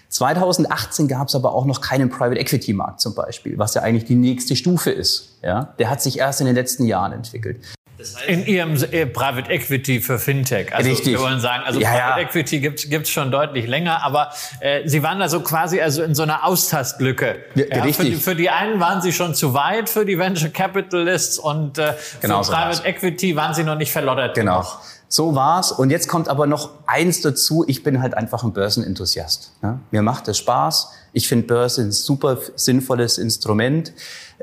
2018 0.10 1.08
gab 1.08 1.28
es 1.28 1.36
aber 1.36 1.54
auch 1.54 1.66
noch 1.66 1.82
keinen 1.82 2.10
Private 2.10 2.40
Equity 2.40 2.74
Markt 2.74 3.02
zum 3.02 3.16
Beispiel, 3.16 3.58
was 3.58 3.74
ja 3.74 3.82
eigentlich 3.82 4.06
die 4.06 4.16
nächste 4.16 4.56
Stufe 4.56 4.92
ist. 4.92 5.38
Ja? 5.42 5.74
Der 5.78 5.90
hat 5.90 6.02
sich 6.02 6.20
erst 6.20 6.40
in 6.40 6.48
den 6.48 6.56
letzten 6.56 6.86
Jahren 6.86 7.12
entwickelt. 7.12 7.60
In 8.28 8.46
Ihrem 8.46 8.76
äh, 8.92 9.06
Private 9.06 9.50
Equity 9.52 10.02
für 10.02 10.20
Fintech. 10.20 10.74
Also 10.74 10.90
Richtig. 10.90 11.14
wir 11.14 11.20
wollen 11.22 11.40
sagen, 11.40 11.64
also 11.66 11.80
Ja, 11.80 11.90
Private 11.92 12.22
ja. 12.22 12.28
Equity 12.28 12.60
gibt 12.60 13.06
es 13.06 13.10
schon 13.10 13.32
deutlich 13.32 13.68
länger, 13.68 14.04
aber 14.04 14.32
äh, 14.60 14.88
Sie 14.88 15.04
waren 15.04 15.22
also 15.22 15.42
quasi 15.42 15.82
also 15.82 16.04
in 16.04 16.16
so 16.16 16.24
einer 16.24 16.46
Austastlücke. 16.46 17.38
Ja, 17.56 17.66
für, 17.66 17.84
richtig. 17.84 18.10
die, 18.10 18.16
für 18.16 18.36
die 18.36 18.50
einen 18.50 18.80
waren 18.80 19.02
Sie 19.02 19.14
schon 19.14 19.36
zu 19.36 19.54
weit 19.54 19.90
für 19.90 20.06
die 20.06 20.18
Venture 20.18 20.50
Capitalists 20.50 21.38
und 21.40 21.78
äh, 21.78 21.94
Genau 22.22 22.40
für 22.40 22.46
so 22.46 22.52
Private 22.52 22.78
war's. 22.78 22.86
Equity 22.86 23.36
waren 23.36 23.54
Sie 23.54 23.64
noch 23.64 23.78
nicht 23.78 23.92
verloddert. 23.92 24.36
Genau. 24.36 24.62
genug. 24.62 24.80
So 25.08 25.36
war's. 25.36 25.72
Und 25.72 25.92
jetzt 25.92 26.08
kommt 26.08 26.28
aber 26.28 26.48
noch 26.48 26.72
eins 26.88 27.22
dazu. 27.22 27.64
Ich 27.68 27.84
bin 27.84 28.02
halt 28.02 28.16
einfach 28.16 28.44
ein 28.44 28.52
Börsenenthusiast. 28.52 29.52
Ne? 29.62 29.80
Mir 29.92 30.02
macht 30.02 30.28
es 30.28 30.40
Spaß. 30.40 30.92
Ich 31.12 31.28
finde 31.28 31.46
Börse 31.46 31.84
ein 31.84 31.92
super 31.92 32.40
sinnvolles 32.56 33.20
Instrument. 33.20 33.94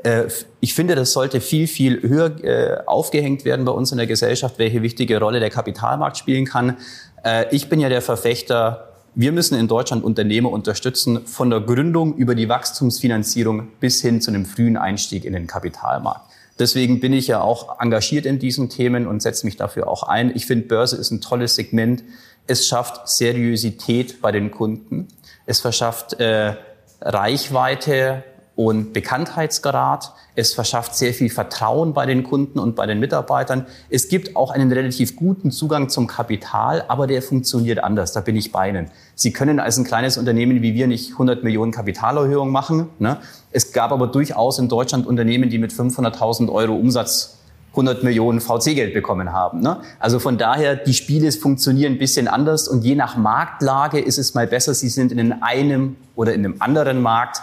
Äh, 0.03 0.23
Ich 0.59 0.73
finde, 0.73 0.95
das 0.95 1.13
sollte 1.13 1.41
viel, 1.41 1.67
viel 1.67 2.01
höher 2.01 2.43
äh, 2.43 2.77
aufgehängt 2.85 3.45
werden 3.45 3.65
bei 3.65 3.71
uns 3.71 3.91
in 3.91 3.97
der 3.97 4.07
Gesellschaft, 4.07 4.59
welche 4.59 4.81
wichtige 4.81 5.19
Rolle 5.19 5.39
der 5.39 5.49
Kapitalmarkt 5.49 6.17
spielen 6.17 6.45
kann. 6.45 6.77
Äh, 7.23 7.45
Ich 7.55 7.69
bin 7.69 7.79
ja 7.79 7.89
der 7.89 8.01
Verfechter, 8.01 8.89
wir 9.15 9.31
müssen 9.31 9.57
in 9.59 9.67
Deutschland 9.67 10.03
Unternehmer 10.03 10.51
unterstützen, 10.51 11.25
von 11.25 11.49
der 11.49 11.61
Gründung 11.61 12.15
über 12.15 12.35
die 12.35 12.47
Wachstumsfinanzierung 12.47 13.67
bis 13.79 14.01
hin 14.01 14.21
zu 14.21 14.31
einem 14.31 14.45
frühen 14.45 14.77
Einstieg 14.77 15.25
in 15.25 15.33
den 15.33 15.47
Kapitalmarkt. 15.47 16.31
Deswegen 16.59 16.99
bin 16.99 17.11
ich 17.11 17.27
ja 17.27 17.41
auch 17.41 17.79
engagiert 17.81 18.25
in 18.25 18.37
diesen 18.37 18.69
Themen 18.69 19.07
und 19.07 19.21
setze 19.21 19.45
mich 19.45 19.57
dafür 19.57 19.87
auch 19.87 20.03
ein. 20.03 20.31
Ich 20.35 20.45
finde, 20.45 20.67
Börse 20.67 20.95
ist 20.95 21.11
ein 21.11 21.19
tolles 21.19 21.55
Segment. 21.55 22.03
Es 22.45 22.67
schafft 22.67 23.07
Seriosität 23.07 24.21
bei 24.21 24.31
den 24.31 24.51
Kunden. 24.51 25.07
Es 25.45 25.59
verschafft 25.59 26.19
äh, 26.19 26.53
Reichweite 27.01 28.23
und 28.67 28.93
Bekanntheitsgrad. 28.93 30.13
Es 30.35 30.53
verschafft 30.53 30.95
sehr 30.95 31.15
viel 31.15 31.31
Vertrauen 31.31 31.93
bei 31.93 32.05
den 32.05 32.21
Kunden 32.21 32.59
und 32.59 32.75
bei 32.75 32.85
den 32.85 32.99
Mitarbeitern. 32.99 33.65
Es 33.89 34.07
gibt 34.07 34.35
auch 34.35 34.51
einen 34.51 34.71
relativ 34.71 35.15
guten 35.15 35.49
Zugang 35.49 35.89
zum 35.89 36.05
Kapital, 36.05 36.85
aber 36.87 37.07
der 37.07 37.23
funktioniert 37.23 37.83
anders. 37.83 38.13
Da 38.13 38.21
bin 38.21 38.35
ich 38.35 38.51
bei 38.51 38.69
Ihnen. 38.69 38.91
Sie 39.15 39.33
können 39.33 39.59
als 39.59 39.77
ein 39.77 39.83
kleines 39.83 40.19
Unternehmen 40.19 40.61
wie 40.61 40.75
wir 40.75 40.85
nicht 40.85 41.13
100 41.13 41.43
Millionen 41.43 41.71
Kapitalerhöhung 41.71 42.51
machen. 42.51 42.89
Ne? 42.99 43.17
Es 43.51 43.73
gab 43.73 43.91
aber 43.91 44.05
durchaus 44.05 44.59
in 44.59 44.69
Deutschland 44.69 45.07
Unternehmen, 45.07 45.49
die 45.49 45.57
mit 45.57 45.71
500.000 45.71 46.51
Euro 46.51 46.75
Umsatz 46.75 47.37
100 47.71 48.03
Millionen 48.03 48.41
VC-Geld 48.41 48.93
bekommen 48.93 49.31
haben. 49.31 49.61
Ne? 49.61 49.77
Also 49.97 50.19
von 50.19 50.37
daher, 50.37 50.75
die 50.75 50.93
Spiele 50.93 51.31
funktionieren 51.31 51.93
ein 51.93 51.99
bisschen 51.99 52.27
anders 52.27 52.67
und 52.67 52.83
je 52.83 52.93
nach 52.93 53.17
Marktlage 53.17 53.99
ist 53.99 54.19
es 54.19 54.35
mal 54.35 54.45
besser, 54.45 54.75
Sie 54.75 54.89
sind 54.89 55.11
in 55.11 55.41
einem 55.41 55.95
oder 56.15 56.35
in 56.35 56.45
einem 56.45 56.57
anderen 56.59 57.01
Markt. 57.01 57.41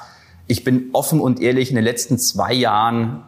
Ich 0.49 0.65
bin 0.65 0.89
offen 0.95 1.21
und 1.21 1.41
ehrlich, 1.41 1.69
in 1.69 1.77
den 1.77 1.85
letzten 1.85 2.19
zwei 2.19 2.55
Jahren 2.55 3.23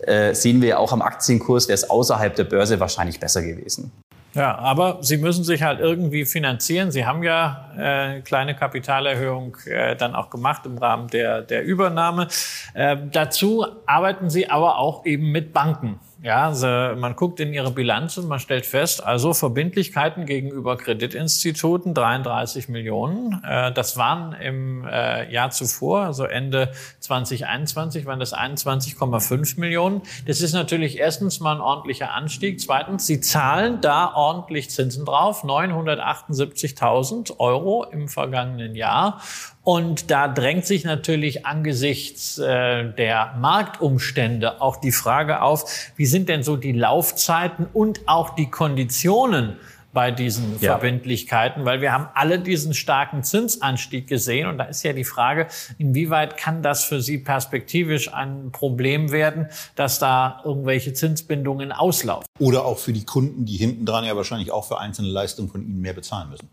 äh, 0.00 0.34
sehen 0.34 0.60
wir 0.60 0.68
ja 0.70 0.78
auch 0.78 0.92
am 0.92 1.02
Aktienkurs, 1.02 1.68
wäre 1.68 1.74
es 1.74 1.88
außerhalb 1.88 2.34
der 2.34 2.44
Börse 2.44 2.80
wahrscheinlich 2.80 3.20
besser 3.20 3.42
gewesen. 3.42 3.92
Ja, 4.34 4.58
aber 4.58 4.98
Sie 5.00 5.16
müssen 5.16 5.44
sich 5.44 5.62
halt 5.62 5.78
irgendwie 5.78 6.24
finanzieren. 6.24 6.90
Sie 6.90 7.06
haben 7.06 7.22
ja 7.22 7.70
äh, 7.78 8.20
kleine 8.22 8.56
Kapitalerhöhung 8.56 9.56
äh, 9.66 9.94
dann 9.94 10.16
auch 10.16 10.28
gemacht 10.28 10.66
im 10.66 10.76
Rahmen 10.76 11.06
der, 11.08 11.42
der 11.42 11.62
Übernahme. 11.62 12.26
Äh, 12.74 12.96
dazu 13.12 13.64
arbeiten 13.86 14.30
Sie 14.30 14.50
aber 14.50 14.78
auch 14.78 15.06
eben 15.06 15.30
mit 15.30 15.52
Banken. 15.52 16.00
Ja, 16.24 16.46
also 16.46 16.66
man 16.66 17.16
guckt 17.16 17.38
in 17.38 17.52
Ihre 17.52 17.70
Bilanz 17.70 18.16
und 18.16 18.28
man 18.28 18.40
stellt 18.40 18.64
fest, 18.64 19.04
also 19.04 19.34
Verbindlichkeiten 19.34 20.24
gegenüber 20.24 20.78
Kreditinstituten 20.78 21.92
33 21.92 22.70
Millionen. 22.70 23.44
Äh, 23.46 23.72
das 23.72 23.98
waren 23.98 24.32
im 24.32 24.86
äh, 24.86 25.30
Jahr 25.30 25.50
zuvor, 25.50 26.00
also 26.00 26.24
Ende 26.24 26.72
2021, 27.00 28.06
waren 28.06 28.20
das 28.20 28.34
21,5 28.34 29.60
Millionen. 29.60 30.00
Das 30.26 30.40
ist 30.40 30.54
natürlich 30.54 30.98
erstens 30.98 31.40
mal 31.40 31.56
ein 31.56 31.60
ordentlicher 31.60 32.12
Anstieg. 32.12 32.58
Zweitens, 32.58 33.06
Sie 33.06 33.20
zahlen 33.20 33.82
da 33.82 34.14
ordentlich 34.14 34.70
Zinsen 34.70 35.04
drauf, 35.04 35.44
978.000 35.44 37.38
Euro 37.38 37.84
im 37.84 38.08
vergangenen 38.08 38.74
Jahr. 38.74 39.20
Und 39.64 40.10
da 40.10 40.28
drängt 40.28 40.66
sich 40.66 40.84
natürlich 40.84 41.46
angesichts 41.46 42.38
äh, 42.38 42.84
der 42.92 43.34
Marktumstände 43.40 44.60
auch 44.60 44.76
die 44.76 44.92
Frage 44.92 45.40
auf, 45.40 45.90
wie 45.96 46.04
sind 46.04 46.28
denn 46.28 46.42
so 46.42 46.56
die 46.56 46.72
Laufzeiten 46.72 47.66
und 47.72 48.02
auch 48.06 48.34
die 48.34 48.50
Konditionen 48.50 49.56
bei 49.94 50.10
diesen 50.10 50.60
Ja. 50.60 50.72
Verbindlichkeiten, 50.72 51.64
weil 51.64 51.80
wir 51.80 51.92
haben 51.92 52.08
alle 52.14 52.40
diesen 52.40 52.74
starken 52.74 53.22
Zinsanstieg 53.22 54.06
gesehen 54.06 54.48
und 54.48 54.58
da 54.58 54.64
ist 54.64 54.82
ja 54.82 54.92
die 54.92 55.04
Frage, 55.04 55.46
inwieweit 55.78 56.36
kann 56.36 56.62
das 56.62 56.84
für 56.84 57.00
Sie 57.00 57.18
perspektivisch 57.18 58.12
ein 58.12 58.50
Problem 58.50 59.12
werden, 59.12 59.46
dass 59.76 60.00
da 60.00 60.42
irgendwelche 60.44 60.92
Zinsbindungen 60.92 61.72
auslaufen? 61.72 62.26
Oder 62.40 62.66
auch 62.66 62.78
für 62.78 62.92
die 62.92 63.04
Kunden, 63.04 63.46
die 63.46 63.56
hinten 63.56 63.86
dran 63.86 64.04
ja 64.04 64.16
wahrscheinlich 64.16 64.50
auch 64.50 64.66
für 64.66 64.78
einzelne 64.78 65.08
Leistungen 65.08 65.48
von 65.48 65.62
Ihnen 65.62 65.80
mehr 65.80 65.94
bezahlen 65.94 66.28
müssen. 66.28 66.48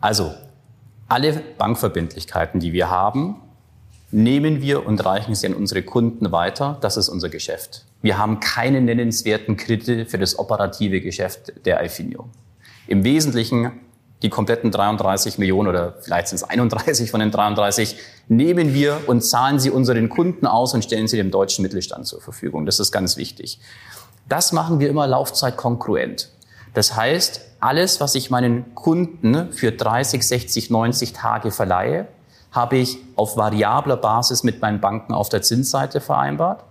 Also, 0.00 0.32
alle 1.14 1.40
Bankverbindlichkeiten, 1.58 2.58
die 2.58 2.72
wir 2.72 2.90
haben, 2.90 3.36
nehmen 4.10 4.60
wir 4.60 4.84
und 4.84 5.04
reichen 5.04 5.36
sie 5.36 5.46
an 5.46 5.54
unsere 5.54 5.84
Kunden 5.84 6.32
weiter. 6.32 6.76
Das 6.80 6.96
ist 6.96 7.08
unser 7.08 7.28
Geschäft. 7.28 7.84
Wir 8.02 8.18
haben 8.18 8.40
keine 8.40 8.80
nennenswerten 8.80 9.56
Kredite 9.56 10.06
für 10.06 10.18
das 10.18 10.36
operative 10.40 11.00
Geschäft 11.00 11.52
der 11.66 11.84
Ifinio. 11.84 12.28
Im 12.88 13.04
Wesentlichen 13.04 13.80
die 14.22 14.30
kompletten 14.30 14.70
33 14.70 15.38
Millionen 15.38 15.68
oder 15.68 15.98
vielleicht 16.00 16.28
sind 16.28 16.36
es 16.36 16.44
31 16.44 17.10
von 17.10 17.20
den 17.20 17.30
33, 17.30 17.96
nehmen 18.28 18.72
wir 18.72 19.00
und 19.06 19.20
zahlen 19.20 19.58
sie 19.58 19.70
unseren 19.70 20.08
Kunden 20.08 20.46
aus 20.46 20.72
und 20.72 20.82
stellen 20.82 21.06
sie 21.08 21.18
dem 21.18 21.30
deutschen 21.30 21.62
Mittelstand 21.62 22.06
zur 22.06 22.22
Verfügung. 22.22 22.64
Das 22.64 22.80
ist 22.80 22.90
ganz 22.90 23.18
wichtig. 23.18 23.60
Das 24.26 24.52
machen 24.52 24.80
wir 24.80 24.88
immer 24.88 25.06
laufzeitkongruent. 25.06 26.30
Das 26.74 26.96
heißt, 26.96 27.40
alles, 27.60 28.00
was 28.00 28.14
ich 28.14 28.30
meinen 28.30 28.74
Kunden 28.74 29.52
für 29.52 29.72
30, 29.72 30.26
60, 30.26 30.70
90 30.70 31.12
Tage 31.12 31.50
verleihe, 31.50 32.08
habe 32.52 32.76
ich 32.76 32.98
auf 33.16 33.36
variabler 33.36 33.96
Basis 33.96 34.42
mit 34.44 34.60
meinen 34.60 34.80
Banken 34.80 35.14
auf 35.14 35.28
der 35.28 35.42
Zinsseite 35.42 36.00
vereinbart. 36.00 36.64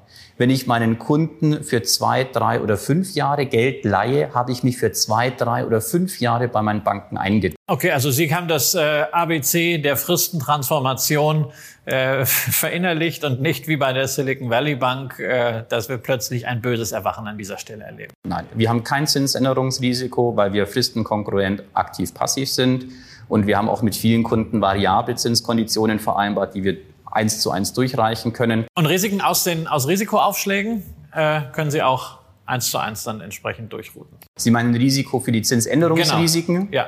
Wenn 0.44 0.50
ich 0.50 0.68
meinen 0.68 1.00
Kunden 1.00 1.64
für 1.64 1.84
zwei, 1.84 2.26
drei 2.26 2.60
oder 2.60 2.76
fünf 2.76 3.16
Jahre 3.16 3.46
Geld 3.46 3.86
leihe, 3.86 4.34
habe 4.34 4.52
ich 4.52 4.62
mich 4.62 4.76
für 4.76 4.92
zwei, 4.92 5.30
drei 5.30 5.66
oder 5.66 5.80
fünf 5.80 6.20
Jahre 6.20 6.50
bei 6.50 6.62
meinen 6.62 6.84
Banken 6.84 7.16
eingetragen. 7.16 7.56
Okay, 7.66 7.92
also 7.92 8.12
Sie 8.12 8.36
haben 8.36 8.50
das 8.50 8.76
äh, 8.76 9.06
ABC 9.10 9.78
der 9.78 9.96
Fristentransformation 9.96 11.46
äh, 11.86 12.26
verinnerlicht 12.26 13.24
und 13.24 13.40
nicht 13.40 13.70
wie 13.70 13.78
bei 13.78 13.94
der 13.94 14.10
Silicon 14.10 14.50
Valley 14.50 14.76
Bank, 14.76 15.18
äh, 15.18 15.64
dass 15.70 15.88
wir 15.88 15.98
plötzlich 15.98 16.46
ein 16.46 16.62
böses 16.62 16.92
Erwachen 16.92 17.26
an 17.26 17.38
dieser 17.38 17.58
Stelle 17.58 17.86
erleben. 17.86 18.12
Nein, 18.28 18.46
wir 18.54 18.68
haben 18.68 18.84
kein 18.84 19.08
Zinsänderungsrisiko, 19.08 20.36
weil 20.36 20.52
wir 20.52 20.68
fristenkongruent 20.68 21.64
aktiv-passiv 21.74 22.50
sind. 22.50 22.88
Und 23.30 23.48
wir 23.48 23.58
haben 23.58 23.70
auch 23.70 23.82
mit 23.82 23.96
vielen 23.96 24.24
Kunden 24.24 24.60
variable 24.60 25.16
Zinskonditionen 25.16 26.00
vereinbart, 26.00 26.54
die 26.54 26.66
wir 26.66 26.76
eins 27.14 27.40
zu 27.40 27.52
eins 27.52 27.74
durchreichen 27.74 28.34
können. 28.34 28.66
Und 28.76 28.86
Risiken 28.86 29.22
aus 29.22 29.44
den 29.44 29.68
aus 29.68 29.88
Risikoaufschlägen 29.88 30.84
äh, 31.14 31.42
können 31.54 31.72
Sie 31.72 31.82
auch 31.82 32.20
eins 32.46 32.70
zu 32.70 32.78
eins 32.78 33.04
dann 33.04 33.22
entsprechend 33.22 33.72
durchrouten. 33.72 34.18
Sie 34.36 34.52
meinen 34.52 34.76
Risiko 34.76 35.20
für 35.20 35.32
die 35.32 35.42
Zinsänderungsrisiken? 35.42 36.72
Genau. 36.72 36.76
Ja. 36.76 36.88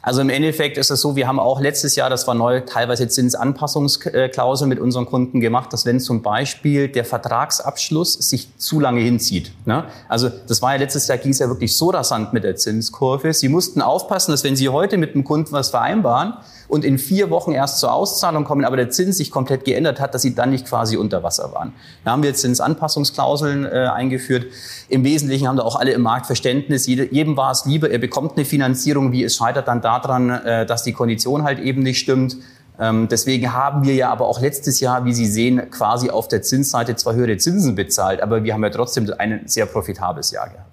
Also 0.00 0.20
im 0.20 0.30
Endeffekt 0.30 0.78
ist 0.78 0.90
es 0.90 1.00
so, 1.00 1.16
wir 1.16 1.26
haben 1.26 1.40
auch 1.40 1.60
letztes 1.60 1.96
Jahr, 1.96 2.08
das 2.08 2.26
war 2.26 2.34
neu, 2.34 2.60
teilweise 2.60 3.08
Zinsanpassungsklauseln 3.08 4.68
mit 4.68 4.78
unseren 4.78 5.06
Kunden 5.06 5.40
gemacht, 5.40 5.72
dass 5.72 5.84
wenn 5.86 6.00
zum 6.00 6.22
Beispiel 6.22 6.88
der 6.88 7.04
Vertragsabschluss 7.04 8.14
sich 8.14 8.56
zu 8.56 8.80
lange 8.80 9.00
hinzieht. 9.00 9.52
Ne? 9.66 9.84
Also 10.08 10.30
das 10.46 10.62
war 10.62 10.72
ja 10.72 10.78
letztes 10.78 11.08
Jahr, 11.08 11.18
ging 11.18 11.32
es 11.32 11.40
ja 11.40 11.48
wirklich 11.48 11.76
so 11.76 11.90
rasant 11.90 12.32
mit 12.32 12.44
der 12.44 12.56
Zinskurve. 12.56 13.34
Sie 13.34 13.48
mussten 13.48 13.82
aufpassen, 13.82 14.30
dass 14.30 14.44
wenn 14.44 14.56
Sie 14.56 14.68
heute 14.68 14.96
mit 14.96 15.14
dem 15.14 15.24
Kunden 15.24 15.52
was 15.52 15.70
vereinbaren 15.70 16.34
und 16.68 16.84
in 16.84 16.98
vier 16.98 17.30
Wochen 17.30 17.52
erst 17.52 17.80
zur 17.80 17.92
Auszahlung 17.92 18.44
kommen, 18.44 18.64
aber 18.64 18.76
der 18.76 18.90
Zins 18.90 19.16
sich 19.16 19.30
komplett 19.30 19.64
geändert 19.64 20.00
hat, 20.00 20.14
dass 20.14 20.22
Sie 20.22 20.34
dann 20.34 20.50
nicht 20.50 20.66
quasi 20.66 20.96
unter 20.96 21.22
Wasser 21.22 21.52
waren. 21.52 21.72
Da 22.04 22.12
haben 22.12 22.22
wir 22.22 22.30
jetzt 22.30 22.42
Zinsanpassungsklauseln 22.42 23.64
äh, 23.64 23.88
eingeführt. 23.92 24.46
Im 24.88 25.02
Wesentlichen 25.04 25.48
haben 25.48 25.56
da 25.56 25.62
auch 25.62 25.76
alle 25.76 25.92
im 25.92 26.02
Markt 26.02 26.26
Verständnis. 26.26 26.86
Jede, 26.86 27.12
jedem 27.12 27.36
war 27.36 27.50
es 27.50 27.64
lieber, 27.64 27.90
er 27.90 27.98
bekommt 27.98 28.36
eine 28.36 28.44
Finanzierung, 28.44 29.12
wie 29.12 29.24
es 29.24 29.36
scheitert 29.36 29.66
dann 29.66 29.80
daran, 29.80 30.30
äh, 30.30 30.66
dass 30.66 30.82
die 30.82 30.92
Kondition 30.92 31.42
halt 31.42 31.58
eben 31.58 31.82
nicht 31.82 31.98
stimmt. 31.98 32.36
Ähm, 32.78 33.08
deswegen 33.08 33.52
haben 33.52 33.84
wir 33.84 33.94
ja 33.94 34.10
aber 34.10 34.26
auch 34.26 34.40
letztes 34.40 34.80
Jahr, 34.80 35.04
wie 35.04 35.12
Sie 35.12 35.26
sehen, 35.26 35.70
quasi 35.70 36.10
auf 36.10 36.28
der 36.28 36.42
Zinsseite 36.42 36.94
zwar 36.96 37.14
höhere 37.14 37.36
Zinsen 37.38 37.74
bezahlt, 37.74 38.22
aber 38.22 38.44
wir 38.44 38.54
haben 38.54 38.62
ja 38.62 38.70
trotzdem 38.70 39.12
ein 39.18 39.42
sehr 39.46 39.66
profitables 39.66 40.30
Jahr 40.30 40.48
gehabt. 40.48 40.67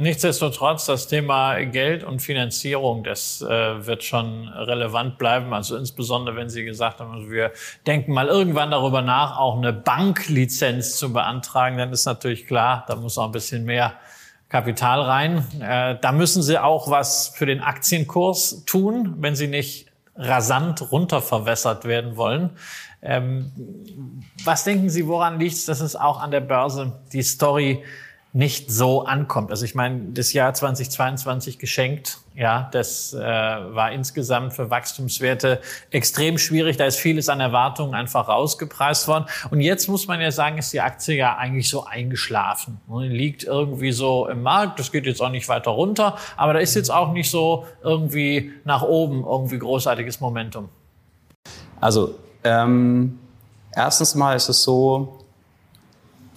Nichtsdestotrotz, 0.00 0.86
das 0.86 1.08
Thema 1.08 1.60
Geld 1.64 2.04
und 2.04 2.22
Finanzierung, 2.22 3.02
das 3.02 3.42
äh, 3.42 3.84
wird 3.84 4.04
schon 4.04 4.46
relevant 4.46 5.18
bleiben. 5.18 5.52
Also 5.52 5.76
insbesondere, 5.76 6.36
wenn 6.36 6.48
Sie 6.48 6.64
gesagt 6.64 7.00
haben, 7.00 7.32
wir 7.32 7.50
denken 7.84 8.12
mal 8.12 8.28
irgendwann 8.28 8.70
darüber 8.70 9.02
nach, 9.02 9.36
auch 9.36 9.56
eine 9.56 9.72
Banklizenz 9.72 10.96
zu 10.98 11.12
beantragen, 11.12 11.78
dann 11.78 11.92
ist 11.92 12.04
natürlich 12.04 12.46
klar, 12.46 12.84
da 12.86 12.94
muss 12.94 13.18
auch 13.18 13.24
ein 13.24 13.32
bisschen 13.32 13.64
mehr 13.64 13.94
Kapital 14.48 15.00
rein. 15.00 15.44
Äh, 15.60 15.96
da 16.00 16.12
müssen 16.12 16.44
Sie 16.44 16.60
auch 16.60 16.88
was 16.88 17.32
für 17.34 17.46
den 17.46 17.60
Aktienkurs 17.60 18.64
tun, 18.66 19.16
wenn 19.18 19.34
Sie 19.34 19.48
nicht 19.48 19.90
rasant 20.14 20.92
runterverwässert 20.92 21.86
werden 21.86 22.16
wollen. 22.16 22.50
Ähm, 23.02 23.50
was 24.44 24.62
denken 24.62 24.90
Sie, 24.90 25.08
woran 25.08 25.40
liegt 25.40 25.56
es, 25.56 25.66
dass 25.66 25.80
es 25.80 25.96
auch 25.96 26.20
an 26.20 26.30
der 26.30 26.40
Börse 26.40 27.00
die 27.12 27.22
Story 27.22 27.82
nicht 28.34 28.70
so 28.70 29.04
ankommt. 29.04 29.50
Also 29.50 29.64
ich 29.64 29.74
meine, 29.74 30.12
das 30.12 30.34
Jahr 30.34 30.52
2022 30.52 31.58
geschenkt, 31.58 32.18
ja, 32.34 32.68
das 32.72 33.14
äh, 33.14 33.18
war 33.18 33.90
insgesamt 33.90 34.52
für 34.52 34.70
Wachstumswerte 34.70 35.60
extrem 35.90 36.36
schwierig. 36.36 36.76
Da 36.76 36.84
ist 36.84 36.98
vieles 36.98 37.30
an 37.30 37.40
Erwartungen 37.40 37.94
einfach 37.94 38.28
rausgepreist 38.28 39.08
worden. 39.08 39.24
Und 39.50 39.60
jetzt 39.60 39.88
muss 39.88 40.06
man 40.06 40.20
ja 40.20 40.30
sagen, 40.30 40.58
ist 40.58 40.72
die 40.72 40.80
Aktie 40.80 41.16
ja 41.16 41.36
eigentlich 41.36 41.70
so 41.70 41.84
eingeschlafen. 41.84 42.80
Und 42.86 43.04
liegt 43.04 43.44
irgendwie 43.44 43.92
so 43.92 44.28
im 44.28 44.42
Markt. 44.42 44.78
Das 44.78 44.92
geht 44.92 45.06
jetzt 45.06 45.22
auch 45.22 45.30
nicht 45.30 45.48
weiter 45.48 45.70
runter, 45.70 46.16
aber 46.36 46.52
da 46.52 46.58
ist 46.60 46.74
jetzt 46.74 46.90
auch 46.90 47.12
nicht 47.12 47.30
so 47.30 47.66
irgendwie 47.82 48.52
nach 48.64 48.82
oben 48.82 49.24
irgendwie 49.24 49.58
großartiges 49.58 50.20
Momentum. 50.20 50.68
Also 51.80 52.14
ähm, 52.44 53.18
erstens 53.74 54.14
mal 54.14 54.36
ist 54.36 54.48
es 54.48 54.62
so, 54.62 55.17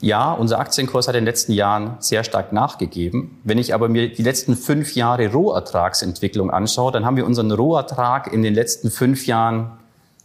ja, 0.02 0.34
unser 0.34 0.60
Aktienkurs 0.60 1.08
hat 1.08 1.16
in 1.16 1.22
den 1.22 1.26
letzten 1.26 1.54
Jahren 1.54 1.98
sehr 2.00 2.24
stark 2.24 2.52
nachgegeben. 2.52 3.40
Wenn 3.44 3.58
ich 3.58 3.74
aber 3.74 3.88
mir 3.88 4.12
die 4.12 4.24
letzten 4.24 4.56
fünf 4.56 4.96
Jahre 4.96 5.32
Rohertragsentwicklung 5.32 6.50
anschaue, 6.50 6.92
dann 6.92 7.06
haben 7.06 7.18
wir 7.18 7.26
unseren 7.26 7.52
Rohertrag 7.52 8.34
in 8.34 8.42
den 8.42 8.56
letzten 8.56 8.90
fünf 8.90 9.28
Jahren 9.28 9.78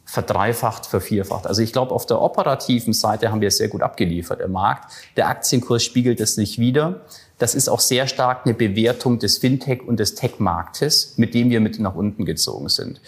verdreifacht, 0.07 0.87
vervierfacht. 0.87 1.47
Also 1.47 1.63
ich 1.63 1.73
glaube, 1.73 1.93
auf 1.93 2.07
der 2.07 2.23
operativen 2.23 2.93
Seite 2.93 3.31
haben 3.31 3.41
wir 3.41 3.51
sehr 3.51 3.69
gut 3.69 3.83
abgeliefert 3.83 4.41
im 4.41 4.53
Markt. 4.53 4.93
Der 5.17 5.29
Aktienkurs 5.29 5.83
spiegelt 5.83 6.21
es 6.21 6.37
nicht 6.37 6.59
wider. 6.59 7.01
Das 7.39 7.55
ist 7.55 7.69
auch 7.69 7.81
sehr 7.81 8.07
stark 8.07 8.47
eine 8.47 8.55
Bewertung 8.55 9.19
des 9.19 9.39
Fintech- 9.39 9.85
und 9.85 10.01
des 10.01 10.15
Tech-Marktes, 10.15 11.19
mit 11.19 11.35
dem 11.35 11.51
wir 11.51 11.61
mit 11.61 11.79
nach 11.81 11.95
unten 11.95 12.25
gezogen 12.25 12.69
sind. 12.69 13.01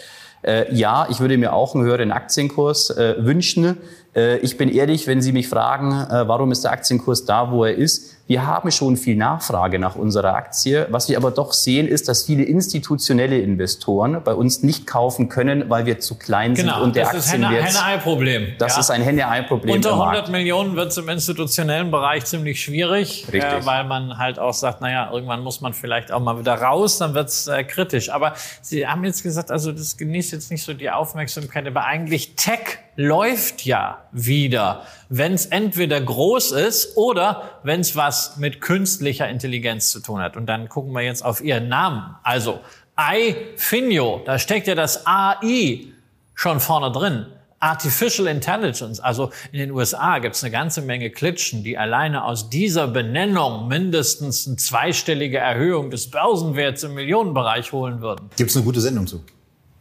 Äh, 0.43 0.75
ja, 0.75 1.07
ich 1.11 1.21
würde 1.21 1.39
mir 1.39 1.53
auch 1.53 1.75
einen 1.75 1.85
höheren 1.85 2.13
Aktienkurs 2.13 2.91
äh, 2.91 3.15
wünschen. 3.19 3.79
Äh, 4.19 4.39
ich 4.39 4.57
bin 4.57 4.69
ehrlich, 4.69 5.07
wenn 5.07 5.23
Sie 5.23 5.33
mich 5.33 5.49
fragen, 5.49 5.93
äh, 5.93 6.27
warum 6.27 6.51
ist 6.51 6.65
der 6.65 6.73
Aktienkurs 6.73 7.25
da, 7.25 7.51
wo 7.53 7.65
er 7.65 7.75
ist? 7.75 8.17
Wir 8.27 8.47
haben 8.47 8.71
schon 8.71 8.99
viel 8.99 9.17
Nachfrage 9.17 9.79
nach 9.79 9.97
unserer 9.97 10.35
Aktie. 10.35 10.87
Was 10.91 11.09
wir 11.09 11.17
aber 11.17 11.31
doch 11.31 11.55
sehen, 11.55 11.89
ist, 11.89 12.09
dass 12.09 12.25
viele 12.25 12.43
institutionelle 12.43 13.39
Investoren 13.39 14.21
bei 14.23 14.35
uns 14.35 14.63
nicht 14.63 14.87
kaufen 14.87 15.31
können, 15.31 15.71
weil 15.71 15.87
wir 15.87 15.99
zu 15.99 16.17
klein 16.17 16.53
genau, 16.53 16.75
sind 16.75 16.83
und 16.83 16.97
der 16.97 17.07
Aktienwert. 17.07 17.63
Das 17.63 17.71
ist 17.71 17.81
ein 17.81 17.87
Henne-Ei-Problem. 17.87 18.47
Das 18.59 18.75
ja. 18.75 18.81
ist 18.81 18.91
ein 18.91 19.03
Henne-Ei-Problem. 19.03 19.77
Unter 19.77 19.93
100 19.93 20.29
Millionen 20.29 20.77
wird 20.77 20.89
es 20.89 20.99
im 20.99 21.09
institutionellen 21.09 21.91
Bereich 21.91 22.27
ziemlich 22.27 22.61
schwierig, 22.63 23.33
äh, 23.33 23.65
weil 23.65 23.85
man 23.85 24.19
halt 24.19 24.39
auch 24.39 24.53
sagt, 24.53 24.83
naja, 24.83 25.11
irgendwann 25.11 25.41
muss 25.41 25.63
man 25.63 25.73
vielleicht 25.73 26.13
auch 26.13 26.21
mal 26.21 26.39
wieder 26.39 26.55
raus, 26.55 26.99
dann 26.99 27.15
wird 27.15 27.29
es 27.29 27.47
äh, 27.47 27.65
kritisch. 27.65 28.11
Aber 28.11 28.35
Sie 28.61 28.87
haben 28.87 29.05
jetzt 29.05 29.23
gesagt, 29.23 29.51
also 29.51 29.73
das 29.73 29.97
genießt 29.97 30.33
jetzt 30.33 30.51
nicht 30.51 30.65
so 30.65 30.75
die 30.75 30.91
Aufmerksamkeit, 30.91 31.67
aber 31.67 31.85
eigentlich 31.87 32.35
Tech 32.37 32.79
läuft 32.99 33.65
ja 33.65 34.03
wieder, 34.11 34.83
wenn 35.09 35.33
es 35.33 35.47
entweder 35.47 36.01
groß 36.01 36.51
ist 36.51 36.97
oder 36.97 37.61
wenn 37.63 37.79
es 37.81 37.95
was 37.95 38.39
mit 38.39 38.61
künstlicher 38.61 39.29
Intelligenz 39.29 39.93
zu 39.93 40.01
tun 40.01 40.21
hat. 40.21 40.37
Und 40.37 40.47
dann 40.47 40.69
gucken 40.69 40.93
wir 40.93 41.03
jetzt 41.03 41.25
auf 41.25 41.41
Ihren 41.41 41.69
Namen. 41.69 42.17
Also 42.25 42.59
iFinio, 42.99 44.21
da 44.25 44.41
steckt 44.41 44.67
ja 44.67 44.75
das 44.75 45.07
AI 45.07 45.87
schon 46.35 46.59
vorne 46.59 46.91
drin. 46.91 47.27
Artificial 47.61 48.27
Intelligence, 48.27 48.99
also 48.99 49.31
in 49.53 49.61
den 49.61 49.71
USA 49.71 50.19
gibt 50.19 50.35
es 50.35 50.43
eine 50.43 50.51
ganze 50.51 50.83
Menge 50.83 51.11
Klitschen, 51.11 51.63
die 51.63 51.79
alleine 51.79 52.25
aus 52.25 52.51
dieser 52.51 52.89
Benennung 52.89 53.69
mindestens 53.69 54.47
eine 54.49 54.57
zweistellige 54.57 55.39
Erhöhung 55.39 55.91
des 55.91 56.11
Börsenwerts 56.11 56.83
im 56.83 56.95
Millionenbereich 56.95 57.71
holen 57.71 58.01
würden. 58.01 58.29
Gibt 58.37 58.51
es 58.51 58.57
eine 58.57 58.65
gute 58.65 58.81
Sendung 58.81 59.07
zu? 59.07 59.25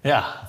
Ja, 0.04 0.48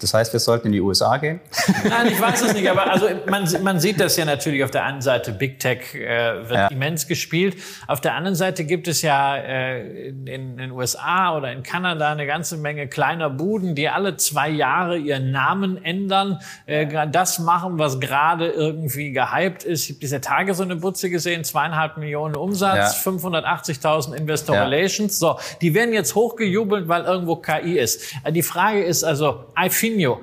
das 0.00 0.12
heißt, 0.12 0.32
wir 0.32 0.40
sollten 0.40 0.68
in 0.68 0.72
die 0.72 0.80
USA 0.80 1.16
gehen? 1.16 1.40
Nein, 1.88 2.08
ich 2.08 2.20
weiß 2.20 2.42
es 2.42 2.52
nicht, 2.52 2.68
aber 2.68 2.90
also 2.90 3.08
man, 3.28 3.48
man 3.62 3.80
sieht 3.80 3.98
das 4.00 4.16
ja 4.16 4.24
natürlich 4.24 4.62
auf 4.62 4.70
der 4.70 4.84
einen 4.84 5.00
Seite. 5.00 5.32
Big 5.32 5.58
Tech 5.58 5.94
äh, 5.94 6.48
wird 6.48 6.50
ja. 6.50 6.66
immens 6.68 7.06
gespielt. 7.06 7.56
Auf 7.86 8.00
der 8.00 8.14
anderen 8.14 8.34
Seite 8.34 8.64
gibt 8.64 8.88
es 8.88 9.02
ja 9.02 9.36
äh, 9.36 10.08
in, 10.08 10.26
in 10.26 10.56
den 10.58 10.70
USA 10.70 11.36
oder 11.36 11.50
in 11.52 11.62
Kanada 11.62 12.12
eine 12.12 12.26
ganze 12.26 12.58
Menge 12.58 12.88
kleiner 12.88 13.30
Buden, 13.30 13.74
die 13.74 13.88
alle 13.88 14.16
zwei 14.16 14.50
Jahre 14.50 14.98
ihren 14.98 15.30
Namen 15.30 15.82
ändern, 15.82 16.40
äh, 16.66 16.86
das 17.10 17.38
machen, 17.38 17.78
was 17.78 17.98
gerade 17.98 18.48
irgendwie 18.48 19.12
gehypt 19.12 19.64
ist. 19.64 19.84
Ich 19.84 19.90
habe 19.90 20.00
diese 20.00 20.20
Tage 20.20 20.54
so 20.54 20.62
eine 20.62 20.76
Butze 20.76 21.08
gesehen, 21.10 21.44
zweieinhalb 21.44 21.96
Millionen 21.96 22.36
Umsatz, 22.36 23.04
ja. 23.04 23.12
580.000 23.12 24.14
Investor 24.14 24.56
ja. 24.56 24.64
Relations. 24.64 25.18
So, 25.18 25.38
die 25.62 25.72
werden 25.74 25.94
jetzt 25.94 26.14
hochgejubelt, 26.14 26.88
weil 26.88 27.04
irgendwo 27.04 27.36
KI 27.36 27.78
ist. 27.78 28.02
Die 28.30 28.42
Frage 28.42 28.84
ist 28.84 29.02
also, 29.02 29.46
I 29.58 29.70
feel 29.70 29.85
Coutinho. 29.86 30.20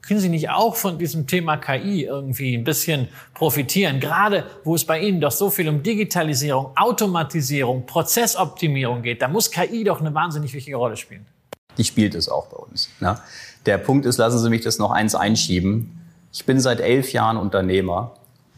Können 0.00 0.18
Sie 0.18 0.28
nicht 0.28 0.50
auch 0.50 0.74
von 0.74 0.98
diesem 0.98 1.28
Thema 1.28 1.56
KI 1.58 2.04
irgendwie 2.04 2.56
ein 2.56 2.64
bisschen 2.64 3.08
profitieren? 3.34 4.00
Gerade 4.00 4.44
wo 4.64 4.74
es 4.74 4.84
bei 4.84 5.00
Ihnen 5.00 5.20
doch 5.20 5.30
so 5.30 5.48
viel 5.48 5.68
um 5.68 5.80
Digitalisierung, 5.82 6.76
Automatisierung, 6.76 7.86
Prozessoptimierung 7.86 9.02
geht, 9.02 9.22
da 9.22 9.28
muss 9.28 9.50
KI 9.50 9.84
doch 9.84 10.00
eine 10.00 10.12
wahnsinnig 10.12 10.52
wichtige 10.54 10.76
Rolle 10.76 10.96
spielen. 10.96 11.24
Die 11.78 11.84
spielt 11.84 12.16
es 12.16 12.28
auch 12.28 12.46
bei 12.46 12.56
uns. 12.56 12.90
Ne? 12.98 13.16
Der 13.64 13.78
Punkt 13.78 14.04
ist, 14.04 14.18
lassen 14.18 14.40
Sie 14.40 14.50
mich 14.50 14.62
das 14.62 14.78
noch 14.78 14.90
eins 14.90 15.14
einschieben. 15.14 16.00
Ich 16.32 16.44
bin 16.44 16.58
seit 16.58 16.80
elf 16.80 17.12
Jahren 17.12 17.36
Unternehmer 17.36 18.16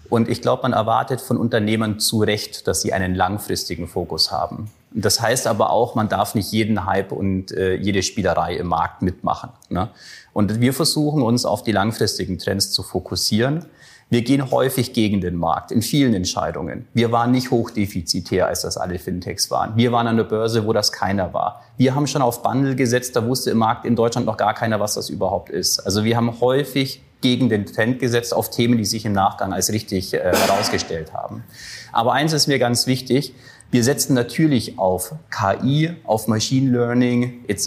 und 0.08 0.30
ich 0.30 0.40
glaube, 0.40 0.62
man 0.62 0.72
erwartet 0.72 1.20
von 1.20 1.36
Unternehmern 1.36 2.00
zu 2.00 2.20
Recht, 2.20 2.66
dass 2.66 2.80
sie 2.80 2.92
einen 2.94 3.14
langfristigen 3.14 3.86
Fokus 3.86 4.30
haben. 4.30 4.70
Das 4.96 5.20
heißt 5.20 5.48
aber 5.48 5.70
auch, 5.70 5.96
man 5.96 6.08
darf 6.08 6.36
nicht 6.36 6.52
jeden 6.52 6.86
Hype 6.86 7.10
und 7.10 7.50
äh, 7.50 7.74
jede 7.74 8.04
Spielerei 8.04 8.56
im 8.56 8.68
Markt 8.68 9.02
mitmachen. 9.02 9.50
Ne? 9.68 9.90
Und 10.32 10.60
wir 10.60 10.72
versuchen 10.72 11.20
uns 11.20 11.44
auf 11.44 11.64
die 11.64 11.72
langfristigen 11.72 12.38
Trends 12.38 12.70
zu 12.70 12.84
fokussieren. 12.84 13.66
Wir 14.08 14.22
gehen 14.22 14.52
häufig 14.52 14.92
gegen 14.92 15.20
den 15.20 15.34
Markt 15.34 15.72
in 15.72 15.82
vielen 15.82 16.14
Entscheidungen. 16.14 16.86
Wir 16.94 17.10
waren 17.10 17.32
nicht 17.32 17.50
hochdefizitär, 17.50 18.46
als 18.46 18.62
das 18.62 18.76
alle 18.76 19.00
Fintechs 19.00 19.50
waren. 19.50 19.76
Wir 19.76 19.90
waren 19.90 20.06
an 20.06 20.16
der 20.16 20.24
Börse, 20.24 20.64
wo 20.64 20.72
das 20.72 20.92
keiner 20.92 21.34
war. 21.34 21.64
Wir 21.76 21.96
haben 21.96 22.06
schon 22.06 22.22
auf 22.22 22.44
Bundle 22.44 22.76
gesetzt, 22.76 23.16
da 23.16 23.26
wusste 23.26 23.50
im 23.50 23.58
Markt 23.58 23.84
in 23.84 23.96
Deutschland 23.96 24.26
noch 24.26 24.36
gar 24.36 24.54
keiner, 24.54 24.78
was 24.78 24.94
das 24.94 25.10
überhaupt 25.10 25.50
ist. 25.50 25.80
Also 25.80 26.04
wir 26.04 26.16
haben 26.16 26.40
häufig 26.40 27.02
gegen 27.24 27.48
den 27.48 27.64
Trend 27.64 27.98
gesetzt 27.98 28.34
auf 28.34 28.50
Themen, 28.50 28.76
die 28.76 28.84
sich 28.84 29.06
im 29.06 29.14
Nachgang 29.14 29.54
als 29.54 29.72
richtig 29.72 30.12
äh, 30.12 30.18
herausgestellt 30.18 31.14
haben. 31.14 31.42
Aber 31.90 32.12
eins 32.12 32.34
ist 32.34 32.46
mir 32.48 32.58
ganz 32.58 32.86
wichtig, 32.86 33.34
wir 33.74 33.82
setzen 33.82 34.14
natürlich 34.14 34.78
auf 34.78 35.16
KI, 35.32 35.96
auf 36.04 36.28
Machine 36.28 36.70
Learning 36.70 37.44
etc. 37.48 37.66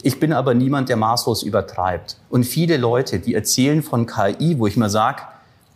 Ich 0.00 0.18
bin 0.18 0.32
aber 0.32 0.54
niemand, 0.54 0.88
der 0.88 0.96
maßlos 0.96 1.42
übertreibt. 1.42 2.16
Und 2.30 2.44
viele 2.44 2.78
Leute, 2.78 3.18
die 3.18 3.34
erzählen 3.34 3.82
von 3.82 4.06
KI, 4.06 4.58
wo 4.58 4.66
ich 4.66 4.78
mal 4.78 4.88
sage, 4.88 5.20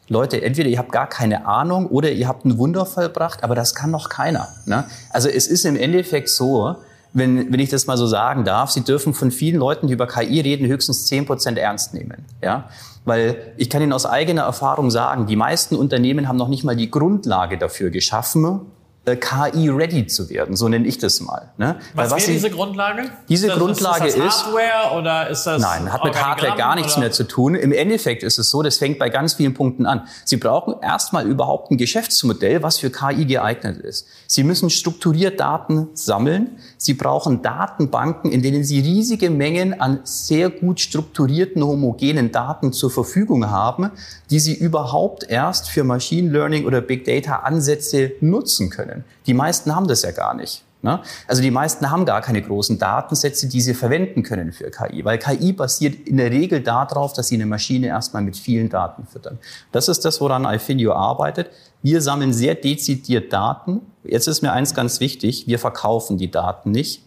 Leute, 0.09 0.41
entweder 0.41 0.71
ihr 0.71 0.79
habt 0.79 0.91
gar 0.91 1.07
keine 1.07 1.45
Ahnung 1.45 1.89
oder 1.89 2.11
ihr 2.11 2.29
habt 2.29 2.47
ein 2.47 2.57
Wunder 2.57 2.87
vollbracht, 2.87 3.45
aber 3.45 3.55
das 3.55 3.75
kann 3.75 3.93
doch 3.93 4.09
keiner. 4.09 4.49
Ne? 4.65 4.85
Also 5.11 5.29
es 5.29 5.47
ist 5.49 5.67
im 5.67 5.77
Endeffekt 5.77 6.31
so, 6.31 6.77
wenn, 7.13 7.53
wenn 7.53 7.61
ich 7.61 7.69
das 7.69 7.87
mal 7.87 7.99
so 7.99 8.07
sagen 8.07 8.47
darf, 8.47 8.71
Sie 8.71 8.85
dürfen 8.85 9.13
von 9.13 9.31
vielen 9.31 9.59
Leuten, 9.59 9.87
die 9.87 9.93
über 9.93 10.07
KI 10.07 10.41
reden, 10.41 10.67
höchstens 10.67 11.05
zehn 11.05 11.27
Prozent 11.27 11.59
ernst 11.59 11.93
nehmen. 11.93 12.25
Ja? 12.43 12.71
Weil 13.05 13.53
ich 13.59 13.69
kann 13.69 13.83
Ihnen 13.83 13.93
aus 13.93 14.07
eigener 14.07 14.45
Erfahrung 14.45 14.91
sagen, 14.91 15.27
die 15.27 15.37
meisten 15.37 15.77
Unternehmen 15.77 16.27
haben 16.27 16.39
noch 16.39 16.49
nicht 16.49 16.65
mal 16.65 16.75
die 16.75 16.91
Grundlage 16.91 17.59
dafür 17.59 17.91
geschaffen, 17.91 18.63
KI-ready 19.05 20.07
zu 20.07 20.31
werden, 20.31 20.55
so 20.55 20.69
nenne 20.69 20.87
ich 20.87 20.97
das 20.97 21.21
mal. 21.21 21.51
Ne? 21.59 21.77
Was, 21.95 22.13
was 22.13 22.23
wäre 22.23 22.33
diese 22.35 22.51
Grundlage? 22.51 23.11
Diese 23.29 23.49
das, 23.49 23.59
Grundlage 23.59 24.07
ist, 24.07 24.17
das 24.17 24.47
Hardware 24.47 24.97
oder 24.97 25.29
ist 25.29 25.43
das 25.43 25.61
Nein, 25.61 25.93
hat 25.93 26.05
mit 26.05 26.23
Hardware 26.23 26.57
gar 26.57 26.77
nichts 26.77 26.93
oder? 26.93 27.01
mehr 27.01 27.11
zu 27.11 27.25
tun. 27.25 27.57
Im 27.57 27.73
Endeffekt 27.73 28.23
ist 28.23 28.39
es 28.39 28.49
so, 28.49 28.63
das 28.63 28.77
fängt 28.77 29.01
bei 29.01 29.09
ganz 29.09 29.35
vielen 29.35 29.55
Punkten 29.55 29.87
an. 29.87 30.07
Sie 30.25 30.37
brauchen 30.37 30.77
erstmal 30.81 31.27
überhaupt 31.27 31.73
ein 31.73 31.79
Geschäftsmodell, 31.79 32.63
was 32.63 32.79
für 32.79 32.91
KI 32.91 33.25
geeignet 33.25 33.79
ist. 33.79 34.07
Sie 34.29 34.45
müssen 34.45 34.71
strukturiert 34.71 35.41
Daten 35.41 35.89
sammeln. 35.95 36.59
Sie 36.77 36.95
brauchen 36.95 37.43
Datenbanken, 37.43 38.31
in 38.31 38.41
denen 38.41 38.63
Sie 38.63 38.79
riesige 38.79 39.31
Mengen 39.31 39.81
an 39.81 39.99
sehr 40.05 40.49
gut 40.49 40.79
strukturierten, 40.79 41.65
homogenen 41.65 42.31
Daten 42.31 42.73
zur 42.73 42.93
Verfügung 42.93 43.51
haben, 43.51 43.91
die 44.31 44.39
Sie 44.39 44.55
überhaupt 44.55 45.29
erst 45.29 45.71
für 45.71 45.83
Machine 45.83 46.31
Learning 46.31 46.67
oder 46.67 46.81
Big 46.81 47.05
Data 47.05 47.41
Ansätze 47.41 48.13
nutzen 48.21 48.71
können 48.71 48.91
können. 48.93 49.05
Die 49.26 49.34
meisten 49.34 49.74
haben 49.74 49.88
das 49.88 50.03
ja 50.03 50.11
gar 50.11 50.34
nicht. 50.34 50.64
Ne? 50.82 51.01
Also 51.28 51.43
die 51.43 51.51
meisten 51.51 51.90
haben 51.90 52.05
gar 52.05 52.20
keine 52.20 52.43
großen 52.43 52.78
Datensätze, 52.78 53.49
die 53.49 53.61
sie 53.61 53.72
verwenden 53.72 54.24
können 54.24 54.53
für 54.53 54.70
KI, 54.70 55.05
weil 55.05 55.18
KI 55.18 55.53
basiert 55.53 56.09
in 56.09 56.16
der 56.16 56.30
Regel 56.30 56.61
darauf, 56.61 57.12
dass 57.12 57.28
sie 57.28 57.36
eine 57.36 57.47
Maschine 57.47 57.86
erstmal 57.86 58.22
mit 58.22 58.36
vielen 58.36 58.68
Daten 58.68 59.07
füttern. 59.07 59.38
Das 59.70 59.88
ist 59.88 60.05
das, 60.05 60.20
woran 60.20 60.45
iFinio 60.45 60.93
arbeitet. 60.93 61.51
Wir 61.82 62.01
sammeln 62.01 62.32
sehr 62.32 62.57
dezidiert 62.57 63.32
Daten. 63.32 63.80
Jetzt 64.03 64.26
ist 64.26 64.43
mir 64.43 64.53
eins 64.53 64.74
ganz 64.74 64.99
wichtig, 64.99 65.47
wir 65.47 65.61
verkaufen 65.61 66.18
die 66.18 66.30
Daten 66.30 66.72
nicht. 66.72 67.05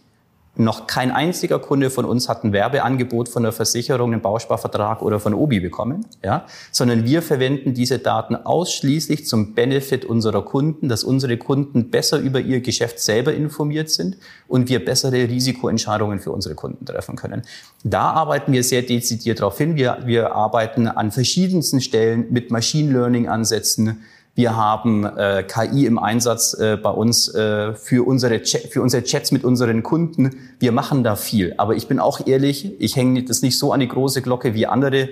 Noch 0.58 0.86
kein 0.86 1.10
einziger 1.10 1.58
Kunde 1.58 1.90
von 1.90 2.06
uns 2.06 2.30
hat 2.30 2.42
ein 2.42 2.52
Werbeangebot 2.52 3.28
von 3.28 3.42
der 3.42 3.52
Versicherung, 3.52 4.12
einen 4.12 4.22
Bausparvertrag 4.22 5.02
oder 5.02 5.20
von 5.20 5.34
Obi 5.34 5.60
bekommen, 5.60 6.06
ja, 6.24 6.46
sondern 6.72 7.04
wir 7.04 7.20
verwenden 7.20 7.74
diese 7.74 7.98
Daten 7.98 8.36
ausschließlich 8.36 9.26
zum 9.26 9.54
Benefit 9.54 10.06
unserer 10.06 10.42
Kunden, 10.42 10.88
dass 10.88 11.04
unsere 11.04 11.36
Kunden 11.36 11.90
besser 11.90 12.18
über 12.18 12.40
ihr 12.40 12.60
Geschäft 12.60 13.00
selber 13.00 13.34
informiert 13.34 13.90
sind 13.90 14.16
und 14.48 14.70
wir 14.70 14.82
bessere 14.82 15.28
Risikoentscheidungen 15.28 16.20
für 16.20 16.30
unsere 16.30 16.54
Kunden 16.54 16.86
treffen 16.86 17.16
können. 17.16 17.42
Da 17.84 18.10
arbeiten 18.12 18.52
wir 18.52 18.64
sehr 18.64 18.82
dezidiert 18.82 19.40
darauf 19.40 19.58
hin. 19.58 19.76
Wir, 19.76 19.98
wir 20.06 20.34
arbeiten 20.34 20.88
an 20.88 21.12
verschiedensten 21.12 21.82
Stellen 21.82 22.26
mit 22.30 22.50
Machine 22.50 22.92
Learning 22.92 23.28
Ansätzen, 23.28 24.00
Wir 24.36 24.54
haben 24.54 25.06
äh, 25.06 25.44
KI 25.44 25.86
im 25.86 25.98
Einsatz 25.98 26.52
äh, 26.52 26.76
bei 26.76 26.90
uns 26.90 27.34
äh, 27.34 27.72
für, 27.72 28.06
unsere 28.06 28.40
für 28.40 28.82
unsere 28.82 29.02
Chats 29.02 29.32
mit 29.32 29.44
unseren 29.44 29.82
Kunden. 29.82 30.36
Wir 30.58 30.72
machen 30.72 31.02
da 31.02 31.16
viel. 31.16 31.54
Aber 31.56 31.74
ich 31.74 31.88
bin 31.88 31.98
auch 31.98 32.26
ehrlich, 32.26 32.78
ich 32.78 32.96
hänge 32.96 33.24
das 33.24 33.40
nicht 33.40 33.58
so 33.58 33.72
an 33.72 33.80
die 33.80 33.88
große 33.88 34.20
Glocke 34.20 34.52
wie 34.52 34.66
andere, 34.66 35.08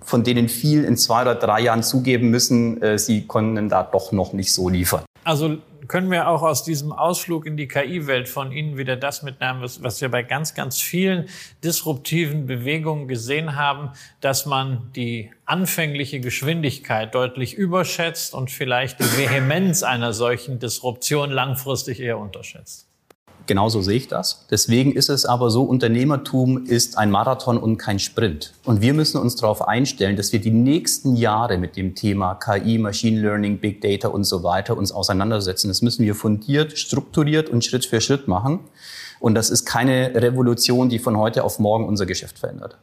von 0.00 0.24
denen 0.24 0.48
viel 0.48 0.84
in 0.84 0.96
zwei 0.96 1.20
oder 1.20 1.34
drei 1.34 1.60
Jahren 1.60 1.82
zugeben 1.82 2.30
müssen, 2.30 2.80
äh, 2.80 2.98
sie 2.98 3.26
konnten 3.26 3.68
da 3.68 3.82
doch 3.82 4.12
noch 4.12 4.32
nicht 4.32 4.54
so 4.54 4.70
liefern. 4.70 5.02
Also 5.22 5.58
können 5.88 6.10
wir 6.10 6.28
auch 6.28 6.42
aus 6.42 6.64
diesem 6.64 6.92
Ausflug 6.92 7.46
in 7.46 7.56
die 7.56 7.68
KI-Welt 7.68 8.28
von 8.28 8.52
Ihnen 8.52 8.76
wieder 8.76 8.96
das 8.96 9.22
mitnehmen, 9.22 9.60
was, 9.60 9.82
was 9.82 10.00
wir 10.00 10.08
bei 10.08 10.22
ganz, 10.22 10.54
ganz 10.54 10.80
vielen 10.80 11.28
disruptiven 11.62 12.46
Bewegungen 12.46 13.08
gesehen 13.08 13.56
haben, 13.56 13.90
dass 14.20 14.46
man 14.46 14.90
die 14.94 15.30
anfängliche 15.44 16.20
Geschwindigkeit 16.20 17.14
deutlich 17.14 17.54
überschätzt 17.54 18.34
und 18.34 18.50
vielleicht 18.50 19.00
die 19.00 19.16
Vehemenz 19.16 19.82
einer 19.82 20.12
solchen 20.12 20.58
Disruption 20.58 21.30
langfristig 21.30 22.00
eher 22.00 22.18
unterschätzt? 22.18 22.88
Genauso 23.46 23.80
sehe 23.80 23.96
ich 23.96 24.08
das. 24.08 24.44
Deswegen 24.50 24.92
ist 24.92 25.08
es 25.08 25.24
aber 25.24 25.50
so, 25.50 25.62
Unternehmertum 25.62 26.66
ist 26.66 26.98
ein 26.98 27.12
Marathon 27.12 27.58
und 27.58 27.76
kein 27.76 28.00
Sprint. 28.00 28.52
Und 28.64 28.80
wir 28.80 28.92
müssen 28.92 29.18
uns 29.18 29.36
darauf 29.36 29.66
einstellen, 29.66 30.16
dass 30.16 30.32
wir 30.32 30.40
die 30.40 30.50
nächsten 30.50 31.14
Jahre 31.14 31.56
mit 31.56 31.76
dem 31.76 31.94
Thema 31.94 32.34
KI, 32.34 32.78
Machine 32.78 33.20
Learning, 33.20 33.58
Big 33.58 33.80
Data 33.80 34.08
und 34.08 34.24
so 34.24 34.42
weiter 34.42 34.76
uns 34.76 34.90
auseinandersetzen. 34.90 35.68
Das 35.68 35.80
müssen 35.80 36.04
wir 36.04 36.16
fundiert, 36.16 36.76
strukturiert 36.76 37.48
und 37.48 37.64
Schritt 37.64 37.86
für 37.86 38.00
Schritt 38.00 38.26
machen. 38.26 38.60
Und 39.20 39.34
das 39.34 39.50
ist 39.50 39.64
keine 39.64 40.12
Revolution, 40.14 40.88
die 40.88 40.98
von 40.98 41.16
heute 41.16 41.44
auf 41.44 41.60
morgen 41.60 41.86
unser 41.86 42.04
Geschäft 42.04 42.40
verändert. 42.40 42.76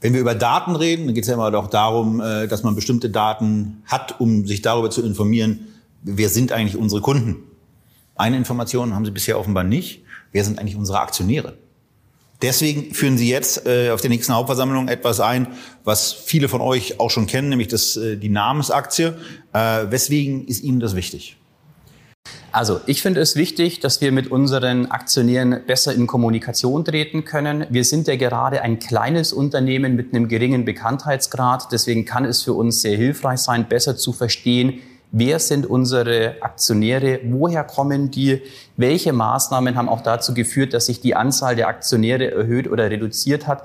Wenn 0.00 0.14
wir 0.14 0.20
über 0.20 0.34
Daten 0.34 0.76
reden, 0.76 1.06
dann 1.06 1.14
geht 1.14 1.24
es 1.24 1.28
ja 1.28 1.34
immer 1.34 1.50
doch 1.50 1.68
darum, 1.68 2.20
äh, 2.20 2.46
dass 2.46 2.62
man 2.62 2.74
bestimmte 2.74 3.10
Daten 3.10 3.82
hat, 3.86 4.20
um 4.20 4.46
sich 4.46 4.62
darüber 4.62 4.90
zu 4.90 5.02
informieren, 5.02 5.68
wer 6.02 6.28
sind 6.28 6.52
eigentlich 6.52 6.76
unsere 6.76 7.00
Kunden. 7.00 7.36
Eine 8.16 8.36
Information 8.36 8.94
haben 8.94 9.04
Sie 9.04 9.10
bisher 9.10 9.38
offenbar 9.38 9.64
nicht. 9.64 10.04
Wer 10.32 10.44
sind 10.44 10.58
eigentlich 10.58 10.76
unsere 10.76 11.00
Aktionäre? 11.00 11.56
Deswegen 12.42 12.92
führen 12.94 13.16
Sie 13.16 13.28
jetzt 13.28 13.66
äh, 13.66 13.90
auf 13.90 14.00
der 14.00 14.10
nächsten 14.10 14.34
Hauptversammlung 14.34 14.88
etwas 14.88 15.20
ein, 15.20 15.46
was 15.84 16.12
viele 16.12 16.48
von 16.48 16.60
euch 16.60 17.00
auch 17.00 17.10
schon 17.10 17.26
kennen, 17.26 17.48
nämlich 17.48 17.68
das, 17.68 17.96
äh, 17.96 18.16
die 18.16 18.28
Namensaktie. 18.28 19.14
Äh, 19.52 19.86
weswegen 19.90 20.46
ist 20.46 20.62
Ihnen 20.62 20.80
das 20.80 20.94
wichtig? 20.94 21.36
Also 22.52 22.80
ich 22.86 23.02
finde 23.02 23.20
es 23.20 23.34
wichtig, 23.34 23.80
dass 23.80 24.00
wir 24.00 24.12
mit 24.12 24.30
unseren 24.30 24.86
Aktionären 24.86 25.62
besser 25.66 25.92
in 25.92 26.06
Kommunikation 26.06 26.84
treten 26.84 27.24
können. 27.24 27.66
Wir 27.70 27.84
sind 27.84 28.06
ja 28.06 28.16
gerade 28.16 28.62
ein 28.62 28.78
kleines 28.78 29.32
Unternehmen 29.32 29.96
mit 29.96 30.14
einem 30.14 30.28
geringen 30.28 30.64
Bekanntheitsgrad. 30.64 31.72
Deswegen 31.72 32.04
kann 32.04 32.24
es 32.24 32.42
für 32.42 32.52
uns 32.52 32.80
sehr 32.80 32.96
hilfreich 32.96 33.40
sein, 33.40 33.68
besser 33.68 33.96
zu 33.96 34.12
verstehen, 34.12 34.80
wer 35.14 35.38
sind 35.38 35.64
unsere 35.64 36.36
Aktionäre, 36.40 37.20
woher 37.24 37.64
kommen 37.64 38.10
die, 38.10 38.42
welche 38.76 39.12
Maßnahmen 39.12 39.76
haben 39.76 39.88
auch 39.88 40.00
dazu 40.00 40.34
geführt, 40.34 40.74
dass 40.74 40.86
sich 40.86 41.00
die 41.00 41.14
Anzahl 41.14 41.56
der 41.56 41.68
Aktionäre 41.68 42.32
erhöht 42.32 42.68
oder 42.68 42.90
reduziert 42.90 43.46
hat. 43.46 43.62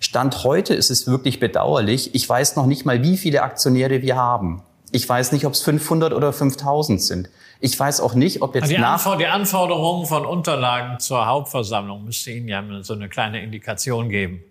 Stand 0.00 0.42
heute 0.42 0.74
ist 0.74 0.90
es 0.90 1.06
wirklich 1.06 1.38
bedauerlich. 1.38 2.14
Ich 2.14 2.28
weiß 2.28 2.56
noch 2.56 2.66
nicht 2.66 2.86
mal, 2.86 3.02
wie 3.02 3.16
viele 3.16 3.42
Aktionäre 3.42 4.02
wir 4.02 4.16
haben. 4.16 4.62
Ich 4.90 5.06
weiß 5.06 5.32
nicht, 5.32 5.44
ob 5.44 5.52
es 5.52 5.62
500 5.62 6.14
oder 6.14 6.32
5000 6.32 7.00
sind. 7.02 7.28
Ich 7.60 7.78
weiß 7.78 8.00
auch 8.00 8.14
nicht, 8.14 8.40
ob 8.40 8.54
jetzt 8.54 8.70
die, 8.70 8.78
nach 8.78 8.94
Anfor 8.94 9.16
die 9.16 9.26
Anforderungen 9.26 10.06
von 10.06 10.24
Unterlagen 10.24 10.98
zur 10.98 11.26
Hauptversammlung 11.26 12.04
müsste 12.04 12.30
Ihnen 12.30 12.48
ja 12.48 12.62
so 12.82 12.94
eine 12.94 13.08
kleine 13.08 13.42
Indikation 13.42 14.08
geben. 14.08 14.42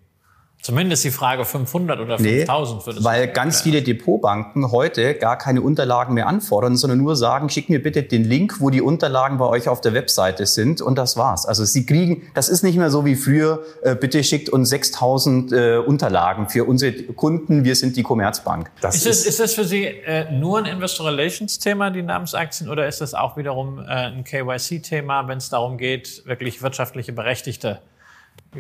Zumindest 0.66 1.04
die 1.04 1.12
Frage 1.12 1.46
500 1.46 2.00
oder 2.00 2.18
5000 2.18 2.88
nee, 2.88 2.94
Weil 3.04 3.28
ganz 3.28 3.62
viele 3.62 3.84
Depotbanken 3.84 4.72
heute 4.72 5.14
gar 5.14 5.38
keine 5.38 5.62
Unterlagen 5.62 6.16
mehr 6.16 6.26
anfordern, 6.26 6.76
sondern 6.76 6.98
nur 6.98 7.16
sagen, 7.16 7.52
schick 7.52 7.70
mir 7.70 7.84
bitte 7.84 8.02
den 8.02 8.24
Link, 8.24 8.56
wo 8.62 8.72
die 8.72 8.82
Unterlagen 8.82 9.38
bei 9.38 9.46
euch 9.46 9.70
auf 9.70 9.80
der 9.80 9.94
Webseite 9.94 10.48
sind 10.48 10.82
und 10.82 10.98
das 10.98 11.18
war's. 11.18 11.46
Also 11.46 11.64
sie 11.66 11.86
kriegen, 11.86 12.24
das 12.34 12.50
ist 12.50 12.64
nicht 12.64 12.80
mehr 12.80 12.90
so 12.90 13.06
wie 13.06 13.14
früher, 13.14 13.64
äh, 13.84 13.94
bitte 13.94 14.24
schickt 14.24 14.50
uns 14.50 14.70
6000 14.70 15.52
äh, 15.52 15.78
Unterlagen 15.78 16.50
für 16.50 16.66
unsere 16.66 16.94
Kunden, 17.14 17.64
wir 17.64 17.76
sind 17.76 17.96
die 17.96 18.02
Commerzbank. 18.02 18.72
Das 18.82 18.96
ist, 18.96 19.06
das, 19.06 19.18
ist, 19.20 19.28
ist 19.28 19.40
das 19.40 19.54
für 19.54 19.66
Sie 19.66 19.86
äh, 19.86 20.32
nur 20.32 20.58
ein 20.58 20.66
Investor 20.66 21.06
Relations 21.06 21.60
Thema, 21.60 21.92
die 21.92 22.02
Namensaktien, 22.02 22.72
oder 22.72 22.88
ist 22.88 23.02
das 23.02 23.14
auch 23.14 23.38
wiederum 23.38 23.78
äh, 23.78 24.08
ein 24.08 24.24
KYC-Thema, 24.24 25.28
wenn 25.28 25.38
es 25.38 25.50
darum 25.50 25.78
geht, 25.78 26.24
wirklich 26.26 26.64
wirtschaftliche 26.64 27.14
Berechtigte 27.14 27.82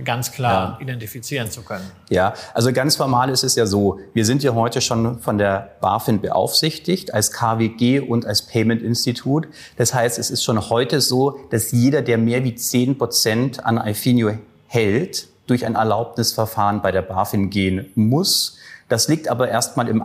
ganz 0.03 0.31
klar 0.31 0.77
ja. 0.77 0.83
identifizieren 0.83 1.49
zu 1.49 1.61
können. 1.61 1.89
Ja, 2.09 2.33
also 2.53 2.73
ganz 2.73 2.95
formal 2.95 3.29
ist 3.29 3.43
es 3.43 3.55
ja 3.55 3.65
so, 3.65 3.99
wir 4.13 4.25
sind 4.25 4.43
ja 4.43 4.53
heute 4.53 4.81
schon 4.81 5.19
von 5.19 5.37
der 5.37 5.75
BaFin 5.81 6.21
beaufsichtigt 6.21 7.13
als 7.13 7.31
KWG 7.31 7.99
und 7.99 8.25
als 8.25 8.43
Payment 8.43 8.81
Institut. 8.81 9.47
Das 9.77 9.93
heißt, 9.93 10.19
es 10.19 10.29
ist 10.29 10.43
schon 10.43 10.69
heute 10.69 11.01
so, 11.01 11.39
dass 11.51 11.71
jeder, 11.71 12.01
der 12.01 12.17
mehr 12.17 12.43
wie 12.43 12.55
10 12.55 12.97
Prozent 12.97 13.65
an 13.65 13.77
Ifinio 13.77 14.37
hält, 14.67 15.27
durch 15.47 15.65
ein 15.65 15.75
Erlaubnisverfahren 15.75 16.81
bei 16.81 16.91
der 16.91 17.01
BaFin 17.01 17.49
gehen 17.49 17.91
muss. 17.95 18.57
Das 18.89 19.07
liegt 19.07 19.27
aber 19.27 19.47
erstmal 19.49 19.87
im, 19.87 20.03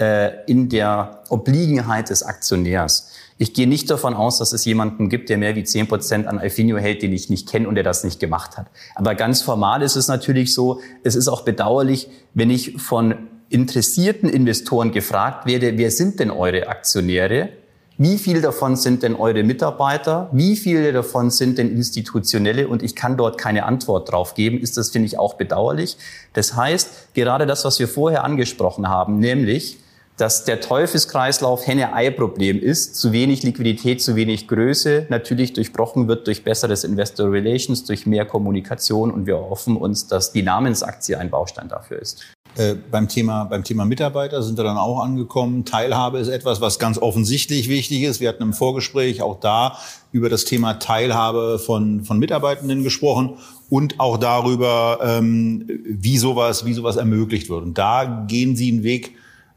äh, 0.00 0.44
in 0.46 0.68
der 0.68 1.22
Obliegenheit 1.28 2.10
des 2.10 2.22
Aktionärs. 2.22 3.12
Ich 3.40 3.54
gehe 3.54 3.66
nicht 3.66 3.88
davon 3.88 4.12
aus, 4.12 4.36
dass 4.36 4.52
es 4.52 4.66
jemanden 4.66 5.08
gibt, 5.08 5.30
der 5.30 5.38
mehr 5.38 5.56
wie 5.56 5.64
zehn 5.64 5.88
Prozent 5.88 6.26
an 6.26 6.38
Alfinio 6.38 6.76
hält, 6.76 7.00
den 7.00 7.10
ich 7.14 7.30
nicht 7.30 7.48
kenne 7.48 7.66
und 7.68 7.74
der 7.74 7.82
das 7.82 8.04
nicht 8.04 8.20
gemacht 8.20 8.58
hat. 8.58 8.66
Aber 8.94 9.14
ganz 9.14 9.40
formal 9.40 9.80
ist 9.80 9.96
es 9.96 10.08
natürlich 10.08 10.52
so, 10.52 10.82
es 11.04 11.14
ist 11.14 11.26
auch 11.26 11.40
bedauerlich, 11.40 12.10
wenn 12.34 12.50
ich 12.50 12.74
von 12.82 13.14
interessierten 13.48 14.28
Investoren 14.28 14.92
gefragt 14.92 15.46
werde, 15.46 15.78
wer 15.78 15.90
sind 15.90 16.20
denn 16.20 16.30
eure 16.30 16.68
Aktionäre? 16.68 17.48
Wie 17.96 18.18
viel 18.18 18.42
davon 18.42 18.76
sind 18.76 19.02
denn 19.02 19.14
eure 19.14 19.42
Mitarbeiter? 19.42 20.28
Wie 20.32 20.54
viele 20.54 20.92
davon 20.92 21.30
sind 21.30 21.56
denn 21.56 21.70
institutionelle? 21.70 22.68
Und 22.68 22.82
ich 22.82 22.94
kann 22.94 23.16
dort 23.16 23.38
keine 23.38 23.64
Antwort 23.64 24.12
drauf 24.12 24.34
geben. 24.34 24.60
Ist 24.60 24.76
das, 24.76 24.90
finde 24.90 25.06
ich, 25.06 25.18
auch 25.18 25.34
bedauerlich. 25.34 25.96
Das 26.34 26.56
heißt, 26.56 27.14
gerade 27.14 27.46
das, 27.46 27.64
was 27.64 27.78
wir 27.78 27.88
vorher 27.88 28.22
angesprochen 28.22 28.90
haben, 28.90 29.18
nämlich, 29.18 29.78
dass 30.20 30.44
der 30.44 30.60
Teufelskreislauf 30.60 31.66
Henne-Ei-Problem 31.66 32.60
ist. 32.60 32.96
Zu 32.96 33.12
wenig 33.12 33.42
Liquidität, 33.42 34.02
zu 34.02 34.16
wenig 34.16 34.48
Größe, 34.48 35.06
natürlich 35.08 35.54
durchbrochen 35.54 36.08
wird 36.08 36.26
durch 36.26 36.44
besseres 36.44 36.84
Investor 36.84 37.32
Relations, 37.32 37.84
durch 37.84 38.04
mehr 38.04 38.26
Kommunikation 38.26 39.10
und 39.10 39.26
wir 39.26 39.38
hoffen 39.38 39.78
uns, 39.78 40.08
dass 40.08 40.32
die 40.32 40.42
Namensaktie 40.42 41.16
ein 41.16 41.30
Baustein 41.30 41.68
dafür 41.68 42.00
ist. 42.00 42.22
Äh, 42.56 42.74
beim, 42.90 43.08
Thema, 43.08 43.44
beim 43.44 43.64
Thema 43.64 43.86
Mitarbeiter 43.86 44.42
sind 44.42 44.58
wir 44.58 44.64
dann 44.64 44.76
auch 44.76 45.00
angekommen. 45.00 45.64
Teilhabe 45.64 46.18
ist 46.18 46.28
etwas, 46.28 46.60
was 46.60 46.78
ganz 46.78 46.98
offensichtlich 46.98 47.70
wichtig 47.70 48.02
ist. 48.02 48.20
Wir 48.20 48.28
hatten 48.28 48.42
im 48.42 48.52
Vorgespräch 48.52 49.22
auch 49.22 49.40
da 49.40 49.78
über 50.12 50.28
das 50.28 50.44
Thema 50.44 50.74
Teilhabe 50.74 51.58
von, 51.58 52.04
von 52.04 52.18
Mitarbeitenden 52.18 52.82
gesprochen 52.82 53.38
und 53.70 54.00
auch 54.00 54.18
darüber, 54.18 54.98
ähm, 55.02 55.64
wie, 55.86 56.18
sowas, 56.18 56.66
wie 56.66 56.74
sowas 56.74 56.96
ermöglicht 56.96 57.48
wird. 57.48 57.62
Und 57.62 57.78
da 57.78 58.24
gehen 58.26 58.56
Sie 58.56 58.70
einen 58.70 58.82
Weg, 58.82 59.14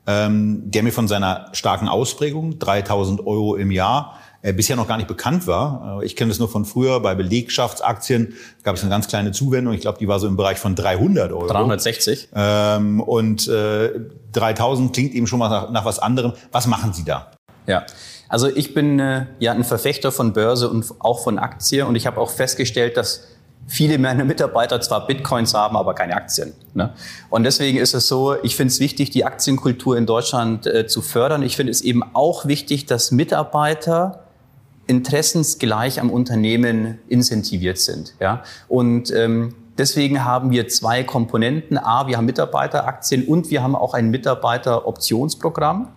ähm, 0.08 0.64
der 0.66 0.84
mir 0.84 0.92
von 0.92 1.08
seiner 1.08 1.48
starken 1.54 1.88
Ausprägung, 1.88 2.60
3000 2.60 3.26
Euro 3.26 3.56
im 3.56 3.72
Jahr, 3.72 4.20
äh, 4.42 4.52
bisher 4.52 4.76
noch 4.76 4.88
gar 4.88 4.98
nicht 4.98 5.08
bekannt 5.08 5.48
war. 5.48 6.02
Äh, 6.02 6.06
ich 6.06 6.16
kenne 6.16 6.30
das 6.30 6.40
nur 6.40 6.50
von 6.50 6.66
früher. 6.66 7.00
Bei 7.00 7.16
Belegschaftsaktien 7.16 8.34
gab 8.64 8.76
es 8.76 8.82
eine 8.82 8.90
ganz 8.90 9.08
kleine 9.08 9.32
Zuwendung. 9.32 9.74
Ich 9.74 9.82
glaube, 9.82 9.98
die 10.00 10.08
war 10.08 10.20
so 10.20 10.28
im 10.28 10.36
Bereich 10.36 10.60
von 10.60 10.76
300 10.76 11.32
Euro. 11.32 11.48
360. 11.48 12.30
Ähm, 12.36 13.00
und 13.00 13.48
äh, 13.48 13.92
3000 14.34 14.94
klingt 14.94 15.14
eben 15.14 15.28
schon 15.28 15.40
mal 15.40 15.50
nach, 15.50 15.72
nach 15.72 15.86
was 15.86 16.00
anderem. 16.00 16.34
Was 16.52 16.68
machen 16.68 16.92
Sie 16.92 17.06
da? 17.06 17.32
Ja, 17.66 17.86
also 18.28 18.48
ich 18.48 18.74
bin 18.74 19.00
äh, 19.00 19.28
ja 19.40 19.54
ein 19.54 19.64
Verfechter 19.64 20.12
von 20.12 20.34
Börse 20.34 20.70
und 20.70 20.94
auch 21.00 21.24
von 21.24 21.40
Aktie 21.40 21.86
und 21.86 21.96
ich 21.96 22.06
habe 22.06 22.20
auch 22.20 22.30
festgestellt, 22.30 22.98
dass 22.98 23.28
viele 23.68 23.98
meiner 23.98 24.26
Mitarbeiter 24.26 24.82
zwar 24.82 25.08
Bitcoins 25.08 25.54
haben, 25.54 25.76
aber 25.76 25.94
keine 25.94 26.16
Aktien. 26.16 26.54
Ne? 26.74 26.94
Und 27.30 27.44
deswegen 27.44 27.78
ist 27.78 27.94
es 27.94 28.08
so, 28.08 28.36
ich 28.44 28.56
finde 28.56 28.72
es 28.72 28.80
wichtig, 28.80 29.10
die 29.10 29.26
Aktienkultur 29.26 29.98
in 29.98 30.06
Deutschland 30.06 30.68
äh, 30.68 30.88
zu 30.88 31.02
fördern. 31.02 31.44
Ich 31.44 31.56
finde 31.56 31.72
es 31.72 31.82
eben 31.82 32.04
auch 32.14 32.46
wichtig, 32.46 32.86
dass 32.86 33.12
Mitarbeiter 33.12 34.24
interessensgleich 34.88 36.00
am 36.00 36.10
Unternehmen 36.10 37.00
incentiviert 37.08 37.78
sind. 37.78 38.16
Ja? 38.20 38.44
Und 38.68 39.12
ähm, 39.12 39.56
deswegen 39.78 40.26
haben 40.26 40.52
wir 40.52 40.68
zwei 40.68 41.04
Komponenten. 41.04 41.78
A, 41.78 42.08
wir 42.08 42.18
haben 42.18 42.26
Mitarbeiteraktien 42.26 43.26
und 43.26 43.50
wir 43.50 43.64
haben 43.64 43.76
auch 43.76 43.94
ein 43.94 44.10
Mitarbeiteroptionsprogramm. 44.10 45.90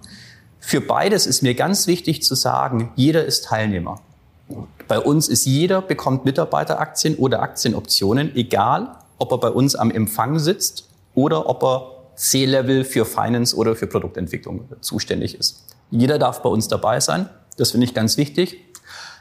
Für 0.60 0.80
beides 0.80 1.26
ist 1.26 1.42
mir 1.42 1.54
ganz 1.54 1.86
wichtig 1.86 2.22
zu 2.22 2.34
sagen, 2.34 2.92
jeder 2.96 3.24
ist 3.24 3.44
Teilnehmer. 3.44 4.00
Bei 4.88 5.00
uns 5.00 5.28
ist 5.28 5.46
jeder 5.46 5.82
bekommt 5.82 6.24
Mitarbeiteraktien 6.24 7.16
oder 7.16 7.42
Aktienoptionen, 7.42 8.34
egal 8.36 8.96
ob 9.18 9.32
er 9.32 9.38
bei 9.38 9.50
uns 9.50 9.74
am 9.74 9.90
Empfang 9.90 10.38
sitzt 10.38 10.88
oder 11.14 11.48
ob 11.48 11.62
er 11.64 11.92
C-Level 12.14 12.84
für 12.84 13.04
Finance 13.04 13.56
oder 13.56 13.74
für 13.74 13.86
Produktentwicklung 13.86 14.68
zuständig 14.80 15.38
ist. 15.38 15.64
Jeder 15.90 16.18
darf 16.18 16.42
bei 16.42 16.48
uns 16.48 16.68
dabei 16.68 17.00
sein. 17.00 17.28
Das 17.56 17.72
finde 17.72 17.86
ich 17.86 17.94
ganz 17.94 18.16
wichtig. 18.16 18.58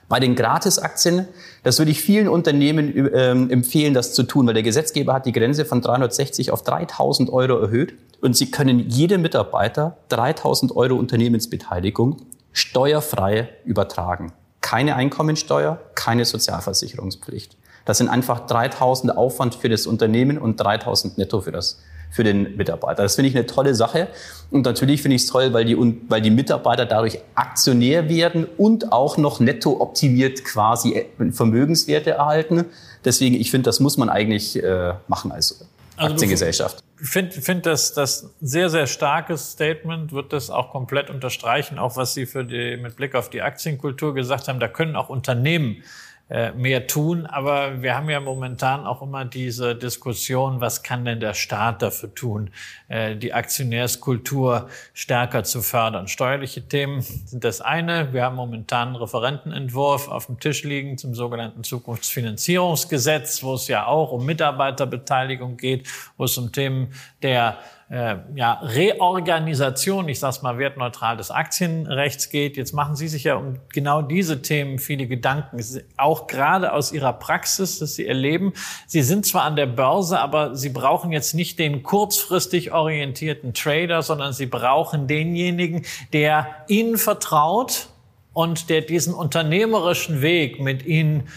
Bei 0.07 0.19
den 0.19 0.35
Gratisaktien, 0.35 1.27
das 1.63 1.79
würde 1.79 1.89
ich 1.89 1.99
vielen 1.99 2.27
Unternehmen 2.27 2.93
ähm, 3.13 3.49
empfehlen, 3.49 3.95
das 3.95 4.13
zu 4.13 4.21
tun, 4.21 4.45
weil 4.45 4.53
der 4.53 4.61
Gesetzgeber 4.61 5.13
hat 5.13 5.25
die 5.25 5.31
Grenze 5.31 5.65
von 5.65 5.81
360 5.81 6.51
auf 6.51 6.61
3000 6.61 7.31
Euro 7.31 7.59
erhöht 7.59 7.95
und 8.21 8.37
Sie 8.37 8.51
können 8.51 8.79
jedem 8.87 9.23
Mitarbeiter 9.23 9.97
3000 10.09 10.75
Euro 10.75 10.95
Unternehmensbeteiligung 10.95 12.17
steuerfrei 12.51 13.49
übertragen. 13.65 14.31
Keine 14.65 14.95
Einkommensteuer, 14.95 15.79
keine 15.93 16.25
Sozialversicherungspflicht. 16.25 17.55
Das 17.85 17.99
sind 17.99 18.09
einfach 18.09 18.47
3000 18.47 19.15
Aufwand 19.15 19.53
für 19.53 19.69
das 19.69 19.85
Unternehmen 19.85 20.39
und 20.39 20.59
3000 20.59 21.19
netto 21.19 21.41
für 21.41 21.51
das 21.51 21.79
für 22.09 22.23
den 22.23 22.57
Mitarbeiter. 22.57 23.03
Das 23.03 23.13
finde 23.13 23.29
ich 23.29 23.35
eine 23.35 23.45
tolle 23.45 23.75
Sache. 23.75 24.07
Und 24.49 24.65
natürlich 24.65 25.03
finde 25.03 25.17
ich 25.17 25.21
es 25.21 25.27
toll, 25.27 25.53
weil 25.53 25.65
die, 25.65 25.77
weil 26.09 26.19
die 26.19 26.31
Mitarbeiter 26.31 26.87
dadurch 26.87 27.19
Aktionär 27.35 28.09
werden 28.09 28.47
und 28.57 28.91
auch 28.91 29.17
noch 29.17 29.39
netto 29.39 29.79
optimiert 29.79 30.43
quasi 30.43 31.05
Vermögenswerte 31.31 32.11
erhalten. 32.11 32.65
Deswegen, 33.03 33.35
ich 33.35 33.51
finde, 33.51 33.65
das 33.65 33.79
muss 33.79 33.97
man 33.97 34.09
eigentlich 34.09 34.63
äh, 34.63 34.93
machen 35.07 35.31
als 35.31 35.63
also 35.95 36.13
Aktiengesellschaft. 36.13 36.84
Ich 37.01 37.09
finde 37.09 37.41
find 37.41 37.65
das, 37.65 37.93
das 37.93 38.33
sehr, 38.39 38.69
sehr 38.69 38.87
starkes 38.87 39.51
Statement, 39.51 40.13
wird 40.13 40.31
das 40.31 40.49
auch 40.49 40.71
komplett 40.71 41.09
unterstreichen, 41.09 41.77
auch 41.77 41.97
was 41.97 42.13
Sie 42.13 42.25
für 42.25 42.45
die, 42.45 42.77
mit 42.77 42.95
Blick 42.95 43.15
auf 43.15 43.29
die 43.29 43.41
Aktienkultur 43.41 44.13
gesagt 44.13 44.47
haben. 44.47 44.59
Da 44.59 44.69
können 44.69 44.95
auch 44.95 45.09
Unternehmen 45.09 45.83
mehr 46.27 46.87
tun. 46.87 47.25
Aber 47.27 47.83
wir 47.83 47.95
haben 47.95 48.09
ja 48.09 48.19
momentan 48.19 48.85
auch 48.87 49.01
immer 49.01 49.25
diese 49.25 49.75
Diskussion, 49.75 50.59
was 50.59 50.81
kann 50.81 51.05
denn 51.05 51.19
der 51.19 51.35
Staat 51.35 51.81
dafür 51.83 52.13
tun, 52.15 52.49
äh, 52.87 53.15
die 53.15 53.33
Aktionärskultur 53.33 54.69
stärker 54.93 55.43
zu 55.43 55.61
fördern. 55.61 56.07
Steuerliche 56.07 56.67
Themen 56.67 57.01
sind 57.01 57.43
das 57.43 57.61
eine. 57.61 58.11
Wir 58.11 58.23
haben 58.23 58.35
momentan 58.35 58.89
einen 58.89 58.97
Referentenentwurf 58.97 60.07
auf 60.07 60.25
dem 60.25 60.39
Tisch 60.39 60.63
liegen 60.63 60.97
zum 60.97 61.13
sogenannten 61.13 61.63
Zukunftsfinanzierungsgesetz, 61.63 63.43
wo 63.43 63.53
es 63.53 63.67
ja 63.67 63.85
auch 63.85 64.11
um 64.11 64.25
Mitarbeiterbeteiligung 64.25 65.57
geht, 65.57 65.87
wo 66.17 66.23
es 66.23 66.37
um 66.37 66.51
Themen 66.51 66.93
der 67.21 67.59
äh, 67.89 68.15
ja, 68.33 68.53
Reorganisation, 68.63 70.09
ich 70.09 70.19
sage 70.19 70.39
mal 70.41 70.57
wertneutral 70.57 71.17
des 71.17 71.29
Aktienrechts 71.29 72.29
geht. 72.29 72.57
Jetzt 72.57 72.73
machen 72.73 72.95
Sie 72.95 73.07
sich 73.07 73.25
ja 73.25 73.35
um 73.35 73.59
genau 73.71 74.01
diese 74.01 74.41
Themen 74.41 74.79
viele 74.79 75.05
Gedanken, 75.05 75.63
auch 75.95 76.25
gerade 76.25 76.73
aus 76.73 76.91
Ihrer 76.91 77.13
Praxis, 77.13 77.77
dass 77.77 77.93
Sie 77.93 78.07
erleben. 78.07 78.53
Sie 78.87 79.03
sind 79.03 79.27
zwar 79.27 79.43
an 79.43 79.55
der 79.55 79.67
Börse, 79.67 80.19
aber 80.19 80.55
Sie 80.55 80.69
brauchen 80.69 81.11
jetzt 81.11 81.35
nicht 81.35 81.59
den 81.59 81.83
kurzfristig 81.83 82.71
orientierten 82.71 83.53
Trader, 83.53 84.01
sondern 84.01 84.33
Sie 84.33 84.47
brauchen 84.47 85.07
denjenigen, 85.07 85.85
der 86.11 86.47
Ihnen 86.67 86.97
vertraut 86.97 87.89
und 88.33 88.71
der 88.71 88.81
diesen 88.81 89.13
unternehmerischen 89.13 90.21
Weg 90.23 90.59
mit 90.59 90.85
Ihnen 90.87 91.29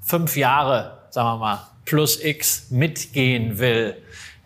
fünf 0.00 0.36
Jahre, 0.36 0.98
sagen 1.10 1.28
wir 1.28 1.36
mal, 1.36 1.66
plus 1.84 2.24
X 2.24 2.70
mitgehen 2.70 3.58
will. 3.58 3.96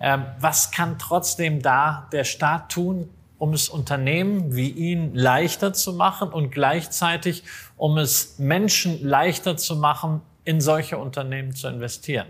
Ähm, 0.01 0.25
was 0.41 0.71
kann 0.71 0.99
trotzdem 0.99 1.63
da 1.63 2.09
der 2.13 2.25
Staat 2.25 2.71
tun, 2.73 3.09
um 3.39 3.53
es 3.53 3.69
Unternehmen 3.69 4.55
wie 4.55 4.71
ihn 4.71 5.15
leichter 5.15 5.73
zu 5.73 5.93
machen 5.93 6.29
und 6.31 6.51
gleichzeitig 6.51 7.45
um 7.77 7.99
es 7.99 8.39
Menschen 8.39 9.05
leichter 9.07 9.57
zu 9.57 9.77
machen, 9.77 10.21
in 10.45 10.61
solche 10.61 10.99
Unternehmen 10.99 11.55
zu 11.55 11.69
investieren? 11.69 12.27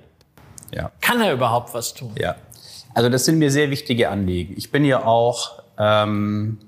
Ja. 0.73 0.91
Kann 1.01 1.21
er 1.21 1.33
überhaupt 1.33 1.75
was 1.75 1.95
tun? 1.95 2.13
Ja. 2.19 2.37
Also 2.95 3.09
das 3.09 3.25
sind 3.25 3.39
mir 3.39 3.51
sehr 3.51 3.71
wichtige 3.71 4.09
Anliegen. 4.09 4.55
Ich 4.57 4.71
bin 4.71 4.85
ja 4.85 5.05
auch 5.05 5.63
ähm, 5.79 6.59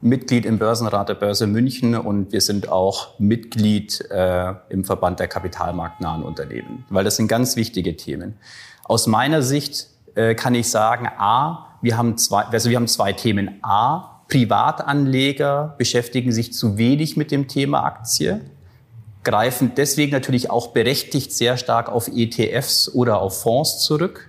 Mitglied 0.00 0.44
im 0.44 0.58
Börsenrat 0.58 1.08
der 1.08 1.14
Börse 1.14 1.46
München 1.46 1.94
und 1.96 2.32
wir 2.32 2.40
sind 2.40 2.68
auch 2.68 3.18
Mitglied 3.18 4.04
äh, 4.10 4.54
im 4.68 4.84
Verband 4.84 5.20
der 5.20 5.28
kapitalmarktnahen 5.28 6.22
Unternehmen, 6.22 6.84
weil 6.88 7.04
das 7.04 7.16
sind 7.16 7.28
ganz 7.28 7.56
wichtige 7.56 7.96
Themen. 7.96 8.38
Aus 8.84 9.06
meiner 9.06 9.42
Sicht 9.42 9.88
äh, 10.18 10.34
kann 10.34 10.54
ich 10.56 10.68
sagen, 10.68 11.08
A, 11.16 11.76
wir 11.80 11.96
haben 11.96 12.18
zwei, 12.18 12.42
also 12.42 12.70
wir 12.70 12.76
haben 12.76 12.88
zwei 12.88 13.12
Themen. 13.12 13.60
A, 13.62 14.22
Privatanleger 14.28 15.76
beschäftigen 15.78 16.32
sich 16.32 16.52
zu 16.52 16.76
wenig 16.76 17.16
mit 17.16 17.30
dem 17.30 17.46
Thema 17.46 17.84
Aktie, 17.84 18.40
greifen 19.22 19.72
deswegen 19.76 20.10
natürlich 20.10 20.50
auch 20.50 20.68
berechtigt 20.68 21.32
sehr 21.32 21.56
stark 21.56 21.88
auf 21.88 22.08
ETFs 22.08 22.92
oder 22.92 23.20
auf 23.20 23.42
Fonds 23.42 23.78
zurück. 23.78 24.28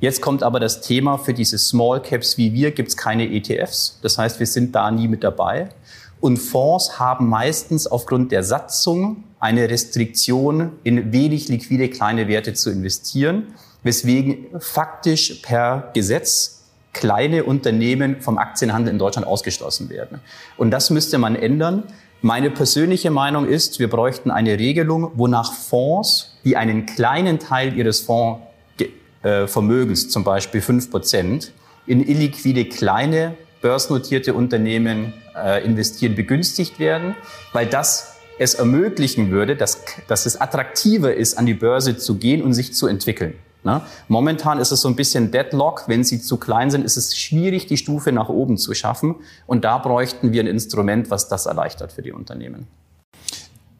Jetzt 0.00 0.20
kommt 0.20 0.42
aber 0.42 0.58
das 0.58 0.80
Thema, 0.80 1.16
für 1.16 1.32
diese 1.32 1.58
Small 1.58 2.02
Caps 2.02 2.36
wie 2.36 2.52
wir 2.52 2.72
gibt 2.72 2.88
es 2.88 2.96
keine 2.96 3.30
ETFs. 3.30 4.00
Das 4.02 4.18
heißt, 4.18 4.40
wir 4.40 4.46
sind 4.46 4.74
da 4.74 4.90
nie 4.90 5.06
mit 5.06 5.22
dabei. 5.22 5.68
Und 6.20 6.38
Fonds 6.38 6.98
haben 6.98 7.28
meistens 7.28 7.86
aufgrund 7.86 8.32
der 8.32 8.42
Satzung 8.42 9.24
eine 9.38 9.70
Restriktion, 9.70 10.72
in 10.82 11.12
wenig 11.12 11.48
liquide 11.48 11.88
kleine 11.88 12.26
Werte 12.26 12.52
zu 12.52 12.70
investieren 12.70 13.54
weswegen 13.82 14.46
faktisch 14.58 15.40
per 15.42 15.90
Gesetz 15.94 16.60
kleine 16.92 17.44
Unternehmen 17.44 18.20
vom 18.20 18.38
Aktienhandel 18.38 18.92
in 18.92 18.98
Deutschland 18.98 19.26
ausgeschlossen 19.26 19.90
werden. 19.90 20.20
Und 20.56 20.70
das 20.70 20.90
müsste 20.90 21.18
man 21.18 21.36
ändern. 21.36 21.84
Meine 22.22 22.50
persönliche 22.50 23.10
Meinung 23.10 23.46
ist, 23.46 23.78
wir 23.78 23.88
bräuchten 23.88 24.30
eine 24.30 24.58
Regelung, 24.58 25.12
wonach 25.14 25.54
Fonds, 25.54 26.36
die 26.44 26.56
einen 26.56 26.86
kleinen 26.86 27.38
Teil 27.38 27.76
ihres 27.76 28.00
Fondsvermögens, 28.00 30.10
zum 30.10 30.24
Beispiel 30.24 30.60
fünf 30.60 30.90
Prozent, 30.90 31.52
in 31.86 32.06
illiquide 32.06 32.66
kleine 32.66 33.36
börsennotierte 33.62 34.34
Unternehmen 34.34 35.14
äh, 35.34 35.64
investieren, 35.64 36.14
begünstigt 36.14 36.78
werden, 36.78 37.14
weil 37.52 37.66
das 37.66 38.16
es 38.38 38.54
ermöglichen 38.54 39.30
würde, 39.30 39.54
dass, 39.54 39.82
dass 40.08 40.26
es 40.26 40.40
attraktiver 40.40 41.14
ist, 41.14 41.38
an 41.38 41.46
die 41.46 41.54
Börse 41.54 41.98
zu 41.98 42.16
gehen 42.16 42.42
und 42.42 42.54
sich 42.54 42.74
zu 42.74 42.86
entwickeln. 42.86 43.34
Ne? 43.62 43.82
Momentan 44.08 44.58
ist 44.58 44.72
es 44.72 44.80
so 44.80 44.88
ein 44.88 44.96
bisschen 44.96 45.30
Deadlock. 45.30 45.84
Wenn 45.86 46.04
sie 46.04 46.20
zu 46.20 46.36
klein 46.36 46.70
sind, 46.70 46.84
ist 46.84 46.96
es 46.96 47.16
schwierig, 47.16 47.66
die 47.66 47.76
Stufe 47.76 48.12
nach 48.12 48.28
oben 48.28 48.56
zu 48.56 48.74
schaffen. 48.74 49.16
Und 49.46 49.64
da 49.64 49.78
bräuchten 49.78 50.32
wir 50.32 50.42
ein 50.42 50.46
Instrument, 50.46 51.10
was 51.10 51.28
das 51.28 51.46
erleichtert 51.46 51.92
für 51.92 52.02
die 52.02 52.12
Unternehmen. 52.12 52.66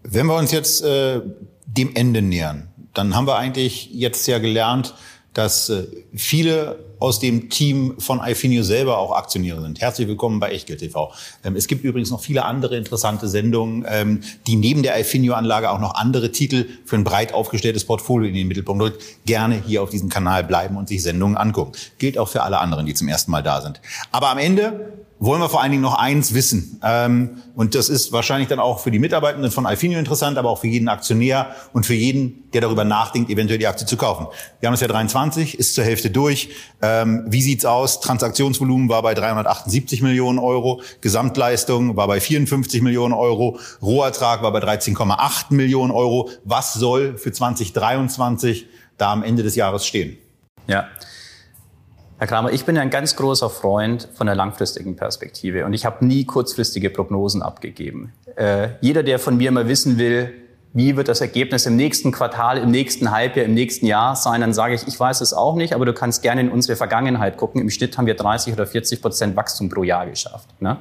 Wenn 0.02 0.26
wir 0.26 0.36
uns 0.36 0.50
jetzt 0.50 0.82
äh, 0.82 1.20
dem 1.66 1.94
Ende 1.94 2.22
nähern, 2.22 2.68
dann 2.94 3.14
haben 3.14 3.26
wir 3.26 3.36
eigentlich 3.36 3.90
jetzt 3.92 4.26
ja 4.26 4.38
gelernt, 4.38 4.94
dass 5.34 5.68
äh, 5.68 5.86
viele 6.14 6.89
aus 7.00 7.18
dem 7.18 7.48
Team 7.48 7.94
von 7.98 8.20
iFinio 8.22 8.62
selber 8.62 8.98
auch 8.98 9.12
Aktionäre 9.12 9.60
sind. 9.62 9.80
Herzlich 9.80 10.06
willkommen 10.06 10.38
bei 10.38 10.50
Echtgeld 10.50 10.80
TV. 10.80 11.12
Ähm, 11.42 11.56
es 11.56 11.66
gibt 11.66 11.82
übrigens 11.82 12.10
noch 12.10 12.20
viele 12.20 12.44
andere 12.44 12.76
interessante 12.76 13.26
Sendungen, 13.26 13.84
ähm, 13.88 14.20
die 14.46 14.56
neben 14.56 14.82
der 14.82 15.00
iFinio-Anlage 15.00 15.70
auch 15.70 15.80
noch 15.80 15.94
andere 15.94 16.30
Titel 16.30 16.66
für 16.84 16.96
ein 16.96 17.04
breit 17.04 17.32
aufgestelltes 17.32 17.84
Portfolio 17.86 18.28
in 18.28 18.34
den 18.34 18.46
Mittelpunkt 18.46 18.82
rückt. 18.82 19.02
Gerne 19.24 19.62
hier 19.66 19.82
auf 19.82 19.90
diesem 19.90 20.10
Kanal 20.10 20.44
bleiben 20.44 20.76
und 20.76 20.88
sich 20.88 21.02
Sendungen 21.02 21.38
angucken. 21.38 21.72
Gilt 21.98 22.18
auch 22.18 22.28
für 22.28 22.42
alle 22.42 22.58
anderen, 22.58 22.84
die 22.84 22.94
zum 22.94 23.08
ersten 23.08 23.30
Mal 23.30 23.42
da 23.42 23.62
sind. 23.62 23.80
Aber 24.12 24.28
am 24.28 24.38
Ende 24.38 24.92
wollen 25.20 25.40
wir 25.42 25.50
vor 25.50 25.60
allen 25.60 25.70
Dingen 25.70 25.82
noch 25.82 25.98
eins 25.98 26.32
wissen. 26.32 26.80
Ähm, 26.82 27.42
und 27.54 27.74
das 27.74 27.90
ist 27.90 28.10
wahrscheinlich 28.10 28.48
dann 28.48 28.58
auch 28.58 28.80
für 28.80 28.90
die 28.90 28.98
Mitarbeitenden 28.98 29.50
von 29.50 29.66
Alfinio 29.66 29.98
interessant, 29.98 30.38
aber 30.38 30.48
auch 30.48 30.58
für 30.58 30.66
jeden 30.66 30.88
Aktionär 30.88 31.54
und 31.74 31.84
für 31.84 31.94
jeden, 31.94 32.50
der 32.52 32.62
darüber 32.62 32.84
nachdenkt, 32.84 33.30
eventuell 33.30 33.58
die 33.58 33.66
Aktie 33.66 33.86
zu 33.86 33.98
kaufen. 33.98 34.26
Wir 34.60 34.66
haben 34.66 34.72
das 34.72 34.80
Jahr 34.80 34.88
23, 34.88 35.58
ist 35.58 35.74
zur 35.74 35.84
Hälfte 35.84 36.10
durch. 36.10 36.48
Ähm, 36.80 37.26
wie 37.28 37.42
sieht's 37.42 37.66
aus? 37.66 38.00
Transaktionsvolumen 38.00 38.88
war 38.88 39.02
bei 39.02 39.12
378 39.12 40.00
Millionen 40.00 40.38
Euro, 40.38 40.80
Gesamtleistung 41.02 41.96
war 41.96 42.08
bei 42.08 42.18
54 42.18 42.80
Millionen 42.80 43.12
Euro, 43.12 43.58
Rohertrag 43.82 44.42
war 44.42 44.52
bei 44.52 44.60
13,8 44.60 45.52
Millionen 45.52 45.92
Euro. 45.92 46.30
Was 46.44 46.72
soll 46.72 47.18
für 47.18 47.30
2023 47.30 48.66
da 48.96 49.12
am 49.12 49.22
Ende 49.22 49.42
des 49.42 49.54
Jahres 49.54 49.86
stehen? 49.86 50.16
Ja. 50.66 50.88
Herr 52.20 52.26
Kramer, 52.26 52.52
ich 52.52 52.66
bin 52.66 52.76
ein 52.76 52.90
ganz 52.90 53.16
großer 53.16 53.48
Freund 53.48 54.06
von 54.12 54.26
der 54.26 54.36
langfristigen 54.36 54.94
Perspektive 54.94 55.64
und 55.64 55.72
ich 55.72 55.86
habe 55.86 56.04
nie 56.04 56.26
kurzfristige 56.26 56.90
Prognosen 56.90 57.40
abgegeben. 57.40 58.12
Äh, 58.36 58.72
jeder, 58.82 59.02
der 59.02 59.18
von 59.18 59.38
mir 59.38 59.50
mal 59.52 59.68
wissen 59.68 59.96
will, 59.96 60.30
wie 60.74 60.98
wird 60.98 61.08
das 61.08 61.22
Ergebnis 61.22 61.64
im 61.64 61.76
nächsten 61.76 62.12
Quartal, 62.12 62.58
im 62.58 62.70
nächsten 62.70 63.10
Halbjahr, 63.10 63.46
im 63.46 63.54
nächsten 63.54 63.86
Jahr 63.86 64.16
sein, 64.16 64.42
dann 64.42 64.52
sage 64.52 64.74
ich, 64.74 64.86
ich 64.86 65.00
weiß 65.00 65.22
es 65.22 65.32
auch 65.32 65.54
nicht, 65.54 65.72
aber 65.72 65.86
du 65.86 65.94
kannst 65.94 66.22
gerne 66.22 66.42
in 66.42 66.50
unsere 66.50 66.76
Vergangenheit 66.76 67.38
gucken. 67.38 67.58
Im 67.58 67.70
Schnitt 67.70 67.96
haben 67.96 68.04
wir 68.04 68.16
30 68.16 68.52
oder 68.52 68.66
40 68.66 69.00
Prozent 69.00 69.34
Wachstum 69.34 69.70
pro 69.70 69.82
Jahr 69.82 70.06
geschafft. 70.06 70.48
Ne? 70.60 70.76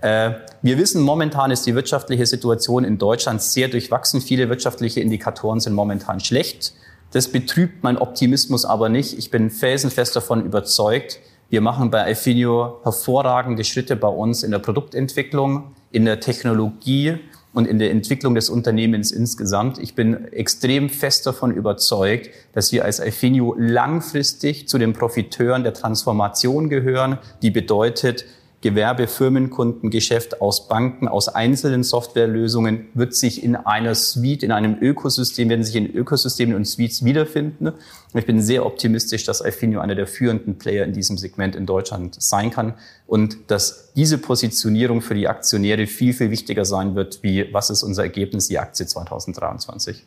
Äh, 0.00 0.32
wir 0.62 0.78
wissen, 0.78 1.00
momentan 1.00 1.52
ist 1.52 1.64
die 1.66 1.76
wirtschaftliche 1.76 2.26
Situation 2.26 2.82
in 2.82 2.98
Deutschland 2.98 3.40
sehr 3.40 3.68
durchwachsen. 3.68 4.20
Viele 4.20 4.48
wirtschaftliche 4.48 4.98
Indikatoren 4.98 5.60
sind 5.60 5.74
momentan 5.74 6.18
schlecht. 6.18 6.72
Das 7.12 7.28
betrübt 7.28 7.82
mein 7.82 7.98
Optimismus 7.98 8.64
aber 8.64 8.88
nicht. 8.88 9.16
Ich 9.18 9.30
bin 9.30 9.50
felsenfest 9.50 10.16
davon 10.16 10.44
überzeugt, 10.44 11.20
wir 11.48 11.60
machen 11.60 11.92
bei 11.92 12.02
Alfinio 12.02 12.80
hervorragende 12.82 13.62
Schritte 13.62 13.94
bei 13.94 14.08
uns 14.08 14.42
in 14.42 14.50
der 14.50 14.58
Produktentwicklung, 14.58 15.74
in 15.92 16.04
der 16.04 16.18
Technologie 16.18 17.18
und 17.52 17.68
in 17.68 17.78
der 17.78 17.92
Entwicklung 17.92 18.34
des 18.34 18.50
Unternehmens 18.50 19.12
insgesamt. 19.12 19.78
Ich 19.78 19.94
bin 19.94 20.30
extrem 20.32 20.90
fest 20.90 21.24
davon 21.24 21.52
überzeugt, 21.52 22.30
dass 22.52 22.72
wir 22.72 22.84
als 22.84 23.00
Alfinio 23.00 23.54
langfristig 23.56 24.68
zu 24.68 24.76
den 24.76 24.92
Profiteuren 24.92 25.62
der 25.62 25.72
Transformation 25.72 26.68
gehören, 26.68 27.18
die 27.42 27.50
bedeutet, 27.50 28.24
Gewerbe, 28.62 29.06
Firmenkundengeschäft 29.06 30.40
aus 30.40 30.66
Banken, 30.66 31.08
aus 31.08 31.28
einzelnen 31.28 31.82
Softwarelösungen 31.82 32.88
wird 32.94 33.14
sich 33.14 33.44
in 33.44 33.54
einer 33.54 33.94
Suite, 33.94 34.42
in 34.42 34.50
einem 34.50 34.78
Ökosystem, 34.80 35.50
werden 35.50 35.62
sich 35.62 35.76
in 35.76 35.94
Ökosystemen 35.94 36.56
und 36.56 36.64
Suites 36.64 37.04
wiederfinden. 37.04 37.68
Und 37.68 37.78
ich 38.14 38.24
bin 38.24 38.40
sehr 38.40 38.64
optimistisch, 38.64 39.24
dass 39.24 39.42
Alfinio 39.42 39.80
einer 39.80 39.94
der 39.94 40.06
führenden 40.06 40.56
Player 40.56 40.84
in 40.84 40.94
diesem 40.94 41.18
Segment 41.18 41.54
in 41.54 41.66
Deutschland 41.66 42.16
sein 42.18 42.50
kann 42.50 42.74
und 43.06 43.50
dass 43.50 43.92
diese 43.94 44.16
Positionierung 44.18 45.02
für 45.02 45.14
die 45.14 45.28
Aktionäre 45.28 45.86
viel, 45.86 46.14
viel 46.14 46.30
wichtiger 46.30 46.64
sein 46.64 46.94
wird, 46.94 47.22
wie 47.22 47.52
was 47.52 47.68
ist 47.68 47.82
unser 47.82 48.04
Ergebnis, 48.04 48.48
die 48.48 48.58
Aktie 48.58 48.86
2023. 48.86 50.02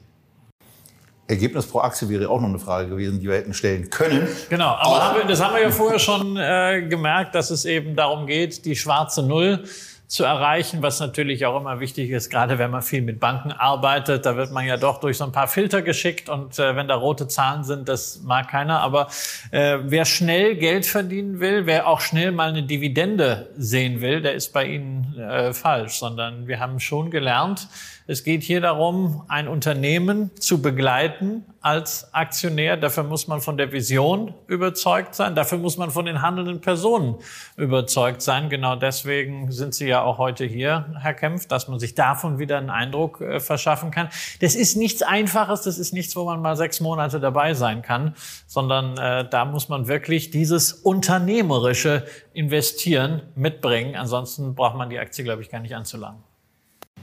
Ergebnis 1.30 1.68
pro 1.68 1.80
Aktie 1.80 2.10
wäre 2.10 2.28
auch 2.30 2.42
noch 2.42 2.50
eine 2.50 2.60
Frage 2.60 2.90
gewesen, 2.90 3.20
die 3.20 3.28
wir 3.28 3.36
hätten 3.36 3.54
stellen 3.54 3.90
können. 3.90 4.28
Genau, 4.50 4.70
aber 4.70 5.04
haben 5.04 5.18
wir, 5.20 5.26
das 5.26 5.42
haben 5.42 5.54
wir 5.54 5.62
ja 5.62 5.70
vorher 5.72 6.00
schon 6.00 6.36
äh, 6.38 6.88
gemerkt, 6.90 7.36
dass 7.36 7.52
es 7.52 7.66
eben 7.66 7.96
darum 7.96 8.26
geht, 8.26 8.66
die 8.66 8.76
schwarze 8.76 9.22
Null 9.22 9.64
zu 10.08 10.24
erreichen, 10.24 10.82
was 10.82 11.00
natürlich 11.00 11.46
auch 11.46 11.62
immer 11.62 11.80
wichtig 11.80 12.10
ist, 12.10 12.32
gerade 12.32 12.58
wenn 12.58 12.72
man 12.72 12.82
viel 12.82 13.04
mit 13.04 13.20
Banken 13.20 13.52
arbeitet, 13.52 14.26
da 14.26 14.36
wird 14.36 14.52
man 14.52 14.66
ja 14.66 14.76
doch 14.76 15.00
durch 15.00 15.18
so 15.18 15.24
ein 15.24 15.32
paar 15.32 15.48
Filter 15.48 15.84
geschickt 15.84 16.30
und 16.30 16.58
äh, 16.58 16.76
wenn 16.76 16.88
da 16.88 16.96
rote 16.96 17.28
Zahlen 17.28 17.64
sind, 17.64 17.88
das 17.88 18.22
mag 18.24 18.50
keiner. 18.50 18.80
Aber 18.80 19.10
äh, 19.52 19.78
wer 19.84 20.06
schnell 20.06 20.56
Geld 20.56 20.88
verdienen 20.88 21.40
will, 21.40 21.68
wer 21.68 21.86
auch 21.86 22.02
schnell 22.02 22.32
mal 22.32 22.50
eine 22.50 22.64
Dividende 22.64 23.52
sehen 23.56 24.02
will, 24.02 24.24
der 24.24 24.34
ist 24.34 24.52
bei 24.52 24.66
Ihnen 24.66 25.16
äh, 25.20 25.54
falsch, 25.54 26.00
sondern 26.00 26.48
wir 26.48 26.60
haben 26.60 26.80
schon 26.80 27.12
gelernt, 27.12 27.68
es 28.10 28.24
geht 28.24 28.42
hier 28.42 28.60
darum, 28.60 29.22
ein 29.28 29.48
Unternehmen 29.48 30.32
zu 30.40 30.64
begleiten 30.64 31.46
als 31.62 32.12
Aktionär. 32.12 32.76
Dafür 32.76 33.04
muss 33.04 33.28
man 33.28 33.40
von 33.40 33.56
der 33.56 33.72
Vision 33.72 34.34
überzeugt 34.48 35.14
sein. 35.14 35.36
Dafür 35.36 35.60
muss 35.60 35.78
man 35.78 35.92
von 35.92 36.06
den 36.06 36.24
handelnden 36.24 36.60
Personen 36.60 37.18
überzeugt 37.56 38.24
sein. 38.24 38.50
Genau 38.50 38.76
deswegen 38.76 39.52
sind 39.52 39.76
Sie 39.76 39.88
ja 39.88 40.02
auch 40.02 40.18
heute 40.18 40.44
hier, 40.46 40.88
Herr 41.00 41.14
Kempf, 41.14 41.46
dass 41.46 41.68
man 41.68 41.78
sich 41.78 41.94
davon 41.94 42.40
wieder 42.40 42.58
einen 42.58 42.72
Eindruck 42.72 43.22
äh, 43.22 43.40
verschaffen 43.40 43.92
kann. 43.92 44.10
Das 44.42 44.56
ist 44.56 44.76
nichts 44.76 45.04
Einfaches. 45.04 45.62
Das 45.62 45.78
ist 45.78 45.94
nichts, 45.94 46.16
wo 46.16 46.26
man 46.26 46.42
mal 46.42 46.56
sechs 46.56 46.80
Monate 46.80 47.20
dabei 47.20 47.54
sein 47.54 47.84
kann, 47.84 48.16
sondern 48.48 48.98
äh, 48.98 49.30
da 49.30 49.46
muss 49.46 49.70
man 49.70 49.88
wirklich 49.88 50.32
dieses 50.32 50.74
unternehmerische 50.74 52.08
Investieren 52.34 53.22
mitbringen. 53.36 53.96
Ansonsten 53.96 54.56
braucht 54.56 54.76
man 54.76 54.90
die 54.90 54.98
Aktie, 54.98 55.24
glaube 55.24 55.44
ich, 55.44 55.52
gar 55.52 55.60
nicht 55.60 55.76
anzulangen. 55.76 56.24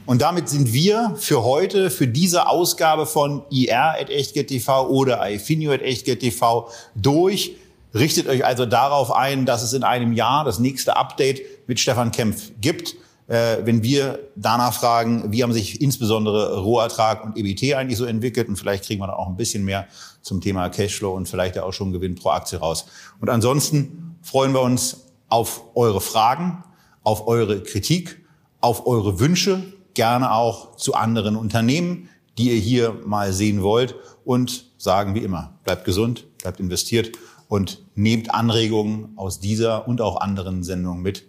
Und 0.07 0.21
damit 0.21 0.47
sind 0.47 0.71
wir 0.71 1.15
für 1.17 1.43
heute, 1.43 1.89
für 1.89 2.07
diese 2.07 2.47
Ausgabe 2.47 3.05
von 3.05 3.43
ir.echtgeld.tv 3.49 4.87
oder 4.87 5.29
ifinio.echtgeld.tv 5.29 6.69
durch. 6.95 7.57
Richtet 7.93 8.29
euch 8.29 8.45
also 8.45 8.65
darauf 8.65 9.11
ein, 9.11 9.45
dass 9.45 9.63
es 9.63 9.73
in 9.73 9.83
einem 9.83 10.13
Jahr 10.13 10.45
das 10.45 10.59
nächste 10.59 10.95
Update 10.95 11.41
mit 11.67 11.81
Stefan 11.81 12.11
Kempf 12.11 12.51
gibt. 12.61 12.95
Äh, 13.27 13.57
wenn 13.65 13.83
wir 13.83 14.19
danach 14.37 14.73
fragen, 14.73 15.33
wie 15.33 15.43
haben 15.43 15.51
sich 15.51 15.81
insbesondere 15.81 16.57
Rohertrag 16.61 17.25
und 17.25 17.37
EBT 17.37 17.75
eigentlich 17.75 17.97
so 17.97 18.05
entwickelt 18.05 18.47
und 18.47 18.55
vielleicht 18.55 18.85
kriegen 18.85 19.01
wir 19.01 19.07
da 19.07 19.13
auch 19.13 19.27
ein 19.27 19.35
bisschen 19.35 19.65
mehr 19.65 19.87
zum 20.21 20.39
Thema 20.39 20.69
Cashflow 20.69 21.11
und 21.11 21.27
vielleicht 21.27 21.57
ja 21.57 21.63
auch 21.63 21.73
schon 21.73 21.91
Gewinn 21.91 22.15
pro 22.15 22.29
Aktie 22.29 22.59
raus. 22.59 22.85
Und 23.19 23.29
ansonsten 23.29 24.15
freuen 24.21 24.53
wir 24.53 24.61
uns 24.61 25.01
auf 25.27 25.63
eure 25.75 25.99
Fragen, 25.99 26.63
auf 27.03 27.27
eure 27.27 27.61
Kritik, 27.61 28.25
auf 28.61 28.87
eure 28.87 29.19
Wünsche 29.19 29.73
gerne 29.97 30.31
auch 30.31 30.75
zu 30.77 30.93
anderen 30.93 31.35
Unternehmen, 31.35 32.07
die 32.37 32.51
ihr 32.51 32.61
hier 32.61 33.01
mal 33.03 33.33
sehen 33.33 33.63
wollt 33.63 33.95
und 34.23 34.65
sagen 34.77 35.15
wie 35.15 35.23
immer, 35.23 35.57
bleibt 35.63 35.85
gesund, 35.85 36.25
bleibt 36.37 36.59
investiert 36.59 37.17
und 37.49 37.83
nehmt 37.95 38.33
Anregungen 38.33 39.17
aus 39.17 39.39
dieser 39.39 39.87
und 39.87 39.99
auch 39.99 40.21
anderen 40.21 40.63
Sendungen 40.63 41.01
mit 41.01 41.25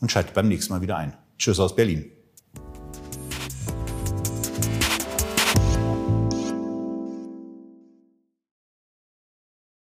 und 0.00 0.10
schaltet 0.10 0.32
beim 0.32 0.48
nächsten 0.48 0.72
Mal 0.72 0.80
wieder 0.80 0.96
ein. 0.96 1.14
Tschüss 1.38 1.60
aus 1.60 1.76
Berlin. 1.76 2.15